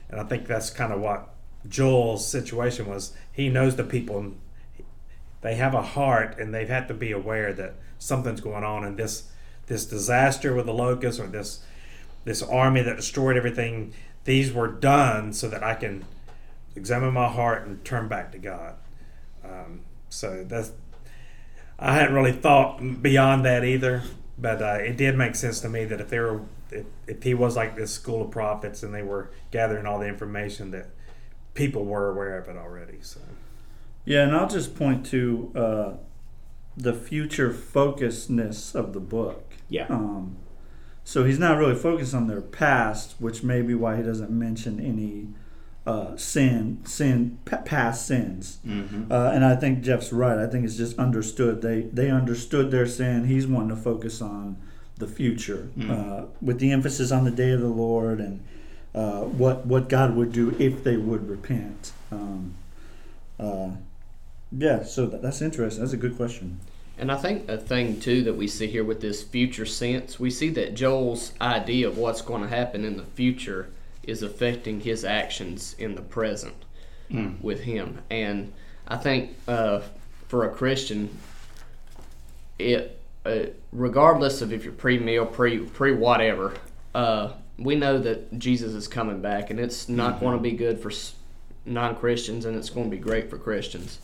And 0.10 0.20
I 0.20 0.24
think 0.24 0.48
that's 0.48 0.70
kind 0.70 0.92
of 0.92 1.00
what 1.00 1.30
Joel's 1.68 2.28
situation 2.28 2.88
was. 2.88 3.14
He 3.32 3.50
knows 3.50 3.76
the 3.76 3.84
people 3.84 4.34
they 5.46 5.54
have 5.54 5.76
a 5.76 5.82
heart 5.84 6.40
and 6.40 6.52
they've 6.52 6.70
had 6.70 6.88
to 6.88 6.94
be 6.96 7.12
aware 7.12 7.54
that 7.54 7.76
something's 8.00 8.42
going 8.42 8.64
on 8.64 8.84
and 8.84 8.98
this 8.98 9.30
this 9.68 9.86
disaster 9.86 10.56
with 10.56 10.66
the 10.66 10.74
locusts 10.74 11.20
or 11.22 11.28
this 11.28 11.64
this 12.24 12.42
army 12.42 12.82
that 12.82 12.96
destroyed 12.96 13.38
everything 13.38 13.94
these 14.24 14.52
were 14.52 14.68
done 14.68 15.32
so 15.32 15.48
that 15.48 15.64
I 15.64 15.76
can 15.76 16.04
examine 16.76 17.14
my 17.14 17.28
heart 17.28 17.68
and 17.68 17.86
turn 17.86 18.08
back 18.08 18.32
to 18.32 18.40
God. 18.40 18.74
Um, 19.44 19.82
so 20.10 20.44
that's 20.44 20.72
I 21.78 21.94
hadn't 21.94 22.16
really 22.16 22.32
thought 22.32 23.04
beyond 23.04 23.46
that 23.46 23.64
either, 23.64 24.02
but 24.40 24.64
uh, 24.64 24.80
it 24.82 24.98
did 24.98 25.16
make 25.16 25.36
sense 25.36 25.60
to 25.60 25.70
me 25.70 25.86
that 25.86 26.02
if 26.02 26.10
they 26.10 26.20
were 26.20 26.42
if, 26.72 26.88
if 27.06 27.22
he 27.22 27.36
was 27.36 27.56
like 27.56 27.76
this 27.76 27.94
school 27.94 28.24
of 28.24 28.32
prophets 28.32 28.82
and 28.82 28.92
they 28.96 29.04
were 29.04 29.30
gathering 29.52 29.86
all 29.86 30.00
the 30.00 30.08
information 30.08 30.72
that 30.72 30.88
people 31.54 31.86
were 31.86 32.10
aware 32.10 32.40
of 32.40 32.50
it 32.50 32.58
already. 32.58 32.98
So 33.02 33.20
Yeah, 34.06 34.24
and 34.24 34.36
I'll 34.36 34.48
just 34.48 34.76
point 34.76 35.06
to 35.08 35.52
uh, 35.56 35.94
the 36.78 36.94
future 36.94 37.52
focusedness 37.52 38.76
of 38.76 38.94
the 38.94 39.00
book. 39.00 39.54
Yeah. 39.70 39.88
Um, 39.90 40.38
so 41.04 41.24
he's 41.24 41.40
not 41.40 41.58
really 41.58 41.76
focused 41.76 42.14
on 42.14 42.28
their 42.28 42.42
past, 42.42 43.16
which 43.20 43.44
may 43.44 43.62
be 43.62 43.76
why 43.76 43.98
he 43.98 44.04
doesn't 44.04 44.32
mention 44.32 44.80
any 44.80 45.28
uh, 45.86 46.18
sin, 46.18 46.80
sin, 46.84 47.38
pa- 47.46 47.62
past 47.62 48.08
sins. 48.08 48.58
Mm-hmm. 48.66 49.12
Uh, 49.12 49.32
and 49.32 49.46
I 49.46 49.56
think 49.56 49.82
Jeff's 49.82 50.12
right. 50.12 50.38
I 50.40 50.48
think 50.48 50.66
it's 50.66 50.78
just 50.78 50.98
understood. 50.98 51.62
They 51.62 51.82
they 51.82 52.10
understood 52.10 52.72
their 52.72 52.88
sin. 52.88 53.26
He's 53.26 53.46
wanting 53.46 53.70
to 53.70 53.82
focus 53.82 54.22
on 54.22 54.58
the 54.98 55.08
future, 55.08 55.68
uh, 55.90 56.24
with 56.42 56.60
the 56.60 56.72
emphasis 56.72 57.12
on 57.12 57.26
the 57.26 57.32
day 57.32 57.52
of 57.52 57.60
the 57.60 57.68
Lord 57.68 58.20
and 58.20 58.44
uh, 58.96 59.22
what 59.22 59.66
what 59.66 59.90
God 59.90 60.16
would 60.16 60.32
do 60.32 60.56
if 60.58 60.84
they 60.84 60.98
would 60.98 61.30
repent. 61.30 61.92
Um, 62.12 62.56
uh, 63.40 63.72
yeah, 64.58 64.84
so 64.84 65.08
that's 65.08 65.42
interesting. 65.42 65.82
That's 65.84 65.94
a 65.94 65.98
good 65.98 66.16
question. 66.16 66.60
And 66.98 67.12
I 67.12 67.18
think 67.18 67.50
a 67.50 67.58
thing 67.58 68.00
too 68.00 68.24
that 68.24 68.36
we 68.36 68.48
see 68.48 68.68
here 68.68 68.84
with 68.84 69.02
this 69.02 69.22
future 69.22 69.66
sense, 69.66 70.18
we 70.20 70.30
see 70.32 70.50
that 70.52 70.76
Joel's 70.76 71.34
idea 71.42 71.88
of 71.88 71.98
what's 71.98 72.22
going 72.22 72.42
to 72.42 72.48
happen 72.48 72.86
in 72.86 72.96
the 72.96 73.04
future 73.04 73.70
is 74.04 74.24
affecting 74.24 74.80
his 74.82 75.04
actions 75.04 75.76
in 75.78 75.96
the 75.96 76.02
present 76.02 76.56
with 77.42 77.62
him. 77.64 78.00
And 78.10 78.54
I 78.88 78.98
think 78.98 79.36
uh, 79.48 79.82
for 80.28 80.46
a 80.50 80.54
Christian, 80.54 81.10
it 82.58 83.00
uh, 83.26 83.48
regardless 83.72 84.42
of 84.42 84.54
if 84.54 84.64
you're 84.64 84.74
pre 84.74 85.00
mil, 85.00 85.26
pre 85.26 85.60
pre 85.60 85.92
whatever, 85.92 86.54
uh, 86.94 87.34
we 87.58 87.76
know 87.76 87.98
that 87.98 88.38
Jesus 88.38 88.74
is 88.74 88.88
coming 88.88 89.22
back, 89.22 89.50
and 89.50 89.60
it's 89.60 89.90
not 89.90 90.16
Mm-hmm. 90.16 90.26
going 90.26 90.38
to 90.38 90.44
be 90.44 90.52
good 90.52 90.80
for 90.80 90.92
non 91.66 91.96
Christians, 91.96 92.46
and 92.46 92.56
it's 92.56 92.70
going 92.70 92.90
to 92.90 92.96
be 92.96 93.02
great 93.02 93.30
for 93.30 93.38
Christians. 93.38 94.00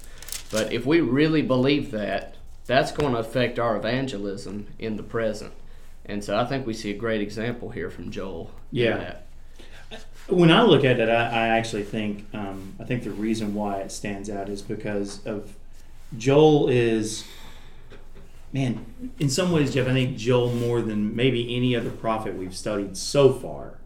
But 0.51 0.73
if 0.73 0.85
we 0.85 1.01
really 1.01 1.41
believe 1.41 1.91
that, 1.91 2.35
that's 2.65 2.91
going 2.91 3.13
to 3.13 3.19
affect 3.19 3.57
our 3.57 3.75
evangelism 3.75 4.67
in 4.77 4.97
the 4.97 5.03
present. 5.03 5.53
And 6.05 6.23
so 6.23 6.37
I 6.37 6.45
think 6.45 6.65
we 6.67 6.73
see 6.73 6.91
a 6.91 6.97
great 6.97 7.21
example 7.21 7.69
here 7.69 7.89
from 7.89 8.11
Joel. 8.11 8.51
Yeah. 8.71 8.97
that. 8.97 9.27
When 10.27 10.51
I 10.51 10.61
look 10.63 10.83
at 10.83 10.99
it, 10.99 11.09
I, 11.09 11.25
I 11.25 11.47
actually 11.49 11.83
think 11.83 12.25
um, 12.33 12.75
I 12.79 12.83
think 12.83 13.03
the 13.03 13.11
reason 13.11 13.53
why 13.53 13.79
it 13.79 13.91
stands 13.91 14.29
out 14.29 14.49
is 14.49 14.61
because 14.61 15.25
of 15.25 15.55
Joel 16.17 16.69
is 16.69 17.25
man. 18.53 18.85
In 19.19 19.29
some 19.29 19.51
ways, 19.51 19.73
Jeff, 19.73 19.87
I 19.87 19.93
think 19.93 20.17
Joel 20.17 20.53
more 20.53 20.81
than 20.81 21.15
maybe 21.15 21.55
any 21.55 21.75
other 21.75 21.89
prophet 21.89 22.35
we've 22.35 22.55
studied 22.55 22.95
so 22.95 23.33
far 23.33 23.79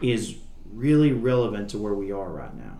is 0.00 0.36
really 0.72 1.12
relevant 1.12 1.70
to 1.70 1.78
where 1.78 1.94
we 1.94 2.10
are 2.10 2.30
right 2.30 2.54
now 2.54 2.78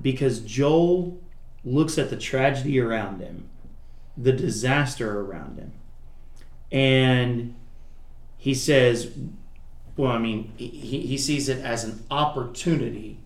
because 0.00 0.40
Joel 0.40 1.20
looks 1.64 1.98
at 1.98 2.10
the 2.10 2.16
tragedy 2.16 2.80
around 2.80 3.20
him, 3.20 3.48
the 4.16 4.32
disaster 4.32 5.20
around 5.20 5.58
him, 5.58 5.72
and 6.70 7.54
he 8.38 8.54
says, 8.54 9.12
well, 9.96 10.10
I 10.10 10.18
mean, 10.18 10.52
he, 10.56 10.68
he 10.68 11.18
sees 11.18 11.48
it 11.48 11.62
as 11.64 11.84
an 11.84 12.02
opportunity 12.10 13.18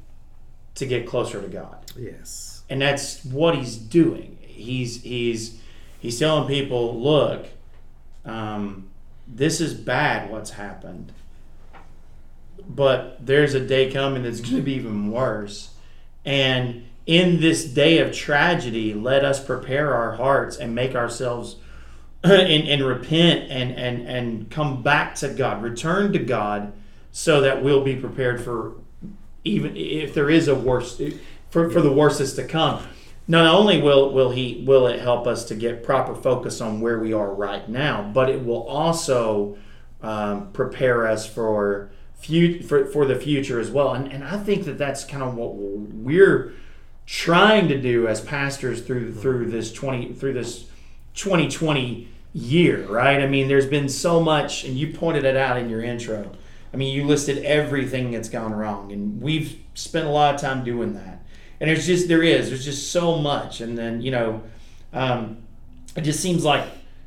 to 0.75 0.85
get 0.85 1.07
closer 1.07 1.41
to 1.41 1.49
God. 1.49 1.79
Yes. 1.97 2.63
And 2.69 2.83
that's 2.83 3.25
what 3.25 3.57
he's 3.57 3.77
doing. 3.77 4.39
He's 4.41 5.03
he's 5.03 5.61
he's 6.01 6.19
telling 6.19 6.49
people, 6.49 7.01
look, 7.01 7.47
um, 8.25 8.91
this 9.27 9.61
is 9.61 9.75
bad 9.75 10.31
what's 10.31 10.51
happened. 10.51 11.13
But 12.69 13.25
there's 13.25 13.55
a 13.55 13.61
day 13.61 13.91
coming 13.93 14.25
that's 14.25 14.41
going 14.41 14.57
to 14.57 14.63
be 14.63 14.75
even 14.75 15.11
worse. 15.11 15.71
And 16.25 16.86
in 17.07 17.41
this 17.41 17.65
day 17.65 17.99
of 17.99 18.13
tragedy, 18.13 18.93
let 18.93 19.25
us 19.25 19.43
prepare 19.43 19.95
our 19.95 20.17
hearts 20.17 20.57
and 20.57 20.75
make 20.75 20.95
ourselves 20.95 21.57
and, 22.25 22.69
and 22.69 22.85
repent 22.85 23.51
and, 23.51 23.73
and, 23.73 24.07
and 24.07 24.51
come 24.51 24.83
back 24.83 25.15
to 25.17 25.29
God, 25.29 25.63
return 25.63 26.13
to 26.13 26.19
God 26.19 26.73
so 27.13 27.41
that 27.41 27.63
we'll 27.63 27.85
be 27.85 27.97
prepared 27.97 28.43
for 28.43 28.75
even 29.45 29.77
if 29.77 30.13
there 30.13 30.29
is 30.29 30.49
a 30.49 30.55
worse 30.55 31.01
for, 31.51 31.71
for 31.71 31.81
the 31.81 31.93
worst 31.93 32.21
is 32.21 32.35
to 32.35 32.45
come. 32.45 32.83
Not 33.29 33.47
only 33.47 33.81
will, 33.81 34.13
will 34.13 34.31
he 34.31 34.65
will 34.67 34.89
it 34.89 35.01
help 35.01 35.27
us 35.27 35.45
to 35.47 35.55
get 35.55 35.85
proper 35.85 36.15
focus 36.15 36.61
on 36.61 36.81
where 36.81 36.99
we 36.99 37.13
are 37.13 37.33
right 37.33 37.69
now, 37.69 38.11
but 38.13 38.29
it 38.29 38.45
will 38.45 38.67
also 38.67 39.57
um, 40.03 40.53
prepare 40.53 41.07
us 41.07 41.27
for, 41.27 41.91
fu- 42.15 42.61
for 42.63 42.87
for 42.87 43.07
the 43.07 43.17
future 43.17 43.61
as 43.61 43.71
well. 43.71 43.95
And, 43.95 44.13
and 44.13 44.25
I 44.25 44.39
think 44.39 44.65
that 44.65 44.79
that's 44.79 45.05
kind 45.05 45.23
of 45.23 45.35
what 45.35 45.55
we're 45.55 46.55
trying 47.07 47.69
to 47.69 47.81
do 47.81 48.09
as 48.09 48.21
pastors 48.21 48.83
through 48.83 49.15
through 49.15 49.51
this 49.51 49.73
20 49.73 50.13
through 50.15 50.35
this 50.35 50.67
2020 51.15 52.09
year, 52.35 52.87
right? 52.87 53.23
I 53.23 53.27
mean, 53.27 53.49
there's 53.49 53.67
been 53.67 53.89
so 53.89 54.21
much, 54.21 54.65
and 54.65 54.77
you 54.77 54.93
pointed 54.93 55.25
it 55.25 55.37
out 55.37 55.57
in 55.57 55.71
your 55.71 55.83
intro. 55.83 56.33
I 56.75 56.77
mean, 56.77 56.95
you 56.95 57.07
listed 57.07 57.43
everything 57.45 58.11
that's 58.11 58.29
gone 58.29 58.53
wrong, 58.53 58.93
and 58.93 59.23
we've 59.23 59.59
spent 59.75 60.07
a 60.07 60.11
lot 60.11 60.35
of 60.35 60.41
time 60.41 60.63
doing 60.63 60.93
that. 60.95 61.25
And 61.59 61.71
there's 61.71 61.87
just 61.87 62.09
there 62.09 62.23
is 62.23 62.49
there's 62.49 62.65
just 62.65 62.93
so 62.93 63.17
much, 63.19 63.61
and 63.61 63.79
then 63.79 64.03
you 64.03 64.11
know, 64.11 64.43
um, 64.93 65.39
it 65.97 66.03
just 66.03 66.21
seems 66.21 66.45
like 66.45 66.65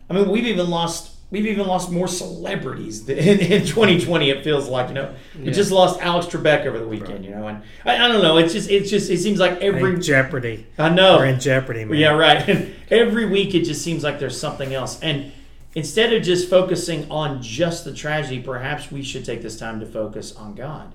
I 0.09 0.13
mean 0.13 0.29
we've 0.29 0.47
even 0.47 0.69
lost 0.69 1.18
we've 1.31 1.45
even 1.45 1.67
lost 1.67 1.91
more 1.91 2.07
celebrities 2.07 3.07
in, 3.09 3.39
in 3.39 3.65
2020. 3.65 4.29
It 4.29 4.43
feels 4.43 4.67
like 4.67 4.89
you 4.89 4.95
know 4.95 5.13
we 5.37 5.45
Yeah. 5.45 5.51
just 5.51 5.71
lost 5.71 6.01
Alex 6.01 6.27
Trebek 6.27 6.65
over 6.65 6.79
the 6.79 6.87
weekend, 6.87 7.25
you 7.25 7.31
know, 7.31 7.47
and 7.47 7.61
I, 7.85 8.05
I 8.05 8.07
don't 8.07 8.21
know. 8.21 8.37
It's 8.37 8.53
just 8.53 8.69
it's 8.69 8.89
just 8.89 9.09
it 9.09 9.19
seems 9.19 9.39
like 9.39 9.59
every 9.61 9.93
In 9.93 10.01
jeopardy. 10.01 10.67
I 10.77 10.89
know 10.89 11.17
We're 11.17 11.25
in 11.25 11.39
jeopardy, 11.39 11.85
man. 11.85 11.97
yeah, 11.97 12.11
right. 12.11 12.47
And 12.47 12.75
every 12.91 13.25
week 13.25 13.53
it 13.55 13.63
just 13.63 13.83
seems 13.83 14.03
like 14.03 14.19
there's 14.19 14.39
something 14.39 14.73
else. 14.73 14.99
And 15.01 15.31
instead 15.75 16.13
of 16.13 16.23
just 16.23 16.49
focusing 16.49 17.09
on 17.11 17.41
just 17.41 17.85
the 17.85 17.93
tragedy, 17.93 18.41
perhaps 18.41 18.91
we 18.91 19.03
should 19.03 19.25
take 19.25 19.41
this 19.41 19.57
time 19.57 19.79
to 19.79 19.85
focus 19.85 20.35
on 20.35 20.55
God 20.55 20.93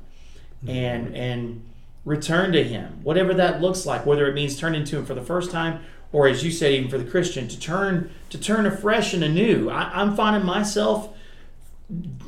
mm-hmm. 0.65 0.71
and 0.71 1.17
and 1.17 1.65
return 2.05 2.53
to 2.53 2.63
Him, 2.63 3.01
whatever 3.03 3.33
that 3.35 3.63
looks 3.63 3.87
like. 3.87 4.05
Whether 4.05 4.27
it 4.27 4.35
means 4.35 4.59
turning 4.59 4.85
to 4.85 4.99
Him 4.99 5.07
for 5.07 5.15
the 5.15 5.23
first 5.23 5.51
time, 5.51 5.81
or 6.15 6.29
as 6.29 6.45
you 6.45 6.51
said, 6.53 6.73
even 6.73 6.89
for 6.89 6.97
the 6.97 7.11
Christian, 7.11 7.49
to 7.49 7.59
turn 7.59 8.09
to 8.31 8.39
turn 8.39 8.67
afresh 8.67 9.13
and 9.15 9.25
anew. 9.25 9.69
I, 9.69 10.01
I'm 10.01 10.15
finding 10.15 10.47
myself. 10.47 11.13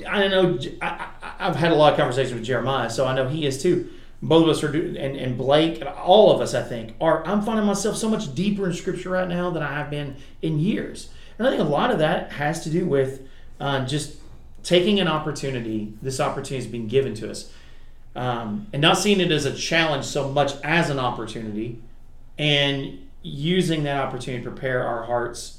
I 0.06 0.18
don't 0.18 0.30
know. 0.32 0.70
I, 0.82 1.06
I've 1.38 1.54
had 1.54 1.70
a 1.70 1.76
lot 1.76 1.92
of 1.92 1.98
conversations 1.98 2.34
with 2.34 2.44
Jeremiah, 2.44 2.90
so 2.90 3.06
I 3.06 3.14
know 3.14 3.28
he 3.28 3.46
is 3.46 3.62
too. 3.62 3.88
Both 4.20 4.44
of 4.44 4.48
us 4.48 4.64
are, 4.64 4.72
do, 4.72 4.96
and, 4.98 5.16
and 5.16 5.38
Blake, 5.38 5.80
and 5.80 5.88
all 5.88 6.34
of 6.34 6.40
us, 6.40 6.52
I 6.52 6.62
think, 6.62 6.94
are. 7.00 7.24
I'm 7.24 7.42
finding 7.42 7.64
myself 7.64 7.96
so 7.96 8.08
much 8.08 8.34
deeper 8.34 8.66
in 8.66 8.72
Scripture 8.72 9.10
right 9.10 9.28
now 9.28 9.50
than 9.50 9.62
I 9.62 9.74
have 9.74 9.88
been 9.88 10.16
in 10.42 10.58
years, 10.58 11.10
and 11.38 11.46
I 11.46 11.50
think 11.50 11.62
a 11.62 11.64
lot 11.64 11.92
of 11.92 12.00
that 12.00 12.32
has 12.32 12.64
to 12.64 12.70
do 12.70 12.86
with 12.86 13.20
uh, 13.60 13.86
just 13.86 14.16
taking 14.64 14.98
an 14.98 15.06
opportunity. 15.06 15.94
This 16.02 16.18
opportunity 16.18 16.56
has 16.56 16.66
been 16.66 16.88
given 16.88 17.14
to 17.14 17.30
us, 17.30 17.52
um, 18.16 18.66
and 18.72 18.82
not 18.82 18.98
seeing 18.98 19.20
it 19.20 19.30
as 19.30 19.44
a 19.44 19.54
challenge 19.54 20.06
so 20.06 20.28
much 20.28 20.54
as 20.64 20.90
an 20.90 20.98
opportunity, 20.98 21.80
and 22.36 23.05
using 23.26 23.84
that 23.84 24.02
opportunity 24.02 24.44
to 24.44 24.50
prepare 24.50 24.86
our 24.86 25.04
hearts 25.04 25.56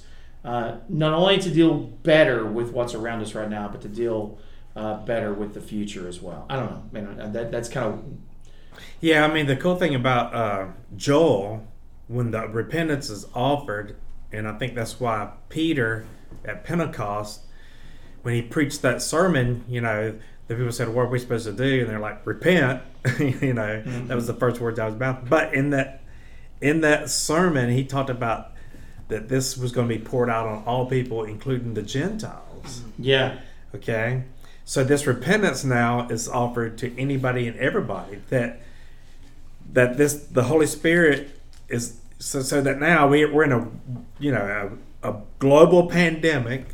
uh, 0.47 0.77
not 0.87 1.13
only 1.13 1.37
to 1.37 1.49
deal 1.49 1.73
better 1.73 2.45
with 2.45 2.71
what's 2.71 2.93
around 2.93 3.21
us 3.21 3.35
right 3.35 3.49
now, 3.49 3.67
but 3.67 3.81
to 3.81 3.89
deal 3.89 4.37
uh, 4.77 4.95
better 5.03 5.33
with 5.33 5.53
the 5.53 5.59
future 5.59 6.07
as 6.07 6.21
well. 6.21 6.45
I 6.49 6.55
don't 6.55 6.71
know, 6.71 6.83
man. 6.91 7.33
That, 7.33 7.51
that's 7.51 7.67
kind 7.67 7.93
of 7.93 8.03
Yeah, 9.01 9.25
I 9.25 9.33
mean 9.33 9.45
the 9.47 9.57
cool 9.57 9.75
thing 9.75 9.93
about 9.93 10.33
uh, 10.33 10.67
Joel, 10.95 11.67
when 12.07 12.31
the 12.31 12.47
repentance 12.47 13.09
is 13.09 13.25
offered, 13.33 13.97
and 14.31 14.47
I 14.47 14.57
think 14.57 14.73
that's 14.73 15.01
why 15.01 15.31
Peter 15.49 16.05
at 16.45 16.63
Pentecost, 16.63 17.41
when 18.21 18.33
he 18.33 18.41
preached 18.41 18.81
that 18.83 19.01
sermon, 19.01 19.65
you 19.67 19.81
know, 19.81 20.17
the 20.47 20.55
people 20.55 20.71
said, 20.71 20.89
"What 20.89 21.07
are 21.07 21.09
we 21.09 21.19
supposed 21.19 21.45
to 21.45 21.51
do?" 21.51 21.81
And 21.81 21.89
they're 21.89 21.99
like, 21.99 22.25
"Repent." 22.25 22.83
you 23.19 23.53
know, 23.53 23.81
that 23.81 24.15
was 24.15 24.27
the 24.27 24.33
first 24.33 24.61
words 24.61 24.79
out 24.79 24.87
of 24.87 24.93
his 24.93 24.99
mouth. 24.99 25.27
But 25.27 25.53
in 25.53 25.71
that 25.71 26.03
in 26.61 26.81
that 26.81 27.09
sermon, 27.09 27.69
he 27.69 27.83
talked 27.83 28.09
about 28.09 28.51
that 29.07 29.29
this 29.29 29.57
was 29.57 29.71
going 29.71 29.87
to 29.87 29.97
be 29.97 30.03
poured 30.03 30.29
out 30.29 30.47
on 30.47 30.63
all 30.65 30.85
people, 30.85 31.23
including 31.23 31.73
the 31.73 31.81
Gentiles. 31.81 32.81
yeah, 32.99 33.39
Okay, 33.75 34.23
so 34.65 34.83
this 34.83 35.05
repentance 35.05 35.63
now 35.63 36.07
is 36.09 36.27
offered 36.27 36.77
to 36.79 36.99
anybody 36.99 37.47
and 37.47 37.57
everybody. 37.57 38.21
That 38.29 38.61
that 39.73 39.97
this 39.97 40.15
the 40.15 40.43
Holy 40.43 40.65
Spirit 40.65 41.29
is 41.69 41.99
so 42.19 42.41
so 42.41 42.61
that 42.61 42.79
now 42.79 43.07
we 43.07 43.25
we're 43.25 43.43
in 43.43 43.51
a 43.51 43.69
you 44.19 44.31
know 44.31 44.77
a, 45.03 45.09
a 45.09 45.21
global 45.39 45.87
pandemic. 45.87 46.65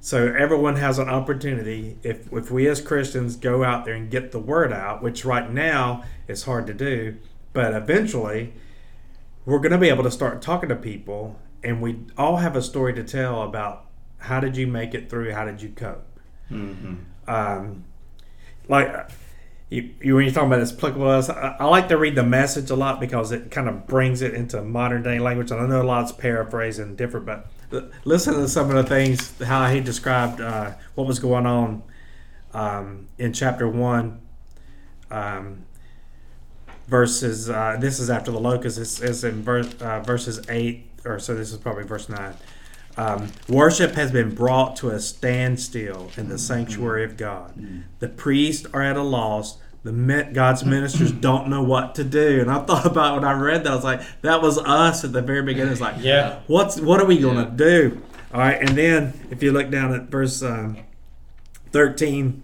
So 0.00 0.32
everyone 0.32 0.76
has 0.76 0.98
an 0.98 1.08
opportunity 1.08 1.98
if 2.02 2.32
if 2.32 2.50
we 2.50 2.68
as 2.68 2.80
Christians 2.80 3.36
go 3.36 3.64
out 3.64 3.84
there 3.84 3.94
and 3.94 4.10
get 4.10 4.32
the 4.32 4.38
word 4.38 4.72
out, 4.72 5.02
which 5.02 5.24
right 5.24 5.50
now 5.50 6.04
is 6.28 6.44
hard 6.44 6.66
to 6.68 6.74
do, 6.74 7.16
but 7.52 7.74
eventually 7.74 8.52
we're 9.46 9.58
going 9.58 9.72
to 9.72 9.78
be 9.78 9.88
able 9.88 10.04
to 10.04 10.10
start 10.10 10.42
talking 10.42 10.68
to 10.68 10.76
people 10.76 11.38
and 11.62 11.80
we 11.80 12.00
all 12.18 12.36
have 12.36 12.54
a 12.54 12.62
story 12.62 12.92
to 12.94 13.02
tell 13.02 13.42
about 13.42 13.86
how 14.18 14.40
did 14.40 14.56
you 14.56 14.66
make 14.66 14.94
it 14.94 15.08
through? 15.08 15.32
How 15.32 15.44
did 15.44 15.62
you 15.62 15.70
cope? 15.70 16.04
Um, 17.26 17.84
like 18.68 19.10
you, 19.68 19.94
you 20.00 20.14
when 20.14 20.24
you're 20.24 20.32
talking 20.32 20.48
about 20.48 20.60
this 20.60 20.72
applicable 20.72 21.08
us 21.08 21.28
I, 21.28 21.56
I 21.58 21.64
like 21.64 21.88
to 21.88 21.96
read 21.96 22.14
the 22.14 22.22
message 22.22 22.70
a 22.70 22.76
lot 22.76 23.00
because 23.00 23.32
it 23.32 23.50
kind 23.50 23.68
of 23.68 23.86
brings 23.86 24.22
it 24.22 24.32
into 24.32 24.62
modern 24.62 25.02
day 25.02 25.18
language 25.18 25.50
and 25.50 25.60
i 25.60 25.66
know 25.66 25.82
a 25.82 25.84
lot's 25.84 26.12
paraphrasing 26.12 26.94
different 26.94 27.26
but 27.26 27.50
listen 28.04 28.34
to 28.34 28.48
some 28.48 28.70
of 28.70 28.76
the 28.76 28.84
things 28.84 29.36
how 29.42 29.66
he 29.68 29.80
described 29.80 30.40
uh, 30.40 30.72
what 30.94 31.06
was 31.06 31.18
going 31.18 31.46
on 31.46 31.82
um, 32.54 33.08
in 33.18 33.32
chapter 33.32 33.68
1 33.68 34.20
um, 35.10 35.65
verses 36.86 37.50
uh, 37.50 37.76
this 37.80 37.98
is 37.98 38.10
after 38.10 38.30
the 38.30 38.40
locust 38.40 38.78
it's, 38.78 39.00
it's 39.00 39.24
in 39.24 39.42
verse, 39.42 39.74
uh, 39.80 40.00
verses 40.00 40.40
8 40.48 40.84
or 41.04 41.18
so 41.18 41.34
this 41.34 41.52
is 41.52 41.58
probably 41.58 41.84
verse 41.84 42.08
9 42.08 42.34
um, 42.96 43.30
worship 43.48 43.92
has 43.92 44.10
been 44.10 44.34
brought 44.34 44.76
to 44.76 44.88
a 44.90 44.98
standstill 44.98 46.10
in 46.16 46.28
the 46.28 46.38
sanctuary 46.38 47.04
of 47.04 47.16
god. 47.16 47.54
The 47.98 48.08
priests 48.08 48.66
are 48.72 48.82
at 48.82 48.96
a 48.96 49.02
loss. 49.02 49.58
The 49.84 50.30
god's 50.32 50.64
ministers 50.64 51.12
don't 51.28 51.48
know 51.48 51.62
what 51.62 51.94
to 51.96 52.04
do. 52.04 52.40
And 52.40 52.50
i 52.50 52.58
thought 52.64 52.86
about 52.86 53.16
when 53.16 53.24
i 53.24 53.32
read 53.32 53.64
that 53.64 53.72
i 53.72 53.74
was 53.74 53.84
like 53.84 54.00
that 54.22 54.40
was 54.40 54.58
us 54.58 55.04
at 55.04 55.12
the 55.12 55.22
very 55.22 55.42
beginning. 55.42 55.72
It's 55.72 55.80
like 55.80 55.96
yeah, 55.98 56.40
what's 56.46 56.80
what 56.80 57.00
are 57.00 57.06
we 57.06 57.18
going 57.18 57.44
to 57.44 57.50
do? 57.50 58.02
All 58.32 58.40
right 58.40 58.58
and 58.60 58.70
then 58.70 59.12
if 59.30 59.42
you 59.42 59.52
look 59.52 59.70
down 59.70 59.92
at 59.92 60.04
verse 60.04 60.42
um, 60.42 60.78
13 61.72 62.42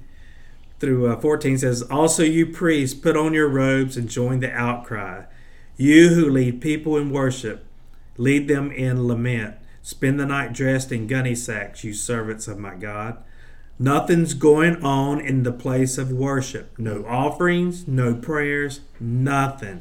through 0.83 1.11
uh, 1.11 1.16
14 1.18 1.59
says 1.59 1.81
also 1.83 2.23
you 2.23 2.45
priests 2.45 2.99
put 2.99 3.16
on 3.16 3.33
your 3.33 3.49
robes 3.49 3.97
and 3.97 4.11
join 4.11 4.40
the 4.40 4.53
outcry 4.53 5.25
you 5.79 6.11
who 6.11 6.29
lead 6.29 6.61
people 6.61 6.99
in 6.99 7.09
worship 7.11 7.64
lead 8.18 8.49
them 8.49 8.71
in 8.71 9.07
lament 9.07 9.57
spend 9.81 10.21
the 10.21 10.27
night 10.27 10.53
dressed 10.53 10.92
in 10.92 11.07
gunny 11.07 11.35
sacks 11.35 11.83
you 11.83 11.95
servants 11.95 12.47
of 12.47 12.59
my 12.59 12.75
god 12.75 13.23
Nothing's 13.79 14.35
going 14.35 14.81
on 14.85 15.21
in 15.21 15.42
the 15.42 15.53
place 15.53 15.99
of 15.99 16.12
worship. 16.12 16.79
No 16.79 17.05
offerings, 17.05 17.88
no 17.88 18.14
prayers, 18.14 18.81
nothing. 19.01 19.81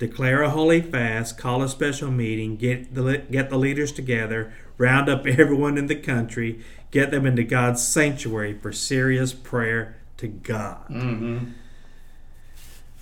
Declare 0.00 0.42
a 0.42 0.50
holy 0.50 0.80
fast, 0.80 1.38
call 1.38 1.62
a 1.62 1.68
special 1.68 2.10
meeting, 2.10 2.56
get 2.56 2.94
the 2.94 3.18
get 3.30 3.48
the 3.48 3.56
leaders 3.56 3.92
together, 3.92 4.52
round 4.78 5.08
up 5.08 5.26
everyone 5.26 5.78
in 5.78 5.86
the 5.86 5.94
country, 5.94 6.60
get 6.90 7.12
them 7.12 7.24
into 7.24 7.44
God's 7.44 7.86
sanctuary 7.86 8.58
for 8.58 8.72
serious 8.72 9.32
prayer 9.32 9.96
to 10.18 10.28
God. 10.28 10.88
Mm-hmm. 10.88 11.38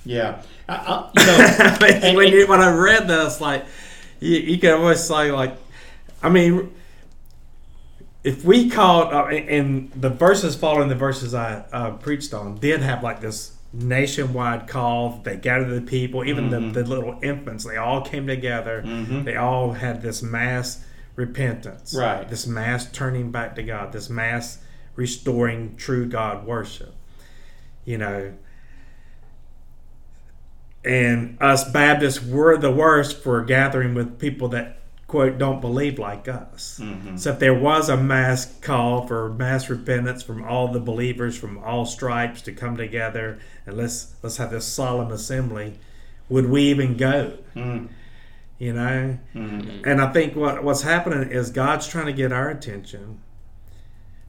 Yeah, 0.04 0.42
I, 0.68 0.74
I, 0.74 1.10
you 1.80 1.86
know, 1.96 1.98
and- 2.08 2.16
when, 2.16 2.28
you, 2.32 2.46
when 2.46 2.60
I 2.60 2.74
read 2.74 3.08
this, 3.08 3.40
like 3.40 3.64
you, 4.20 4.36
you 4.38 4.58
can 4.58 4.72
always 4.74 5.00
say, 5.02 5.32
like, 5.32 5.56
I 6.22 6.28
mean, 6.28 6.72
if 8.22 8.44
we 8.44 8.70
called 8.70 9.12
uh, 9.12 9.26
and 9.26 9.90
the 9.92 10.10
verses 10.10 10.56
following 10.56 10.88
the 10.88 10.94
verses 10.94 11.34
I 11.34 11.64
uh, 11.72 11.90
preached 11.92 12.32
on 12.34 12.56
did 12.56 12.80
have 12.80 13.02
like 13.02 13.20
this 13.20 13.52
nationwide 13.72 14.68
call. 14.68 15.20
They 15.24 15.36
gathered 15.36 15.74
the 15.74 15.80
people, 15.80 16.24
even 16.24 16.48
Mm-hmm. 16.48 16.72
the, 16.72 16.82
the 16.84 16.88
little 16.88 17.18
infants. 17.22 17.64
They 17.64 17.76
all 17.76 18.02
came 18.02 18.24
together. 18.26 18.82
They 19.24 19.34
all 19.36 19.72
had 19.72 20.00
this 20.00 20.22
mass 20.22 20.84
repentance, 21.16 21.92
Right. 21.94 22.28
This 22.28 22.46
mass 22.46 22.90
turning 22.92 23.30
back 23.32 23.56
to 23.56 23.62
God. 23.64 23.92
This 23.92 24.08
mass 24.08 24.58
restoring 24.96 25.74
true 25.76 26.06
God 26.06 26.46
worship. 26.46 26.93
You 27.84 27.98
know, 27.98 28.34
and 30.84 31.38
us 31.40 31.70
Baptists 31.70 32.22
were 32.22 32.56
the 32.56 32.70
worst 32.70 33.22
for 33.22 33.42
gathering 33.42 33.94
with 33.94 34.18
people 34.18 34.48
that 34.48 34.80
quote 35.06 35.38
don't 35.38 35.60
believe 35.60 35.98
like 35.98 36.28
us. 36.28 36.80
Mm-hmm. 36.82 37.16
So 37.16 37.32
if 37.32 37.38
there 37.38 37.54
was 37.54 37.88
a 37.88 37.96
mass 37.96 38.52
call 38.60 39.06
for 39.06 39.32
mass 39.32 39.70
repentance 39.70 40.22
from 40.22 40.44
all 40.44 40.68
the 40.68 40.80
believers 40.80 41.38
from 41.38 41.58
all 41.58 41.86
stripes 41.86 42.42
to 42.42 42.52
come 42.52 42.76
together 42.76 43.38
and 43.66 43.76
let's 43.76 44.14
let's 44.22 44.36
have 44.38 44.50
this 44.50 44.66
solemn 44.66 45.12
assembly, 45.12 45.74
would 46.28 46.46
we 46.46 46.64
even 46.64 46.96
go? 46.96 47.38
Mm. 47.54 47.88
You 48.58 48.72
know, 48.72 49.18
mm-hmm. 49.34 49.88
and 49.88 50.00
I 50.00 50.12
think 50.12 50.36
what 50.36 50.62
what's 50.62 50.82
happening 50.82 51.30
is 51.30 51.50
God's 51.50 51.86
trying 51.86 52.06
to 52.06 52.12
get 52.12 52.32
our 52.32 52.50
attention 52.50 53.20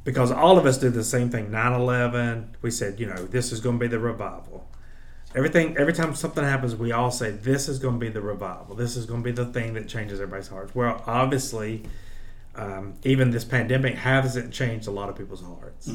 because 0.06 0.32
all 0.32 0.58
of 0.58 0.66
us 0.66 0.78
did 0.78 0.94
the 0.94 1.04
same 1.04 1.30
thing 1.30 1.50
9-11 1.50 2.46
we 2.62 2.72
said 2.72 3.00
you 3.00 3.08
know 3.08 3.26
this 3.26 3.52
is 3.52 3.60
going 3.60 3.78
to 3.78 3.84
be 3.84 3.88
the 3.90 4.00
revival. 4.00 4.70
Everything 5.36 5.76
every 5.78 5.92
time 5.92 6.16
something 6.16 6.44
happens 6.46 6.76
we 6.76 6.94
all 6.94 7.12
say 7.12 7.32
this 7.32 7.68
is 7.68 7.78
going 7.80 7.96
to 7.96 8.00
be 8.00 8.08
the 8.10 8.22
revival. 8.22 8.76
This 8.76 8.96
is 8.96 9.06
going 9.06 9.22
to 9.22 9.26
be 9.26 9.32
the 9.34 9.46
thing 9.52 9.74
that 9.74 9.90
changes 9.90 10.22
everybody's 10.22 10.48
hearts. 10.48 10.74
Well 10.74 11.04
obviously 11.06 11.84
um, 12.56 12.94
even 13.04 13.32
this 13.32 13.44
pandemic 13.44 13.96
hasn't 13.96 14.54
changed 14.54 14.88
a 14.88 14.92
lot 14.92 15.10
of 15.10 15.18
people's 15.18 15.42
hearts. 15.44 15.90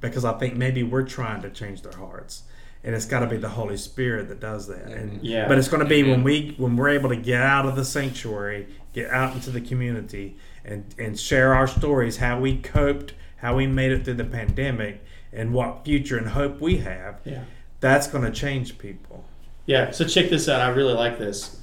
Because 0.00 0.24
i 0.26 0.32
think 0.34 0.54
maybe 0.54 0.82
we're 0.82 1.08
trying 1.18 1.40
to 1.42 1.50
change 1.50 1.80
their 1.80 1.96
hearts. 1.96 2.42
And 2.86 2.94
it's 2.94 3.06
got 3.06 3.20
to 3.20 3.26
be 3.26 3.38
the 3.38 3.48
holy 3.48 3.78
spirit 3.78 4.28
that 4.28 4.40
does 4.40 4.66
that. 4.66 4.84
And 4.88 5.22
Yeah. 5.22 5.48
but 5.48 5.56
it's 5.56 5.68
going 5.68 5.82
to 5.82 5.88
be 5.88 6.02
when 6.02 6.22
we 6.22 6.54
when 6.58 6.76
we're 6.76 6.90
able 6.90 7.08
to 7.08 7.16
get 7.16 7.40
out 7.40 7.64
of 7.64 7.76
the 7.76 7.84
sanctuary 7.84 8.66
get 8.92 9.10
out 9.10 9.32
into 9.34 9.50
the 9.50 9.60
community 9.62 10.36
and 10.64 10.84
and 10.98 11.18
share 11.18 11.54
our 11.54 11.66
stories 11.66 12.18
how 12.18 12.38
we 12.38 12.58
coped 12.58 13.14
how 13.44 13.54
we 13.54 13.66
made 13.66 13.92
it 13.92 14.06
through 14.06 14.14
the 14.14 14.24
pandemic 14.24 15.04
and 15.30 15.52
what 15.52 15.84
future 15.84 16.16
and 16.16 16.28
hope 16.28 16.62
we 16.62 16.78
have 16.78 17.20
yeah. 17.26 17.44
that's 17.78 18.06
going 18.06 18.24
to 18.24 18.30
change 18.30 18.78
people. 18.78 19.22
Yeah, 19.66 19.90
so 19.90 20.06
check 20.06 20.30
this 20.30 20.48
out. 20.48 20.62
I 20.62 20.68
really 20.68 20.94
like 20.94 21.18
this. 21.18 21.60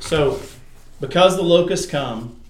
So, 0.00 0.38
because 1.00 1.36
the 1.36 1.42
locusts 1.42 1.90
come, 1.90 2.42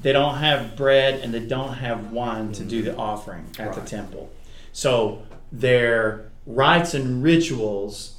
they 0.00 0.12
don't 0.12 0.36
have 0.36 0.76
bread 0.76 1.18
and 1.18 1.34
they 1.34 1.40
don't 1.40 1.74
have 1.74 2.12
wine 2.12 2.52
to 2.52 2.62
do 2.62 2.80
the 2.80 2.94
offering 2.96 3.46
at 3.58 3.74
the 3.74 3.80
temple. 3.80 4.30
So, 4.72 5.22
their 5.50 6.30
rites 6.46 6.94
and 6.94 7.24
rituals 7.24 8.18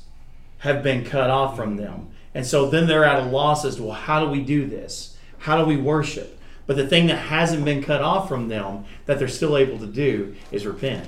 have 0.58 0.84
been 0.84 1.06
cut 1.06 1.30
off 1.30 1.56
from 1.56 1.78
them. 1.78 2.10
And 2.36 2.46
so 2.46 2.70
then 2.70 2.88
they're 2.88 3.06
at 3.06 3.24
a 3.24 3.26
loss 3.26 3.64
as 3.64 3.78
to, 3.78 3.84
well, 3.84 3.94
how 3.94 4.20
do 4.20 4.30
we 4.30 4.42
do 4.42 4.66
this? 4.66 5.18
How 5.38 5.58
do 5.58 5.66
we 5.66 5.78
worship? 5.78 6.39
But 6.70 6.78
the 6.78 6.86
thing 6.88 7.08
that 7.08 7.16
hasn't 7.18 7.66
been 7.66 7.82
cut 7.82 8.04
off 8.04 8.30
from 8.30 8.48
them 8.48 8.86
that 9.08 9.18
they're 9.18 9.28
still 9.28 9.58
able 9.58 9.80
to 9.80 9.88
do 9.88 10.36
is 10.52 10.68
repent, 10.68 11.08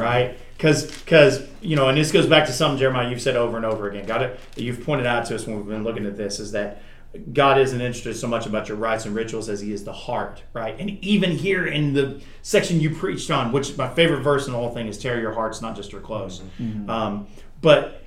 right? 0.00 0.38
Because, 0.56 0.90
because 0.90 1.42
you 1.60 1.76
know, 1.76 1.88
and 1.90 1.98
this 1.98 2.10
goes 2.10 2.26
back 2.26 2.46
to 2.46 2.52
something 2.54 2.78
Jeremiah 2.78 3.10
you've 3.10 3.20
said 3.20 3.36
over 3.36 3.58
and 3.58 3.66
over 3.66 3.90
again. 3.90 4.06
God, 4.06 4.22
it- 4.22 4.40
you've 4.56 4.82
pointed 4.86 5.04
out 5.04 5.26
to 5.26 5.34
us 5.34 5.46
when 5.46 5.56
we've 5.58 5.66
been 5.66 5.84
looking 5.84 6.06
at 6.06 6.16
this 6.16 6.40
is 6.40 6.52
that 6.52 6.80
God 7.34 7.58
isn't 7.60 7.78
interested 7.78 8.16
so 8.16 8.26
much 8.26 8.46
about 8.46 8.68
your 8.68 8.78
rites 8.78 9.04
and 9.04 9.14
rituals 9.14 9.50
as 9.50 9.60
He 9.60 9.74
is 9.74 9.84
the 9.84 9.92
heart, 9.92 10.42
right? 10.54 10.74
And 10.80 10.88
even 11.04 11.32
here 11.32 11.66
in 11.66 11.92
the 11.92 12.22
section 12.40 12.80
you 12.80 12.88
preached 12.94 13.30
on, 13.30 13.52
which 13.52 13.76
my 13.76 13.90
favorite 13.90 14.22
verse 14.22 14.46
in 14.46 14.52
the 14.52 14.58
whole 14.58 14.70
thing 14.70 14.86
is 14.86 14.96
"Tear 14.96 15.20
your 15.20 15.32
hearts, 15.34 15.60
not 15.60 15.76
just 15.76 15.92
your 15.92 16.00
clothes." 16.00 16.40
Um, 16.88 17.26
but 17.60 18.02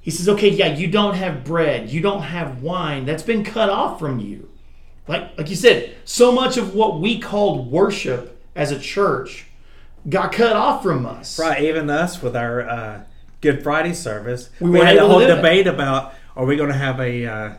he 0.00 0.10
says, 0.10 0.28
okay, 0.28 0.48
yeah, 0.48 0.74
you 0.74 0.88
don't 0.88 1.14
have 1.14 1.44
bread, 1.44 1.90
you 1.90 2.00
don't 2.00 2.22
have 2.22 2.60
wine. 2.60 3.06
That's 3.06 3.22
been 3.22 3.44
cut 3.44 3.70
off 3.70 4.00
from 4.00 4.18
you. 4.18 4.48
Like, 5.06 5.36
like 5.36 5.50
you 5.50 5.56
said, 5.56 5.94
so 6.04 6.32
much 6.32 6.56
of 6.56 6.74
what 6.74 7.00
we 7.00 7.18
called 7.18 7.70
worship 7.70 8.42
as 8.54 8.70
a 8.70 8.78
church 8.78 9.46
got 10.08 10.32
cut 10.32 10.56
off 10.56 10.82
from 10.82 11.04
us. 11.06 11.38
Right, 11.38 11.62
even 11.62 11.90
us 11.90 12.22
with 12.22 12.36
our 12.36 12.62
uh, 12.62 13.04
Good 13.40 13.62
Friday 13.62 13.92
service, 13.92 14.50
We 14.60 14.70
we, 14.70 14.80
had 14.80 14.96
a 14.96 15.06
whole 15.06 15.18
do 15.18 15.26
it. 15.26 15.34
debate 15.36 15.66
about 15.66 16.14
are 16.36 16.46
we 16.46 16.56
going 16.56 16.70
to 16.70 16.76
have 16.78 17.00
a 17.00 17.26
uh, 17.26 17.52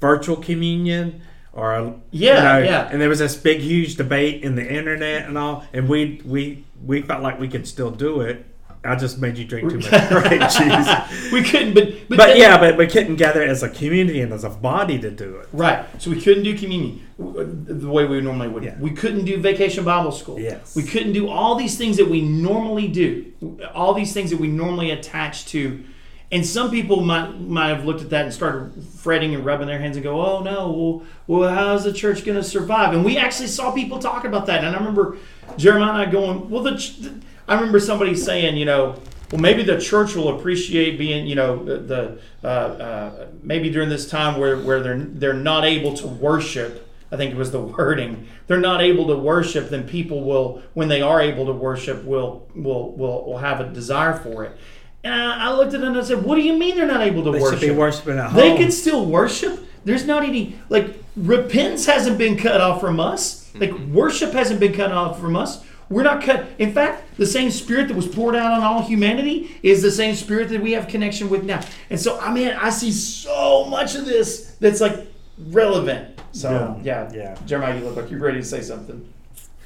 virtual 0.00 0.36
communion 0.36 1.20
or 1.52 1.74
a, 1.74 1.94
Yeah, 2.10 2.58
yeah. 2.58 2.88
and 2.90 3.00
there 3.00 3.08
was 3.08 3.18
this 3.18 3.36
big 3.36 3.60
huge 3.60 3.96
debate 3.96 4.42
in 4.42 4.54
the 4.54 4.66
internet 4.66 5.26
and 5.28 5.36
all, 5.36 5.64
and 5.72 5.88
we 5.88 6.22
we 6.24 6.64
we 6.84 7.02
felt 7.02 7.22
like 7.22 7.38
we 7.38 7.48
could 7.48 7.66
still 7.66 7.90
do 7.90 8.20
it. 8.22 8.46
I 8.84 8.94
just 8.96 9.18
made 9.18 9.36
you 9.36 9.44
drink 9.44 9.70
too 9.70 9.78
much 9.78 10.08
grape 10.08 10.40
cheese. 10.50 11.32
We 11.32 11.42
couldn't, 11.42 11.74
but 11.74 12.08
but, 12.08 12.16
But 12.16 12.26
then- 12.28 12.36
yeah, 12.38 12.58
but 12.58 12.76
we 12.76 12.86
couldn't 12.86 13.16
gather 13.16 13.42
as 13.42 13.62
a 13.62 13.68
community 13.68 14.20
and 14.20 14.32
as 14.32 14.44
a 14.44 14.50
body 14.50 14.98
to 15.00 15.10
do 15.10 15.36
it. 15.36 15.48
Right. 15.52 15.84
So 16.00 16.10
we 16.10 16.20
couldn't 16.20 16.44
do 16.44 16.56
communion 16.56 17.06
uh, 17.20 17.44
the 17.46 17.88
way 17.88 18.04
we 18.06 18.20
normally 18.20 18.48
would. 18.48 18.64
Yeah. 18.64 18.78
We 18.78 18.90
couldn't 18.92 19.24
do 19.24 19.38
vacation 19.40 19.84
Bible 19.84 20.12
school. 20.12 20.38
Yes. 20.38 20.76
We 20.76 20.84
couldn't 20.84 21.12
do 21.12 21.28
all 21.28 21.56
these 21.56 21.76
things 21.76 21.96
that 21.96 22.08
we 22.08 22.20
normally 22.22 22.88
do. 22.88 23.32
All 23.74 23.94
these 23.94 24.12
things 24.12 24.30
that 24.30 24.38
we 24.38 24.48
normally 24.48 24.90
attach 24.90 25.46
to. 25.46 25.82
And 26.30 26.44
some 26.46 26.70
people 26.70 27.00
might 27.00 27.40
might 27.40 27.68
have 27.68 27.86
looked 27.86 28.02
at 28.02 28.10
that 28.10 28.26
and 28.26 28.34
started 28.34 28.84
fretting 29.00 29.34
and 29.34 29.46
rubbing 29.46 29.66
their 29.66 29.78
hands 29.78 29.96
and 29.96 30.04
go, 30.04 30.20
"Oh 30.24 30.42
no, 30.42 30.70
well, 30.70 31.02
well 31.26 31.54
how's 31.54 31.84
the 31.84 31.92
church 31.92 32.22
going 32.24 32.36
to 32.36 32.44
survive?" 32.44 32.92
And 32.92 33.02
we 33.02 33.16
actually 33.16 33.48
saw 33.48 33.72
people 33.72 33.98
talk 33.98 34.24
about 34.24 34.44
that. 34.46 34.62
And 34.62 34.76
I 34.76 34.78
remember 34.78 35.16
Jeremiah 35.56 36.02
and 36.02 36.08
I 36.08 36.10
going, 36.12 36.50
"Well, 36.50 36.62
the." 36.62 37.20
I 37.48 37.54
remember 37.54 37.80
somebody 37.80 38.14
saying, 38.14 38.56
you 38.56 38.66
know, 38.66 39.00
well, 39.32 39.40
maybe 39.40 39.62
the 39.62 39.78
church 39.80 40.14
will 40.14 40.38
appreciate 40.38 40.98
being, 40.98 41.26
you 41.26 41.34
know, 41.34 41.62
the, 41.64 41.78
the 41.78 42.20
uh, 42.44 42.46
uh, 42.46 43.26
maybe 43.42 43.70
during 43.70 43.88
this 43.88 44.08
time 44.08 44.38
where, 44.38 44.58
where 44.58 44.80
they're 44.80 44.98
they're 44.98 45.34
not 45.34 45.64
able 45.64 45.94
to 45.94 46.06
worship. 46.06 46.86
I 47.10 47.16
think 47.16 47.32
it 47.32 47.36
was 47.36 47.50
the 47.50 47.60
wording. 47.78 48.26
They're 48.46 48.60
not 48.60 48.80
able 48.80 49.06
to 49.08 49.16
worship, 49.16 49.70
then 49.70 49.86
people 49.88 50.24
will, 50.24 50.62
when 50.74 50.88
they 50.88 51.02
are 51.02 51.20
able 51.20 51.46
to 51.46 51.52
worship, 51.52 52.04
will 52.04 52.48
will 52.54 52.92
will, 52.92 53.26
will 53.26 53.38
have 53.38 53.60
a 53.60 53.68
desire 53.68 54.14
for 54.14 54.44
it. 54.44 54.56
And 55.04 55.14
I, 55.14 55.48
I 55.48 55.52
looked 55.52 55.74
at 55.74 55.80
it 55.80 55.86
and 55.86 55.96
I 55.96 56.02
said, 56.02 56.24
"What 56.24 56.36
do 56.36 56.42
you 56.42 56.54
mean 56.54 56.76
they're 56.76 56.86
not 56.86 57.02
able 57.02 57.24
to 57.24 57.30
They 57.32 57.40
worship? 57.40 57.60
should 57.60 57.68
be 57.68 57.74
worshiping 57.74 58.18
at 58.18 58.30
home. 58.30 58.36
They 58.40 58.56
can 58.56 58.70
still 58.70 59.04
worship. 59.06 59.60
There's 59.84 60.06
not 60.06 60.22
any 60.24 60.58
like 60.70 60.96
repentance 61.16 61.86
hasn't 61.86 62.18
been 62.18 62.36
cut 62.36 62.60
off 62.60 62.80
from 62.80 62.98
us. 62.98 63.50
Like 63.54 63.72
worship 63.78 64.32
hasn't 64.32 64.60
been 64.60 64.72
cut 64.72 64.92
off 64.92 65.20
from 65.20 65.36
us. 65.36 65.64
We're 65.90 66.02
not 66.02 66.22
cut. 66.22 66.46
In 66.58 66.72
fact, 66.72 67.16
the 67.16 67.26
same 67.26 67.50
spirit 67.50 67.88
that 67.88 67.94
was 67.96 68.06
poured 68.06 68.36
out 68.36 68.52
on 68.52 68.62
all 68.62 68.82
humanity 68.82 69.56
is 69.62 69.80
the 69.82 69.90
same 69.90 70.14
spirit 70.14 70.50
that 70.50 70.60
we 70.62 70.72
have 70.72 70.86
connection 70.86 71.30
with 71.30 71.44
now. 71.44 71.62
And 71.88 71.98
so, 71.98 72.18
I 72.20 72.32
mean, 72.32 72.48
I 72.48 72.70
see 72.70 72.92
so 72.92 73.64
much 73.64 73.94
of 73.94 74.04
this 74.04 74.54
that's 74.60 74.80
like 74.80 75.06
relevant. 75.48 76.20
So, 76.32 76.78
yeah, 76.82 77.10
Yeah. 77.12 77.38
Jeremiah, 77.46 77.78
you 77.78 77.84
look 77.84 77.96
like 77.96 78.10
you're 78.10 78.20
ready 78.20 78.38
to 78.38 78.44
say 78.44 78.60
something. 78.60 79.12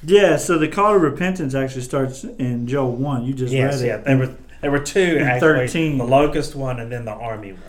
Yeah, 0.04 0.36
so 0.36 0.58
the 0.58 0.68
call 0.68 0.92
to 0.92 0.98
repentance 0.98 1.54
actually 1.54 1.82
starts 1.82 2.24
in 2.24 2.66
Joel 2.66 2.92
1. 2.92 3.24
You 3.24 3.34
just 3.34 3.52
Yes, 3.52 3.80
read 3.80 3.86
yeah. 3.86 3.96
There 3.98 4.18
were 4.18 4.34
there 4.60 4.70
were 4.70 4.78
two 4.80 5.16
And 5.18 5.28
actually. 5.28 5.66
13. 5.66 5.98
The 5.98 6.04
locust 6.04 6.54
one 6.54 6.78
and 6.78 6.90
then 6.90 7.04
the 7.04 7.12
army 7.12 7.52
one. 7.52 7.62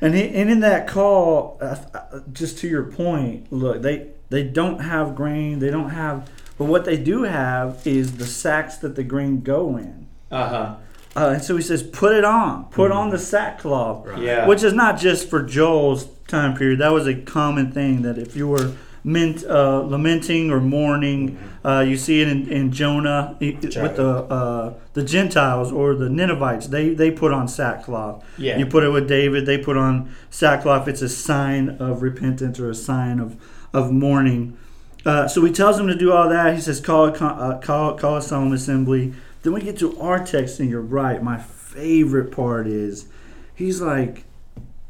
And, 0.00 0.14
he, 0.14 0.28
and 0.28 0.50
in 0.50 0.60
that 0.60 0.86
call, 0.86 1.56
uh, 1.62 1.76
uh, 1.94 2.20
just 2.32 2.58
to 2.58 2.68
your 2.68 2.82
point, 2.84 3.50
look, 3.50 3.80
they, 3.80 4.08
they 4.28 4.42
don't 4.42 4.80
have 4.80 5.14
grain, 5.14 5.58
they 5.60 5.70
don't 5.70 5.88
have, 5.90 6.28
but 6.58 6.66
what 6.66 6.84
they 6.84 6.96
do 6.96 7.22
have 7.24 7.84
is 7.86 8.16
the 8.16 8.26
sacks 8.26 8.76
that 8.78 8.96
the 8.96 9.02
grain 9.04 9.40
go 9.40 9.76
in. 9.76 10.06
Uh 10.30 10.48
huh. 10.48 10.76
Uh, 11.16 11.28
and 11.34 11.42
so 11.44 11.54
he 11.56 11.62
says, 11.62 11.80
put 11.82 12.12
it 12.14 12.24
on, 12.24 12.64
put 12.66 12.90
on 12.90 13.10
the 13.10 13.18
sackcloth. 13.20 14.18
Yeah. 14.18 14.46
Which 14.48 14.64
is 14.64 14.72
not 14.72 14.98
just 14.98 15.30
for 15.30 15.42
Joel's 15.42 16.06
time 16.26 16.56
period. 16.56 16.80
That 16.80 16.92
was 16.92 17.06
a 17.06 17.14
common 17.14 17.70
thing 17.70 18.02
that 18.02 18.18
if 18.18 18.34
you 18.34 18.48
were 18.48 18.72
ment, 19.04 19.44
uh, 19.44 19.82
lamenting 19.82 20.50
or 20.50 20.60
mourning, 20.60 21.38
uh, 21.64 21.84
you 21.86 21.96
see 21.96 22.20
it 22.20 22.26
in, 22.26 22.48
in 22.50 22.72
Jonah 22.72 23.36
i- 23.40 23.56
with 23.62 23.94
the 23.96 24.08
uh, 24.28 24.74
the 24.94 25.04
Gentiles 25.04 25.70
or 25.70 25.94
the 25.94 26.08
Ninevites. 26.10 26.66
They 26.66 26.88
they 26.94 27.12
put 27.12 27.32
on 27.32 27.46
sackcloth. 27.46 28.24
Yeah. 28.36 28.58
You 28.58 28.66
put 28.66 28.82
it 28.82 28.88
with 28.90 29.06
David. 29.06 29.46
They 29.46 29.58
put 29.58 29.76
on 29.76 30.12
sackcloth. 30.30 30.88
It's 30.88 31.02
a 31.02 31.08
sign 31.08 31.68
of 31.78 32.02
repentance 32.02 32.58
or 32.58 32.70
a 32.70 32.74
sign 32.74 33.20
of 33.20 33.36
of 33.72 33.92
mourning. 33.92 34.56
Uh, 35.04 35.28
so 35.28 35.44
he 35.44 35.52
tells 35.52 35.76
them 35.76 35.86
to 35.88 35.94
do 35.94 36.12
all 36.12 36.28
that. 36.28 36.54
He 36.54 36.60
says, 36.60 36.80
call 36.80 37.14
uh, 37.22 37.58
call, 37.58 37.94
call 37.96 38.16
a 38.16 38.22
solemn 38.22 38.52
assembly. 38.52 39.14
Then 39.42 39.52
we 39.52 39.60
get 39.60 39.78
to 39.80 39.98
our 40.00 40.24
text, 40.24 40.58
and 40.60 40.70
you're 40.70 40.80
right. 40.80 41.22
My 41.22 41.38
favorite 41.38 42.32
part 42.32 42.66
is 42.66 43.08
he's 43.54 43.80
like, 43.80 44.24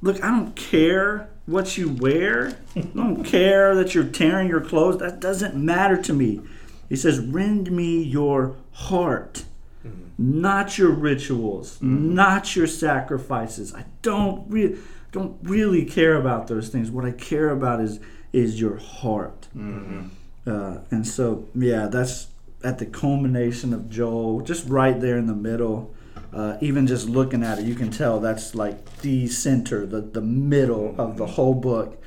Look, 0.01 0.23
I 0.23 0.29
don't 0.29 0.55
care 0.55 1.31
what 1.47 1.79
you 1.79 1.89
wear. 1.89 2.59
I 2.77 2.81
don't 2.81 3.25
care 3.25 3.75
that 3.75 3.95
you're 3.95 4.05
tearing 4.05 4.49
your 4.49 4.61
clothes. 4.61 4.99
That 4.99 5.19
doesn't 5.19 5.57
matter 5.57 6.01
to 6.03 6.13
me. 6.13 6.41
He 6.89 6.97
says, 6.97 7.19
Rend 7.21 7.73
me 7.73 8.03
your 8.03 8.57
heart, 8.73 9.45
not 10.19 10.79
your 10.79 10.91
rituals, 10.91 11.79
not 11.81 12.55
your 12.55 12.67
sacrifices. 12.67 13.75
I 13.75 13.87
don't 14.03 14.49
really 14.49 14.79
don't 15.11 15.39
really 15.43 15.85
care 15.85 16.17
about 16.17 16.49
those 16.49 16.69
things. 16.69 16.91
What 16.91 17.05
I 17.05 17.13
care 17.13 17.51
about 17.51 17.81
is 17.81 17.99
is 18.35 18.61
your 18.61 18.77
heart. 18.77 19.49
Uh, 20.47 20.79
and 20.91 21.07
so, 21.07 21.49
yeah, 21.55 21.87
that's 21.87 22.27
at 22.63 22.79
the 22.79 22.87
culmination 22.87 23.73
of 23.73 23.89
Joel, 23.89 24.41
just 24.41 24.69
right 24.69 25.01
there 25.01 25.17
in 25.17 25.27
the 25.27 25.35
middle. 25.35 25.95
Uh, 26.33 26.57
even 26.61 26.87
just 26.87 27.09
looking 27.09 27.43
at 27.45 27.61
it, 27.61 27.65
you 27.65 27.75
can 27.77 27.91
tell 27.91 28.19
that's 28.21 28.55
like 28.55 29.01
the 29.03 29.29
center, 29.29 29.87
the, 29.87 30.01
the 30.01 30.21
middle 30.21 30.95
of 30.99 31.17
the 31.17 31.27
whole 31.27 31.55
book 31.55 32.03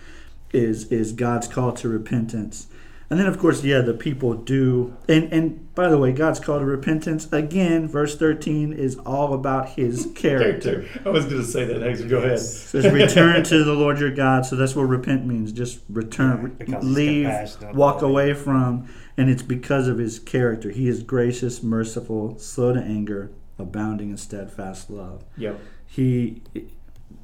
is 0.51 0.91
is 0.91 1.11
God's 1.13 1.47
call 1.47 1.71
to 1.73 1.87
repentance. 1.89 2.67
And 3.09 3.17
then, 3.17 3.27
of 3.27 3.39
course, 3.39 3.63
yeah, 3.63 3.79
the 3.79 3.93
people 3.93 4.33
do. 4.33 4.97
And 5.07 5.31
and 5.31 5.73
by 5.73 5.87
the 5.87 5.97
way, 5.97 6.11
God's 6.11 6.41
call 6.41 6.59
to 6.59 6.65
repentance 6.65 7.31
again, 7.31 7.87
verse 7.87 8.17
thirteen 8.17 8.73
is 8.73 8.97
all 9.05 9.33
about 9.33 9.69
His 9.69 10.11
character. 10.15 10.85
I 11.05 11.09
was 11.09 11.25
going 11.25 11.37
to 11.37 11.47
say 11.47 11.63
that 11.65 11.79
next. 11.79 12.01
Go 12.03 12.17
ahead. 12.17 12.33
It 12.33 12.39
says, 12.39 12.91
"Return 12.91 13.43
to 13.45 13.63
the 13.63 13.73
Lord 13.73 13.99
your 13.99 14.11
God." 14.11 14.45
So 14.45 14.57
that's 14.57 14.75
what 14.75 14.83
repent 14.83 15.25
means. 15.25 15.53
Just 15.53 15.79
return, 15.89 16.57
Yeah, 16.67 16.79
leave, 16.81 17.57
walk 17.73 18.01
away 18.01 18.33
from, 18.33 18.89
and 19.15 19.29
it's 19.29 19.43
because 19.43 19.87
of 19.87 19.99
His 19.99 20.19
character. 20.19 20.69
He 20.69 20.89
is 20.89 21.01
gracious, 21.01 21.63
merciful, 21.63 22.37
slow 22.37 22.73
to 22.73 22.81
anger, 22.81 23.31
abounding 23.57 24.09
in 24.09 24.17
steadfast 24.17 24.89
love. 24.89 25.23
Yep. 25.37 25.59
He, 25.85 26.41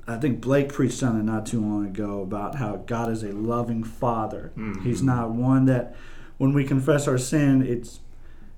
I 0.07 0.17
think 0.17 0.41
Blake 0.41 0.71
preached 0.71 1.01
on 1.01 1.19
it 1.19 1.23
not 1.23 1.45
too 1.45 1.61
long 1.61 1.85
ago 1.85 2.21
about 2.21 2.55
how 2.55 2.77
God 2.77 3.09
is 3.09 3.23
a 3.23 3.31
loving 3.31 3.83
Father. 3.83 4.51
He's 4.83 5.01
not 5.01 5.31
one 5.31 5.65
that, 5.65 5.95
when 6.37 6.53
we 6.53 6.65
confess 6.65 7.07
our 7.07 7.17
sin, 7.17 7.61
it's 7.61 7.99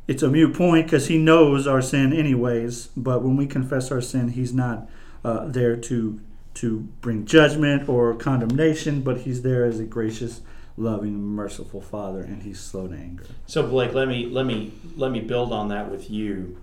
it's 0.07 0.21
a 0.23 0.29
mute 0.29 0.55
point 0.55 0.85
because 0.85 1.07
he 1.07 1.17
knows 1.17 1.65
our 1.67 1.81
sin 1.81 2.13
anyways. 2.13 2.89
But 2.95 3.23
when 3.23 3.37
we 3.37 3.47
confess 3.47 3.91
our 3.91 4.01
sin, 4.01 4.29
he's 4.29 4.53
not 4.53 4.87
uh, 5.23 5.45
there 5.47 5.75
to 5.75 6.19
to 6.55 6.79
bring 7.01 7.25
judgment 7.25 7.89
or 7.89 8.15
condemnation, 8.15 9.01
but 9.01 9.19
he's 9.21 9.41
there 9.41 9.65
as 9.65 9.79
a 9.79 9.83
gracious, 9.83 10.41
loving, 10.77 11.21
merciful 11.21 11.81
Father, 11.81 12.21
and 12.21 12.43
he's 12.43 12.59
slow 12.59 12.87
to 12.87 12.95
anger. 12.95 13.25
So 13.45 13.67
Blake, 13.67 13.93
let 13.93 14.07
me 14.07 14.25
let 14.25 14.45
me 14.45 14.71
let 14.95 15.11
me 15.11 15.19
build 15.19 15.51
on 15.51 15.67
that 15.69 15.91
with 15.91 16.09
you. 16.09 16.57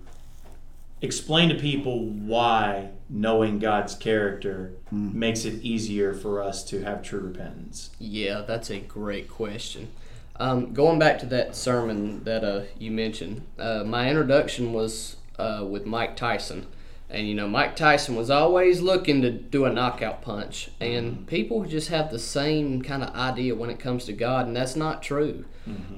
Explain 1.01 1.49
to 1.49 1.55
people 1.55 2.05
why 2.05 2.89
knowing 3.13 3.59
God's 3.59 3.93
character 3.93 4.73
makes 4.91 5.45
it 5.45 5.61
easier 5.61 6.13
for 6.13 6.41
us 6.41 6.63
to 6.65 6.83
have 6.83 7.03
true 7.03 7.19
repentance. 7.19 7.91
Yeah, 7.99 8.41
that's 8.41 8.71
a 8.71 8.79
great 8.79 9.29
question. 9.29 9.89
Um, 10.37 10.73
going 10.73 10.97
back 10.97 11.19
to 11.19 11.27
that 11.27 11.55
sermon 11.55 12.23
that 12.23 12.43
uh, 12.43 12.63
you 12.79 12.89
mentioned, 12.89 13.43
uh, 13.59 13.83
my 13.85 14.09
introduction 14.09 14.73
was 14.73 15.17
uh, 15.37 15.63
with 15.69 15.85
Mike 15.85 16.15
Tyson. 16.15 16.65
And, 17.07 17.27
you 17.27 17.35
know, 17.35 17.47
Mike 17.47 17.75
Tyson 17.75 18.15
was 18.15 18.31
always 18.31 18.81
looking 18.81 19.21
to 19.21 19.29
do 19.29 19.65
a 19.65 19.71
knockout 19.71 20.23
punch. 20.23 20.71
And 20.79 21.27
people 21.27 21.63
just 21.65 21.89
have 21.89 22.09
the 22.09 22.17
same 22.17 22.81
kind 22.81 23.03
of 23.03 23.13
idea 23.13 23.53
when 23.53 23.69
it 23.69 23.79
comes 23.79 24.05
to 24.05 24.13
God, 24.13 24.47
and 24.47 24.55
that's 24.55 24.75
not 24.75 25.03
true. 25.03 25.45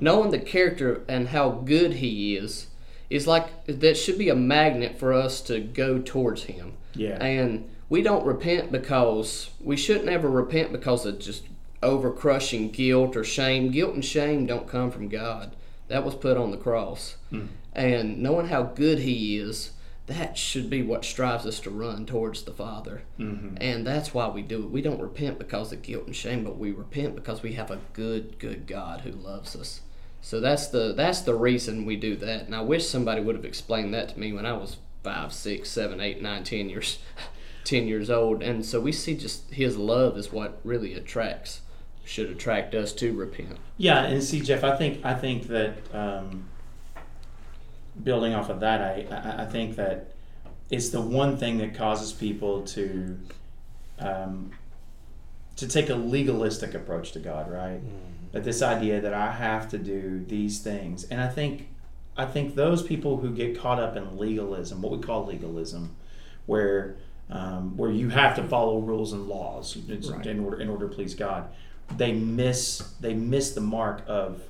Knowing 0.02 0.32
the 0.32 0.40
character 0.40 1.04
and 1.08 1.30
how 1.30 1.50
good 1.50 1.94
he 1.94 2.36
is 2.36 2.68
is 3.10 3.26
like 3.26 3.66
that 3.66 3.96
should 3.96 4.18
be 4.18 4.30
a 4.30 4.36
magnet 4.36 5.00
for 5.00 5.14
us 5.14 5.40
to 5.42 5.60
go 5.62 6.00
towards 6.00 6.44
him. 6.44 6.74
Yeah. 6.96 7.24
And 7.24 7.70
we 7.90 8.02
don't 8.02 8.26
repent 8.26 8.72
because 8.72 9.52
we 9.60 9.78
shouldn't 9.78 10.10
ever 10.10 10.30
repent 10.30 10.72
because 10.72 11.06
of 11.06 11.20
just 11.20 11.44
over 11.84 12.12
crushing 12.12 12.72
guilt 12.72 13.16
or 13.16 13.24
shame. 13.24 13.72
Guilt 13.72 13.94
and 13.94 14.06
shame 14.06 14.46
don't 14.46 14.68
come 14.68 14.92
from 14.92 15.08
God. 15.08 15.56
That 15.88 16.04
was 16.04 16.16
put 16.16 16.38
on 16.38 16.52
the 16.52 16.58
cross. 16.58 17.18
Hmm. 17.30 17.48
And 17.74 18.20
knowing 18.20 18.48
how 18.48 18.64
good 18.64 19.00
He 19.00 19.38
is, 19.38 19.72
that 20.08 20.38
should 20.38 20.70
be 20.70 20.82
what 20.82 21.04
strives 21.04 21.46
us 21.46 21.60
to 21.62 21.70
run 21.70 22.06
towards 22.06 22.44
the 22.44 22.54
Father. 22.54 23.04
Mm-hmm. 23.20 23.58
And 23.60 23.86
that's 23.86 24.14
why 24.14 24.28
we 24.30 24.42
do 24.42 24.64
it. 24.64 24.70
We 24.70 24.82
don't 24.82 25.02
repent 25.02 25.40
because 25.40 25.72
of 25.72 25.82
guilt 25.82 26.06
and 26.06 26.16
shame, 26.16 26.44
but 26.44 26.58
we 26.58 26.72
repent 26.72 27.16
because 27.16 27.42
we 27.42 27.54
have 27.54 27.72
a 27.72 27.82
good, 27.94 28.38
good 28.40 28.68
God 28.68 29.02
who 29.02 29.12
loves 29.12 29.56
us. 29.56 29.82
So 30.22 30.40
that's 30.40 30.68
the 30.68 30.94
that's 30.94 31.22
the 31.22 31.36
reason 31.36 31.86
we 31.86 31.96
do 31.96 32.16
that. 32.16 32.46
And 32.46 32.56
I 32.56 32.62
wish 32.62 32.88
somebody 32.88 33.22
would 33.22 33.36
have 33.36 33.46
explained 33.46 33.94
that 33.94 34.10
to 34.10 34.20
me 34.20 34.34
when 34.34 34.46
I 34.46 34.54
was 34.54 34.78
five, 35.06 35.32
six, 35.32 35.70
seven, 35.70 36.02
eight, 36.02 36.22
nine, 36.22 36.44
ten 36.44 36.68
years, 36.68 36.98
ten 37.64 37.88
years 37.88 38.10
old. 38.10 38.42
And 38.42 38.66
so 38.66 38.82
we 38.82 38.92
see 38.92 39.16
just 39.16 39.54
His 39.54 39.78
love 39.78 40.18
is 40.18 40.34
what 40.34 40.60
really 40.64 40.96
attracts, 40.96 41.62
should 42.04 42.30
attract 42.30 42.74
us 42.74 42.92
to 42.94 43.14
repent. 43.14 43.58
Yeah, 43.78 44.04
and 44.04 44.22
see, 44.24 44.42
Jeff, 44.42 44.64
I 44.64 44.76
think 44.76 45.06
I 45.06 45.14
think 45.14 45.48
that 45.48 45.78
um, 45.94 46.46
building 48.04 48.34
off 48.34 48.50
of 48.50 48.60
that, 48.62 48.82
I, 48.82 49.06
I 49.16 49.44
I 49.44 49.46
think 49.46 49.76
that 49.76 50.12
it's 50.72 50.90
the 50.90 51.02
one 51.02 51.38
thing 51.38 51.60
that 51.60 51.76
causes 51.76 52.12
people 52.12 52.64
to 52.64 53.18
um, 54.00 54.52
to 55.56 55.68
take 55.68 55.90
a 55.90 55.96
legalistic 55.96 56.74
approach 56.74 57.12
to 57.12 57.20
God, 57.20 57.50
right? 57.50 57.80
That 58.32 58.44
this 58.44 58.62
idea 58.62 59.00
that 59.02 59.14
I 59.14 59.32
have 59.32 59.70
to 59.70 59.78
do 59.78 60.26
these 60.26 60.60
things, 60.60 61.06
and 61.06 61.22
I 61.22 61.28
think 61.28 61.70
I 62.18 62.26
think 62.26 62.56
those 62.56 62.82
people 62.82 63.18
who 63.18 63.32
get 63.32 63.60
caught 63.60 63.80
up 63.80 63.96
in 63.96 64.18
legalism, 64.18 64.82
what 64.82 64.92
we 64.92 65.00
call 65.00 65.26
legalism, 65.26 65.96
where 66.46 66.98
um, 67.30 67.76
where 67.76 67.92
you 67.92 68.10
have 68.10 68.36
to 68.36 68.44
follow 68.44 68.80
rules 68.80 69.12
and 69.12 69.28
laws 69.28 69.76
in 69.76 70.40
order 70.40 70.60
in 70.60 70.70
order 70.70 70.88
to 70.88 70.94
please 70.94 71.16
God, 71.16 71.50
they 71.98 72.14
miss 72.14 72.94
they 73.00 73.14
miss 73.14 73.52
the 73.54 73.62
mark 73.62 74.04
of 74.08 74.42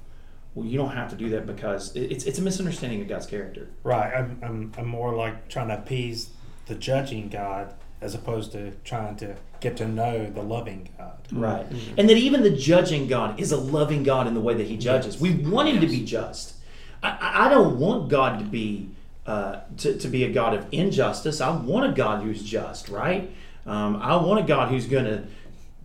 well, 0.53 0.65
you 0.65 0.77
don't 0.77 0.91
have 0.91 1.09
to 1.09 1.15
do 1.15 1.29
that 1.29 1.45
because 1.45 1.95
it's 1.95 2.25
it's 2.25 2.39
a 2.39 2.41
misunderstanding 2.41 3.01
of 3.01 3.07
God's 3.07 3.25
character. 3.25 3.69
Right. 3.83 4.13
I'm, 4.13 4.39
I'm, 4.41 4.71
I'm 4.77 4.87
more 4.87 5.13
like 5.15 5.49
trying 5.49 5.67
to 5.67 5.77
appease 5.77 6.29
the 6.67 6.75
judging 6.75 7.29
God 7.29 7.73
as 8.01 8.15
opposed 8.15 8.51
to 8.53 8.71
trying 8.83 9.15
to 9.17 9.35
get 9.59 9.77
to 9.77 9.87
know 9.87 10.29
the 10.29 10.41
loving 10.41 10.89
God. 10.97 11.17
Right. 11.31 11.65
And 11.97 12.09
that 12.09 12.17
even 12.17 12.43
the 12.43 12.55
judging 12.55 13.07
God 13.07 13.39
is 13.39 13.51
a 13.51 13.57
loving 13.57 14.03
God 14.03 14.27
in 14.27 14.33
the 14.33 14.41
way 14.41 14.53
that 14.53 14.67
He 14.67 14.77
judges. 14.77 15.19
We 15.19 15.35
want 15.35 15.69
Him 15.69 15.81
to 15.81 15.87
be 15.87 16.05
just. 16.05 16.54
I- 17.05 17.45
I, 17.45 17.49
don't 17.49 17.79
want 17.79 18.09
God 18.09 18.39
to 18.39 18.45
be 18.45 18.89
uh, 19.25 19.61
to, 19.77 19.97
to 19.97 20.07
be 20.07 20.23
a 20.23 20.31
God 20.31 20.53
of 20.53 20.67
injustice. 20.71 21.41
I 21.41 21.55
want 21.55 21.91
a 21.91 21.93
God 21.93 22.23
who's 22.23 22.43
just, 22.43 22.89
right? 22.89 23.31
Um, 23.65 23.95
I 23.97 24.15
want 24.17 24.39
a 24.39 24.43
God 24.43 24.69
who's 24.69 24.85
going 24.85 25.05
to 25.05 25.23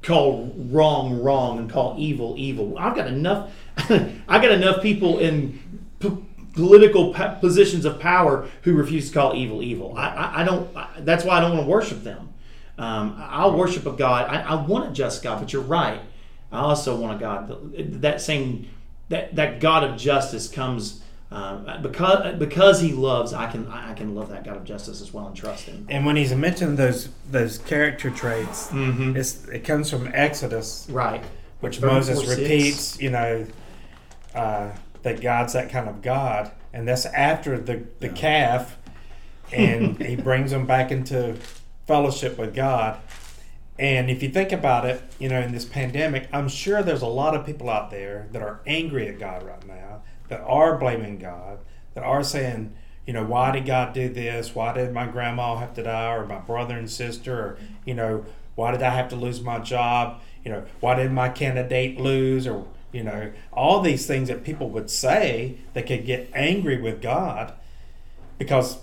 call 0.02 0.52
wrong 0.56 1.22
wrong 1.22 1.58
and 1.58 1.70
call 1.70 1.94
evil 1.98 2.34
evil. 2.38 2.78
I've 2.78 2.94
got 2.94 3.06
enough. 3.06 3.50
I 3.76 4.38
got 4.40 4.50
enough 4.50 4.82
people 4.82 5.18
in 5.18 5.58
p- 5.98 6.16
political 6.54 7.14
pa- 7.14 7.34
positions 7.34 7.84
of 7.84 7.98
power 7.98 8.48
who 8.62 8.74
refuse 8.74 9.08
to 9.08 9.14
call 9.14 9.34
evil 9.34 9.62
evil. 9.62 9.94
I, 9.96 10.08
I, 10.08 10.40
I 10.40 10.44
don't. 10.44 10.76
I, 10.76 10.88
that's 11.00 11.24
why 11.24 11.38
I 11.38 11.40
don't 11.40 11.52
want 11.52 11.64
to 11.64 11.70
worship 11.70 12.02
them. 12.02 12.32
Um, 12.78 13.16
I'll 13.18 13.56
worship 13.56 13.86
a 13.86 13.92
God. 13.92 14.28
I, 14.28 14.40
I 14.42 14.54
want 14.66 14.90
a 14.90 14.92
just 14.92 15.22
God, 15.22 15.40
but 15.40 15.52
you're 15.52 15.62
right. 15.62 16.00
I 16.52 16.60
also 16.60 16.96
want 16.96 17.16
a 17.16 17.20
God 17.20 17.48
that, 17.48 18.00
that 18.02 18.20
same 18.20 18.68
that 19.08 19.36
that 19.36 19.60
God 19.60 19.84
of 19.84 19.96
justice 19.98 20.48
comes 20.48 20.99
um, 21.32 21.66
because 21.82 22.38
because 22.38 22.80
He 22.80 22.92
loves. 22.92 23.32
I 23.32 23.50
can 23.50 23.68
I 23.68 23.94
can 23.94 24.14
love 24.14 24.28
that 24.30 24.44
God 24.44 24.56
of 24.56 24.64
justice 24.64 25.00
as 25.00 25.12
well 25.12 25.26
and 25.26 25.36
trust 25.36 25.64
Him. 25.66 25.86
And 25.88 26.04
when 26.04 26.16
he's 26.16 26.34
mentioned 26.34 26.76
those 26.78 27.08
those 27.30 27.58
character 27.58 28.10
traits, 28.10 28.68
Mm-hmm. 28.68 29.16
it's, 29.16 29.46
it 29.48 29.60
comes 29.64 29.90
from 29.90 30.10
Exodus, 30.12 30.86
Right. 30.90 31.22
which 31.60 31.76
Thirty-four, 31.78 31.94
Moses 31.96 32.18
six. 32.20 32.36
repeats, 32.40 33.00
you 33.00 33.10
know, 33.10 33.46
uh, 34.34 34.70
that 35.02 35.20
God's 35.20 35.52
that 35.54 35.70
kind 35.70 35.88
of 35.88 36.02
God. 36.02 36.50
And 36.72 36.86
that's 36.86 37.04
after 37.06 37.58
the, 37.58 37.82
the 37.98 38.08
calf, 38.08 38.76
and 39.52 39.98
he 40.02 40.14
brings 40.16 40.50
them 40.52 40.66
back 40.66 40.90
into 40.92 41.36
fellowship 41.86 42.38
with 42.38 42.54
God. 42.54 42.98
And 43.78 44.10
if 44.10 44.22
you 44.22 44.28
think 44.28 44.52
about 44.52 44.84
it, 44.84 45.02
you 45.18 45.28
know, 45.28 45.40
in 45.40 45.52
this 45.52 45.64
pandemic, 45.64 46.28
I'm 46.32 46.48
sure 46.48 46.82
there's 46.82 47.02
a 47.02 47.06
lot 47.06 47.34
of 47.34 47.46
people 47.46 47.70
out 47.70 47.90
there 47.90 48.28
that 48.32 48.42
are 48.42 48.60
angry 48.66 49.08
at 49.08 49.18
God 49.18 49.42
right 49.42 49.66
now, 49.66 50.02
that 50.30 50.40
are 50.40 50.78
blaming 50.78 51.18
God, 51.18 51.58
that 51.94 52.02
are 52.02 52.24
saying, 52.24 52.72
you 53.06 53.12
know, 53.12 53.24
why 53.24 53.50
did 53.50 53.66
God 53.66 53.92
do 53.92 54.08
this? 54.08 54.54
Why 54.54 54.72
did 54.72 54.92
my 54.92 55.06
grandma 55.06 55.56
have 55.56 55.74
to 55.74 55.82
die, 55.82 56.14
or 56.14 56.24
my 56.24 56.38
brother 56.38 56.78
and 56.78 56.90
sister, 56.90 57.34
or 57.34 57.58
you 57.84 57.94
know, 57.94 58.24
why 58.54 58.70
did 58.70 58.82
I 58.82 58.90
have 58.90 59.08
to 59.10 59.16
lose 59.16 59.40
my 59.42 59.58
job? 59.58 60.20
You 60.44 60.52
know, 60.52 60.64
why 60.80 60.94
did 60.94 61.12
my 61.12 61.28
candidate 61.28 62.00
lose, 62.00 62.46
or 62.46 62.66
you 62.92 63.02
know, 63.02 63.32
all 63.52 63.80
these 63.80 64.06
things 64.06 64.28
that 64.28 64.44
people 64.44 64.70
would 64.70 64.88
say 64.88 65.58
that 65.74 65.86
could 65.86 66.06
get 66.06 66.30
angry 66.32 66.80
with 66.80 67.02
God 67.02 67.52
because 68.38 68.78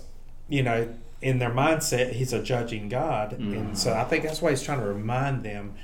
you 0.48 0.62
know 0.62 0.94
in 1.20 1.38
their 1.38 1.50
mindset 1.50 2.12
he's 2.12 2.32
a 2.32 2.42
judging 2.42 2.88
god. 2.88 3.32
And 3.32 3.72
mm. 3.72 3.76
so 3.76 3.92
i 3.92 4.04
think 4.04 4.24
that's 4.24 4.40
why 4.40 4.50
he's 4.50 4.62
trying 4.62 4.80
to 4.80 4.86
remind 4.86 5.42
them 5.42 5.74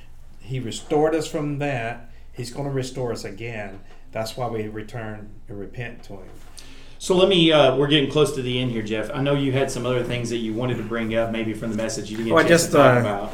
he 0.41 0.61
restored 0.61 1.15
us 1.15 1.27
from 1.27 1.59
that. 1.59 2.11
He's 2.33 2.53
going 2.53 2.67
to 2.67 2.71
restore 2.71 3.13
us 3.13 3.25
again 3.25 3.81
that's 4.15 4.37
why 4.37 4.47
we 4.47 4.69
return 4.69 5.29
and 5.49 5.61
repent 5.61 6.05
to 6.05 6.15
Him. 6.15 6.31
So 6.99 7.15
let 7.17 7.29
me. 7.29 7.53
Uh, 7.53 7.77
we're 7.77 7.89
getting 7.89 8.11
close 8.11 8.33
to 8.37 8.41
the 8.41 8.61
end 8.61 8.71
here, 8.71 8.83
Jeff. 8.83 9.11
I 9.13 9.21
know 9.21 9.35
you 9.35 9.53
had 9.53 9.71
some 9.71 9.85
other 9.85 10.05
things 10.05 10.31
that 10.31 10.39
you 10.39 10.55
wanted 10.55 10.79
to 10.79 10.85
bring 10.85 11.15
up, 11.15 11.33
maybe 11.33 11.53
from 11.53 11.71
the 11.71 11.77
message 11.77 12.11
you 12.11 12.17
didn't 12.17 12.29
get 12.29 12.35
Well, 12.35 12.49
just, 12.49 12.71
to 12.71 12.77
talk 12.79 12.97
uh, 12.97 13.01
about. 13.01 13.33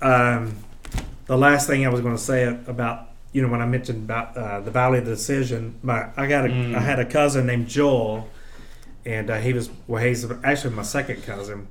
Um, 0.00 0.56
the 1.26 1.36
last 1.36 1.66
thing 1.66 1.84
I 1.84 1.90
was 1.90 2.00
going 2.00 2.16
to 2.16 2.22
say 2.22 2.44
about 2.46 3.10
you 3.32 3.42
know 3.42 3.48
when 3.48 3.60
I 3.60 3.66
mentioned 3.66 4.04
about 4.04 4.36
uh, 4.36 4.60
the 4.60 4.70
Valley 4.70 5.00
of 5.00 5.04
the 5.04 5.10
Decision, 5.10 5.78
my 5.82 6.08
I 6.16 6.26
got 6.26 6.46
a 6.46 6.48
Mm. 6.48 6.74
I 6.74 6.80
had 6.80 7.00
a 7.00 7.04
cousin 7.04 7.46
named 7.46 7.68
Joel, 7.68 8.28
and 9.04 9.28
uh, 9.28 9.38
he 9.38 9.52
was 9.52 9.70
well 9.88 10.02
he's 10.02 10.24
actually 10.44 10.74
my 10.74 10.82
second 10.82 11.24
cousin, 11.24 11.66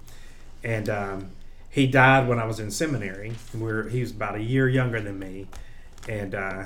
and 0.64 0.90
um, 0.90 1.32
he 1.70 1.88
died 1.88 2.28
when 2.28 2.38
I 2.38 2.46
was 2.46 2.60
in 2.60 2.70
seminary. 2.70 3.34
We 3.54 3.62
were, 3.62 3.88
he 3.88 4.02
was 4.02 4.12
about 4.12 4.36
a 4.36 4.42
year 4.42 4.68
younger 4.68 5.00
than 5.00 5.18
me, 5.18 5.48
and 6.10 6.36
uh, 6.36 6.66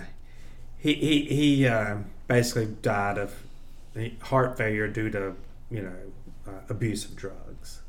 he 0.86 0.93
he 0.93 1.25
he 1.25 1.67
uh, 1.67 1.97
basically 2.27 2.67
died 2.81 3.17
of 3.17 3.33
heart 4.21 4.57
failure 4.57 4.88
due 4.88 5.09
to 5.09 5.33
you 5.71 5.81
know 5.81 5.95
uh, 6.47 6.51
abuse 6.69 7.05
of 7.05 7.15
drugs, 7.15 7.81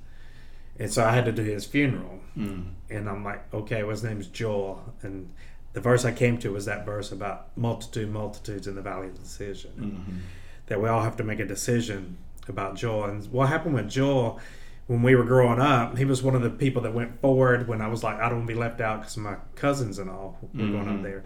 and 0.79 0.91
so 0.93 1.05
I 1.05 1.13
had 1.13 1.25
to 1.27 1.33
do 1.33 1.43
his 1.43 1.65
funeral 1.67 2.21
Mm. 2.37 2.73
and 2.91 3.09
I'm 3.09 3.25
like, 3.25 3.43
okay, 3.55 3.83
well, 3.83 3.93
his 3.93 4.05
name's 4.05 4.27
Joel, 4.27 4.93
and 5.03 5.33
the 5.73 5.81
verse 5.81 6.05
I 6.05 6.13
came 6.13 6.37
to 6.41 6.53
was 6.53 6.67
that 6.67 6.85
verse 6.85 7.11
about 7.11 7.57
multitude, 7.57 8.11
multitudes 8.11 8.67
in 8.67 8.75
the 8.75 8.83
valley 8.83 9.07
of 9.09 9.19
decision. 9.19 9.73
Mhm. 9.81 10.21
That 10.67 10.83
we 10.83 10.89
all 10.91 11.03
have 11.03 11.17
to 11.17 11.25
make 11.25 11.41
a 11.41 11.47
decision 11.47 12.19
about 12.47 12.77
Joel. 12.77 13.05
And 13.05 13.25
what 13.33 13.49
happened 13.49 13.75
with 13.75 13.89
Joel 13.89 14.39
when 14.87 15.03
we 15.03 15.15
were 15.17 15.25
growing 15.25 15.61
up? 15.61 15.97
He 15.97 16.05
was 16.05 16.23
one 16.23 16.35
of 16.35 16.43
the 16.43 16.51
people 16.51 16.83
that 16.83 16.93
went 16.93 17.23
forward 17.23 17.69
when 17.69 17.81
I 17.81 17.89
was 17.89 18.03
like, 18.05 18.19
I 18.21 18.29
don't 18.29 18.41
want 18.41 18.49
to 18.49 18.55
be 18.55 18.61
left 18.61 18.83
out 18.83 19.01
because 19.01 19.17
my 19.17 19.37
cousins 19.55 19.99
and 19.99 20.11
all 20.11 20.39
were 20.53 20.67
going 20.67 20.89
up 20.89 20.97
Mhm. 20.97 21.03
there. 21.05 21.25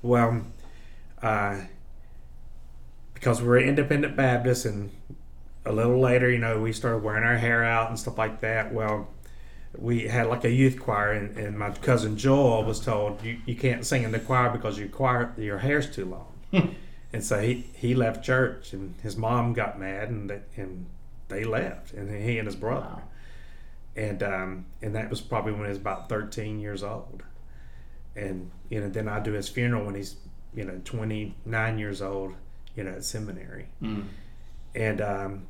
Well, 0.00 0.42
uh, 1.22 1.60
because 3.14 3.40
we 3.40 3.48
were 3.48 3.58
independent 3.58 4.16
Baptists, 4.16 4.64
and 4.64 4.90
a 5.64 5.72
little 5.72 6.00
later, 6.00 6.30
you 6.30 6.38
know, 6.38 6.60
we 6.60 6.72
started 6.72 7.02
wearing 7.02 7.24
our 7.24 7.36
hair 7.38 7.62
out 7.64 7.88
and 7.88 7.98
stuff 7.98 8.18
like 8.18 8.40
that. 8.40 8.72
Well, 8.74 9.08
we 9.78 10.08
had 10.08 10.26
like 10.26 10.44
a 10.44 10.50
youth 10.50 10.78
choir, 10.80 11.12
and, 11.12 11.36
and 11.36 11.58
my 11.58 11.70
cousin 11.70 12.16
Joel 12.16 12.64
was 12.64 12.80
told 12.80 13.22
you, 13.22 13.38
you 13.46 13.54
can't 13.54 13.86
sing 13.86 14.02
in 14.02 14.12
the 14.12 14.18
choir 14.18 14.50
because 14.50 14.78
your 14.78 14.88
choir 14.88 15.32
your 15.38 15.58
hair's 15.58 15.88
too 15.94 16.04
long, 16.04 16.74
and 17.12 17.24
so 17.24 17.40
he, 17.40 17.66
he 17.74 17.94
left 17.94 18.24
church, 18.24 18.72
and 18.72 18.94
his 19.02 19.16
mom 19.16 19.52
got 19.52 19.78
mad, 19.78 20.08
and 20.10 20.28
they, 20.28 20.40
and 20.56 20.86
they 21.28 21.44
left, 21.44 21.92
and 21.94 22.10
he 22.10 22.38
and 22.38 22.46
his 22.46 22.56
brother, 22.56 22.86
Wow. 22.86 23.02
and 23.96 24.22
um, 24.22 24.66
and 24.82 24.94
that 24.94 25.08
was 25.08 25.20
probably 25.20 25.52
when 25.52 25.62
he 25.62 25.68
was 25.68 25.78
about 25.78 26.08
thirteen 26.08 26.58
years 26.58 26.82
old, 26.82 27.22
and 28.16 28.50
you 28.68 28.80
know 28.80 28.88
then 28.90 29.08
I 29.08 29.20
do 29.20 29.32
his 29.32 29.48
funeral 29.48 29.86
when 29.86 29.94
he's 29.94 30.16
you 30.54 30.64
know 30.64 30.80
twenty 30.84 31.34
nine 31.44 31.78
years 31.78 32.00
old, 32.02 32.34
you 32.76 32.84
know 32.84 32.92
at 32.92 33.04
seminary, 33.04 33.66
Mm. 33.82 34.04
and 34.74 35.00
um, 35.00 35.42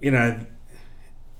you 0.00 0.10
know 0.10 0.40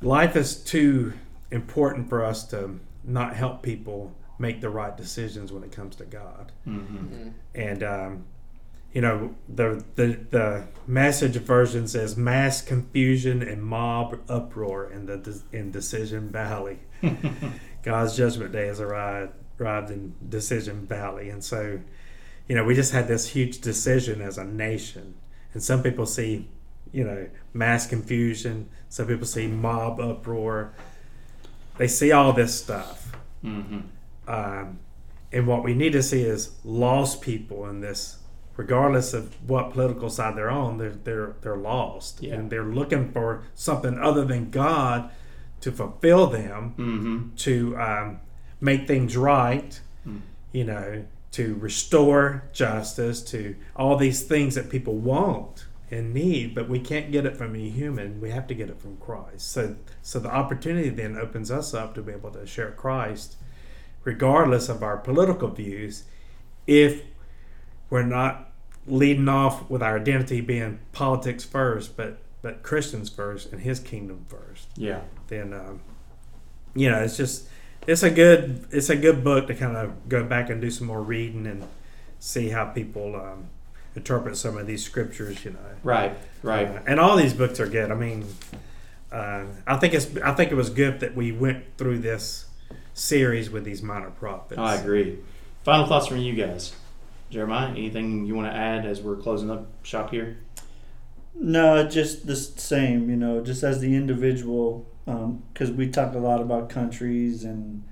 life 0.01 0.36
is 0.36 0.57
too 0.57 1.12
important 1.51 2.09
for 2.09 2.24
us 2.24 2.44
to 2.49 2.78
not 3.05 3.34
help 3.36 3.62
people 3.62 4.12
make 4.38 4.61
the 4.61 4.68
right 4.68 4.97
decisions 4.97 5.53
when 5.53 5.62
it 5.62 5.72
comes 5.72 5.97
to 5.97 6.05
God. 6.05 6.53
Mhm. 6.66 7.32
And 7.55 7.82
um, 7.82 8.24
you 8.92 9.01
know 9.01 9.34
the, 9.49 9.84
the 9.94 10.18
the 10.30 10.64
message 10.86 11.36
version 11.36 11.86
says 11.88 12.16
mass 12.16 12.61
confusion 12.62 13.42
and 13.42 13.62
mob 13.62 14.18
uproar 14.28 14.90
in 14.90 15.07
the 15.07 15.42
in 15.53 15.70
Decision 15.70 16.28
Valley. 16.30 16.78
God's 17.82 18.16
judgment 18.16 18.53
day 18.53 18.66
has 18.66 18.80
arrived 18.80 19.32
arrived 19.61 19.90
in 19.90 20.14
Decision 20.28 20.86
Valley, 20.86 21.30
and 21.30 21.42
so 21.42 21.80
you 22.48 22.54
know 22.54 22.64
we 22.64 22.74
just 22.74 22.92
had 22.92 23.09
this 23.09 23.28
huge 23.28 23.61
decision 23.61 24.20
as 24.20 24.38
a 24.38 24.44
nation, 24.44 25.14
and 25.54 25.62
some 25.62 25.82
people 25.82 26.07
see 26.07 26.48
you 26.92 27.04
know 27.04 27.28
mass 27.52 27.86
confusion, 27.86 28.68
some 28.88 29.07
people 29.07 29.26
see 29.26 29.46
mob 29.46 30.00
uproar. 30.00 30.72
They 31.78 31.88
see 31.88 32.12
all 32.12 32.32
this 32.32 32.54
stuff, 32.54 33.14
Mhm. 33.44 33.82
um, 34.26 34.78
and 35.32 35.46
what 35.46 35.62
we 35.62 35.74
need 35.74 35.92
to 35.92 36.02
see 36.02 36.22
is 36.22 36.52
lost 36.64 37.20
people 37.20 37.66
in 37.68 37.80
this, 37.80 38.18
regardless 38.57 39.12
of 39.12 39.34
what 39.48 39.72
political 39.72 40.09
side 40.09 40.36
they're 40.36 40.50
on. 40.50 40.78
They're 40.78 40.90
they're 41.04 41.34
they're 41.42 41.57
lost, 41.57 42.22
Yeah. 42.22 42.34
and 42.34 42.50
they're 42.50 42.64
looking 42.64 43.11
for 43.12 43.42
something 43.54 43.98
other 43.98 44.24
than 44.24 44.50
God 44.50 45.11
to 45.61 45.72
fulfill 45.72 46.26
them, 46.28 46.74
Mhm. 46.78 47.36
to 47.44 47.76
um, 47.78 48.20
make 48.66 48.86
things 48.86 49.16
right. 49.16 49.80
Mm. 50.06 50.20
You 50.52 50.64
know, 50.64 51.04
to 51.32 51.54
restore 51.56 52.44
justice, 52.52 53.22
to 53.22 53.56
all 53.74 53.96
these 53.96 54.22
things 54.22 54.54
that 54.54 54.70
people 54.70 54.94
want 54.94 55.66
and 55.90 56.14
need, 56.14 56.54
but 56.54 56.68
we 56.68 56.80
can't 56.80 57.12
get 57.12 57.26
it 57.26 57.36
from 57.36 57.54
a 57.54 57.68
human. 57.68 58.20
We 58.20 58.30
have 58.30 58.46
to 58.48 58.54
get 58.54 58.70
it 58.70 58.80
from 58.80 58.96
Christ. 58.96 59.50
So, 59.50 59.76
so 60.02 60.18
the 60.18 60.30
opportunity 60.34 60.88
then 60.88 61.16
opens 61.16 61.50
us 61.50 61.74
up 61.74 61.94
to 61.94 62.02
be 62.02 62.12
able 62.12 62.30
to 62.30 62.46
share 62.46 62.70
Christ, 62.70 63.36
regardless 64.02 64.68
of 64.68 64.82
our 64.82 64.96
political 64.96 65.48
views, 65.48 66.04
if 66.66 67.02
we're 67.90 68.02
not 68.02 68.50
leading 68.86 69.28
off 69.28 69.68
with 69.68 69.82
our 69.82 69.96
identity 69.96 70.40
being 70.40 70.78
politics 70.92 71.44
first, 71.44 71.96
but 71.96 72.18
but 72.42 72.62
Christians 72.62 73.08
first 73.10 73.52
and 73.52 73.60
His 73.60 73.80
kingdom 73.80 74.24
first. 74.28 74.68
Yeah. 74.76 75.00
Then, 75.26 75.52
um, 75.52 75.80
you 76.74 76.88
know, 76.88 76.98
it's 77.00 77.16
just 77.16 77.48
it's 77.87 78.03
a 78.03 78.11
good 78.11 78.66
it's 78.70 78.91
a 78.91 78.97
good 78.97 79.22
book 79.24 79.47
to 79.49 79.55
kind 79.55 79.76
of 79.76 80.09
go 80.09 80.24
back 80.24 80.51
and 80.51 80.61
do 80.61 80.70
some 80.70 80.87
more 80.87 81.03
reading 81.03 81.47
and 81.47 81.64
see 82.18 82.49
how 82.49 82.66
people 82.66 83.14
um, 83.16 83.49
interpret 83.95 84.37
some 84.37 84.57
of 84.59 84.66
these 84.66 84.84
scriptures. 84.84 85.45
You 85.45 85.53
know, 85.53 85.59
Right. 85.82 86.16
Right. 86.43 86.66
uh, 86.68 86.80
and 86.87 86.99
all 87.01 87.16
these 87.16 87.34
books 87.34 87.61
are 87.61 87.66
good. 87.68 87.91
I 87.91 87.95
mean, 87.95 88.26
uh, 89.12 89.45
I 89.66 89.76
think 89.76 89.95
it's 89.95 90.16
I 90.18 90.32
think 90.34 90.51
it 90.51 90.55
was 90.57 90.70
good 90.70 91.01
that 91.01 91.14
we 91.14 91.32
went 91.32 91.64
through 91.78 91.99
this 91.99 92.47
series 92.95 93.51
with 93.51 93.64
these 93.64 93.82
minor 93.82 94.11
prophets. 94.11 94.59
I 94.59 94.76
agree. 94.76 95.18
Final 95.64 95.87
thoughts 95.87 96.07
from 96.07 96.18
you 96.18 96.34
guys. 96.34 96.74
Jeremiah, 97.28 97.70
anything 97.70 98.24
you 98.24 98.34
want 98.37 98.51
to 98.53 98.57
add 98.57 98.87
as 98.87 99.01
we're 99.03 99.16
closing 99.16 99.51
up 99.51 99.66
shop 99.82 100.11
here? 100.11 100.39
No, 101.34 101.87
just 101.89 102.26
the 102.26 102.37
same, 102.37 103.11
you 103.11 103.16
know, 103.16 103.43
just 103.43 103.62
as 103.62 103.80
the 103.80 103.95
individual, 103.95 104.87
because 105.07 105.70
we 105.70 105.88
talk 105.88 106.14
a 106.14 106.18
lot 106.18 106.40
about 106.40 106.68
countries 106.68 107.44
and, 107.44 107.82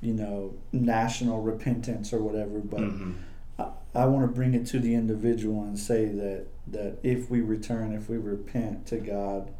you 0.00 0.14
know, 0.14 0.54
national 0.72 1.40
repentance 1.42 2.12
or 2.12 2.22
whatever, 2.22 2.60
but 2.60 2.80
Mhm. 2.80 3.14
I, 3.58 3.68
I 3.94 4.06
want 4.06 4.24
to 4.28 4.32
bring 4.32 4.54
it 4.54 4.64
to 4.66 4.78
the 4.78 4.94
individual 4.94 5.62
and 5.64 5.76
say 5.78 6.06
that, 6.06 6.46
that 6.68 6.98
if 7.02 7.28
we 7.28 7.40
return, 7.40 7.92
if 7.92 8.08
we 8.08 8.16
repent 8.16 8.86
to 8.86 8.98
God, 8.98 9.50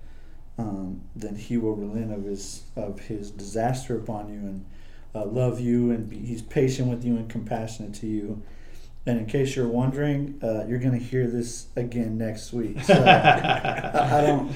um, 0.57 1.01
then 1.17 1.35
He 1.37 1.57
will 1.57 1.75
relent 1.75 2.13
of 2.13 2.25
His 2.25 2.63
of 2.77 3.01
His 3.01 3.31
disaster 3.33 3.97
upon 3.97 4.29
you 4.29 4.39
and 4.41 4.65
uh, 5.15 5.25
love 5.25 5.59
you, 5.61 5.91
and 5.91 6.09
be, 6.09 6.19
He's 6.19 6.43
patient 6.43 6.89
with 6.89 7.05
you 7.05 7.17
and 7.17 7.29
compassionate 7.29 7.95
to 7.95 8.07
you. 8.07 8.43
And 9.09 9.19
in 9.21 9.27
case 9.27 9.57
you're 9.57 9.67
wondering, 9.67 10.39
uh, 10.43 10.67
you're 10.69 10.79
going 10.79 10.93
to 10.93 11.05
hear 11.05 11.27
this 11.27 11.69
again 11.77 12.19
next 12.19 12.53
week. 12.53 12.77
So 12.85 12.93
I, 12.95 14.19
I 14.19 14.21
don't. 14.27 14.53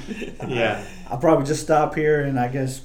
Yeah. 0.46 0.84
I'll 1.10 1.18
probably 1.18 1.46
just 1.46 1.62
stop 1.62 1.94
here 1.94 2.20
and 2.20 2.38
I 2.38 2.48
guess 2.48 2.82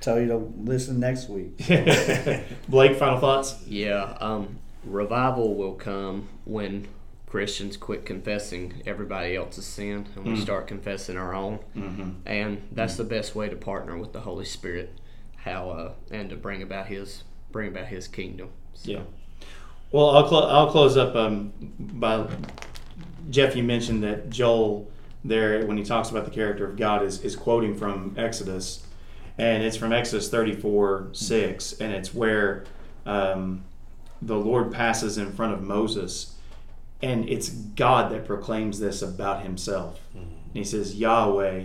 tell 0.00 0.20
you 0.20 0.28
to 0.28 0.36
listen 0.58 1.00
next 1.00 1.28
week. 1.28 1.56
Blake, 2.68 2.96
final 2.96 3.18
thoughts? 3.18 3.56
Yeah, 3.66 4.16
um, 4.20 4.58
revival 4.84 5.54
will 5.56 5.74
come 5.74 6.28
when 6.44 6.86
Christians 7.26 7.76
quit 7.76 8.04
confessing 8.06 8.82
everybody 8.86 9.34
else's 9.36 9.64
sin 9.66 10.06
and 10.14 10.24
we 10.24 10.32
Mm. 10.34 10.42
start 10.42 10.66
confessing 10.68 11.16
our 11.16 11.34
own. 11.34 11.58
Mm-hmm. 11.76 12.10
And 12.26 12.62
that's 12.72 12.96
the 12.96 13.04
best 13.04 13.34
way 13.34 13.48
to 13.48 13.56
partner 13.56 13.96
with 13.98 14.12
the 14.12 14.20
Holy 14.20 14.44
Spirit, 14.44 14.98
how 15.36 15.70
uh, 15.70 15.92
and 16.12 16.30
to 16.30 16.36
bring 16.36 16.62
about 16.62 16.86
His 16.86 17.24
bring 17.50 17.68
about 17.68 17.86
His 17.86 18.06
kingdom. 18.08 18.50
So, 18.74 18.90
Yeah. 18.92 19.00
Well, 19.92 20.08
I'll, 20.10 20.26
clo- 20.26 20.48
I'll 20.48 20.70
close 20.70 20.96
up 20.96 21.14
um, 21.14 21.52
by 21.78 22.26
Jeff. 23.30 23.54
You 23.54 23.62
mentioned 23.62 24.02
that 24.04 24.30
Joel 24.30 24.90
there, 25.22 25.66
when 25.66 25.76
he 25.76 25.84
talks 25.84 26.10
about 26.10 26.24
the 26.24 26.30
character 26.30 26.66
of 26.66 26.76
God, 26.76 27.02
is, 27.02 27.20
is 27.22 27.36
quoting 27.36 27.76
from 27.76 28.14
Exodus, 28.16 28.86
and 29.36 29.62
it's 29.62 29.76
from 29.76 29.92
Exodus 29.92 30.30
34 30.30 31.10
6, 31.12 31.74
and 31.74 31.92
it's 31.92 32.14
where 32.14 32.64
um, 33.04 33.64
the 34.22 34.36
Lord 34.36 34.72
passes 34.72 35.18
in 35.18 35.30
front 35.32 35.52
of 35.52 35.62
Moses, 35.62 36.36
and 37.02 37.28
it's 37.28 37.50
God 37.50 38.10
that 38.12 38.26
proclaims 38.26 38.80
this 38.80 39.02
about 39.02 39.42
himself. 39.42 40.00
And 40.14 40.54
he 40.54 40.64
says, 40.64 40.94
Yahweh, 40.94 41.64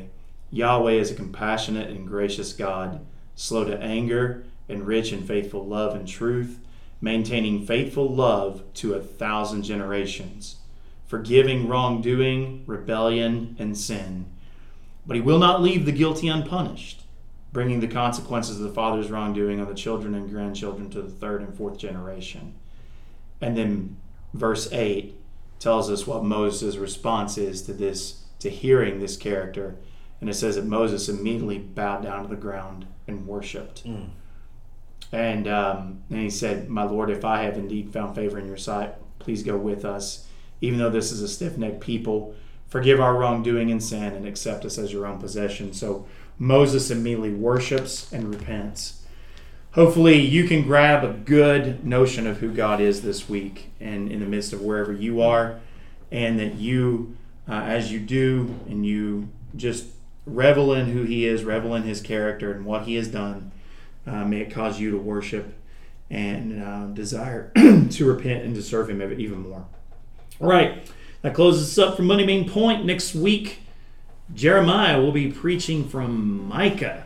Yahweh 0.51 0.93
is 0.93 1.11
a 1.11 1.15
compassionate 1.15 1.89
and 1.89 2.07
gracious 2.07 2.51
God, 2.53 3.05
slow 3.35 3.63
to 3.63 3.79
anger 3.79 4.43
and 4.67 4.85
rich 4.85 5.13
in 5.13 5.23
faithful 5.25 5.65
love 5.65 5.95
and 5.95 6.07
truth, 6.07 6.59
maintaining 7.01 7.65
faithful 7.65 8.09
love 8.09 8.63
to 8.73 8.93
a 8.93 9.01
thousand 9.01 9.63
generations, 9.63 10.57
forgiving 11.05 11.67
wrongdoing, 11.67 12.63
rebellion, 12.65 13.55
and 13.59 13.77
sin. 13.77 14.25
But 15.05 15.15
he 15.15 15.21
will 15.21 15.39
not 15.39 15.61
leave 15.61 15.85
the 15.85 15.91
guilty 15.91 16.27
unpunished, 16.27 17.03
bringing 17.53 17.79
the 17.79 17.87
consequences 17.87 18.57
of 18.57 18.63
the 18.63 18.73
father's 18.73 19.09
wrongdoing 19.09 19.59
on 19.59 19.67
the 19.67 19.73
children 19.73 20.13
and 20.15 20.29
grandchildren 20.29 20.89
to 20.91 21.01
the 21.01 21.09
third 21.09 21.41
and 21.41 21.55
fourth 21.55 21.77
generation. 21.77 22.55
And 23.39 23.55
then 23.55 23.97
verse 24.33 24.71
8 24.71 25.15
tells 25.59 25.89
us 25.89 26.05
what 26.05 26.23
Moses' 26.23 26.77
response 26.77 27.37
is 27.37 27.61
to 27.63 27.73
this, 27.73 28.23
to 28.39 28.49
hearing 28.49 28.99
this 28.99 29.17
character. 29.17 29.75
And 30.19 30.29
it 30.29 30.33
says 30.33 30.55
that 30.55 30.65
Moses 30.65 31.09
immediately 31.09 31.59
bowed 31.59 32.03
down 32.03 32.23
to 32.23 32.29
the 32.29 32.35
ground 32.35 32.87
and 33.07 33.27
worshiped. 33.27 33.85
Mm. 33.85 34.09
And, 35.11 35.47
um, 35.47 36.03
and 36.09 36.19
he 36.19 36.29
said, 36.29 36.69
My 36.69 36.83
Lord, 36.83 37.09
if 37.09 37.23
I 37.23 37.43
have 37.43 37.57
indeed 37.57 37.91
found 37.93 38.15
favor 38.15 38.37
in 38.37 38.47
your 38.47 38.57
sight, 38.57 38.95
please 39.19 39.43
go 39.43 39.57
with 39.57 39.85
us. 39.85 40.27
Even 40.61 40.79
though 40.79 40.89
this 40.89 41.11
is 41.11 41.21
a 41.21 41.27
stiff 41.27 41.57
necked 41.57 41.81
people, 41.81 42.35
forgive 42.67 42.99
our 42.99 43.15
wrongdoing 43.15 43.71
and 43.71 43.81
sin 43.81 44.13
and 44.13 44.27
accept 44.27 44.65
us 44.65 44.77
as 44.77 44.91
your 44.91 45.05
own 45.05 45.19
possession. 45.19 45.73
So 45.73 46.05
Moses 46.39 46.91
immediately 46.91 47.31
worships 47.31 48.11
and 48.11 48.33
repents. 48.33 49.03
Hopefully, 49.71 50.19
you 50.19 50.47
can 50.47 50.63
grab 50.63 51.03
a 51.03 51.13
good 51.13 51.85
notion 51.85 52.25
of 52.25 52.37
who 52.37 52.51
God 52.51 52.81
is 52.81 53.01
this 53.01 53.29
week 53.29 53.69
and 53.79 54.11
in 54.11 54.19
the 54.19 54.25
midst 54.25 54.53
of 54.53 54.61
wherever 54.61 54.91
you 54.91 55.21
are, 55.21 55.59
and 56.11 56.39
that 56.39 56.55
you, 56.55 57.15
uh, 57.47 57.53
as 57.53 57.91
you 57.91 57.99
do, 57.99 58.55
and 58.67 58.85
you 58.85 59.29
just 59.55 59.85
revel 60.25 60.73
in 60.73 60.87
who 60.87 61.03
He 61.03 61.27
is, 61.27 61.43
revel 61.43 61.75
in 61.75 61.83
His 61.83 62.01
character 62.01 62.51
and 62.51 62.65
what 62.65 62.83
He 62.83 62.95
has 62.95 63.07
done, 63.07 63.51
uh, 64.07 64.25
may 64.25 64.41
it 64.41 64.51
cause 64.51 64.79
you 64.79 64.91
to 64.91 64.97
worship 64.97 65.53
and 66.09 66.63
uh, 66.63 66.85
desire 66.87 67.51
to 67.91 68.05
repent 68.05 68.43
and 68.43 68.55
to 68.55 68.61
serve 68.61 68.89
Him 68.89 69.01
even 69.19 69.41
more. 69.41 69.65
All 70.39 70.47
right, 70.47 70.89
that 71.21 71.33
closes 71.33 71.77
us 71.77 71.85
up 71.85 71.97
for 71.97 72.03
Monday 72.03 72.25
Main 72.25 72.49
Point. 72.49 72.85
Next 72.85 73.13
week, 73.13 73.59
Jeremiah 74.33 75.01
will 75.01 75.11
be 75.11 75.31
preaching 75.31 75.87
from 75.87 76.47
Micah. 76.47 77.05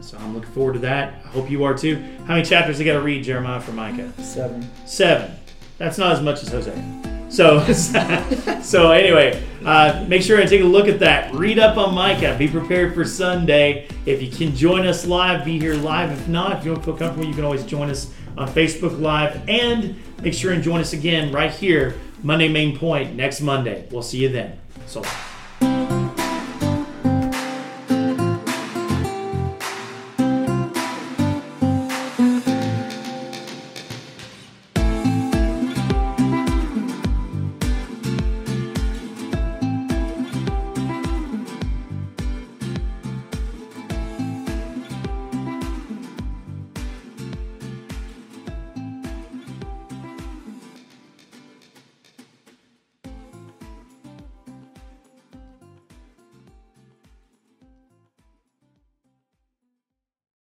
So 0.00 0.18
I'm 0.18 0.34
looking 0.34 0.50
forward 0.50 0.74
to 0.74 0.78
that. 0.80 1.14
I 1.24 1.28
hope 1.28 1.50
you 1.50 1.64
are 1.64 1.72
too. 1.72 1.96
How 2.26 2.34
many 2.34 2.44
chapters 2.44 2.78
I 2.78 2.84
got 2.84 2.94
to 2.94 3.00
read, 3.00 3.24
Jeremiah, 3.24 3.60
from 3.60 3.76
Micah? 3.76 4.12
Seven. 4.22 4.68
Seven. 4.84 5.34
That's 5.78 5.96
not 5.96 6.12
as 6.12 6.20
much 6.20 6.42
as 6.42 6.50
Hosea. 6.50 7.13
So, 7.34 7.64
so 8.62 8.92
anyway, 8.92 9.42
uh, 9.64 10.04
make 10.06 10.22
sure 10.22 10.38
and 10.38 10.48
take 10.48 10.60
a 10.60 10.66
look 10.66 10.86
at 10.86 11.00
that. 11.00 11.34
Read 11.34 11.58
up 11.58 11.76
on 11.76 11.92
Micah. 11.92 12.36
Be 12.38 12.46
prepared 12.46 12.94
for 12.94 13.04
Sunday. 13.04 13.88
If 14.06 14.22
you 14.22 14.30
can 14.30 14.54
join 14.54 14.86
us 14.86 15.04
live, 15.04 15.44
be 15.44 15.58
here 15.58 15.74
live. 15.74 16.12
If 16.12 16.28
not, 16.28 16.58
if 16.58 16.64
you 16.64 16.72
don't 16.72 16.84
feel 16.84 16.96
comfortable, 16.96 17.26
you 17.26 17.34
can 17.34 17.44
always 17.44 17.64
join 17.64 17.90
us 17.90 18.12
on 18.38 18.48
Facebook 18.48 19.00
Live. 19.00 19.48
And 19.48 19.96
make 20.22 20.32
sure 20.32 20.52
and 20.52 20.62
join 20.62 20.80
us 20.80 20.92
again 20.92 21.32
right 21.32 21.50
here, 21.50 21.98
Monday 22.22 22.48
Main 22.48 22.78
Point, 22.78 23.16
next 23.16 23.40
Monday. 23.40 23.88
We'll 23.90 24.02
see 24.02 24.18
you 24.18 24.28
then. 24.28 24.56
So. 24.86 25.02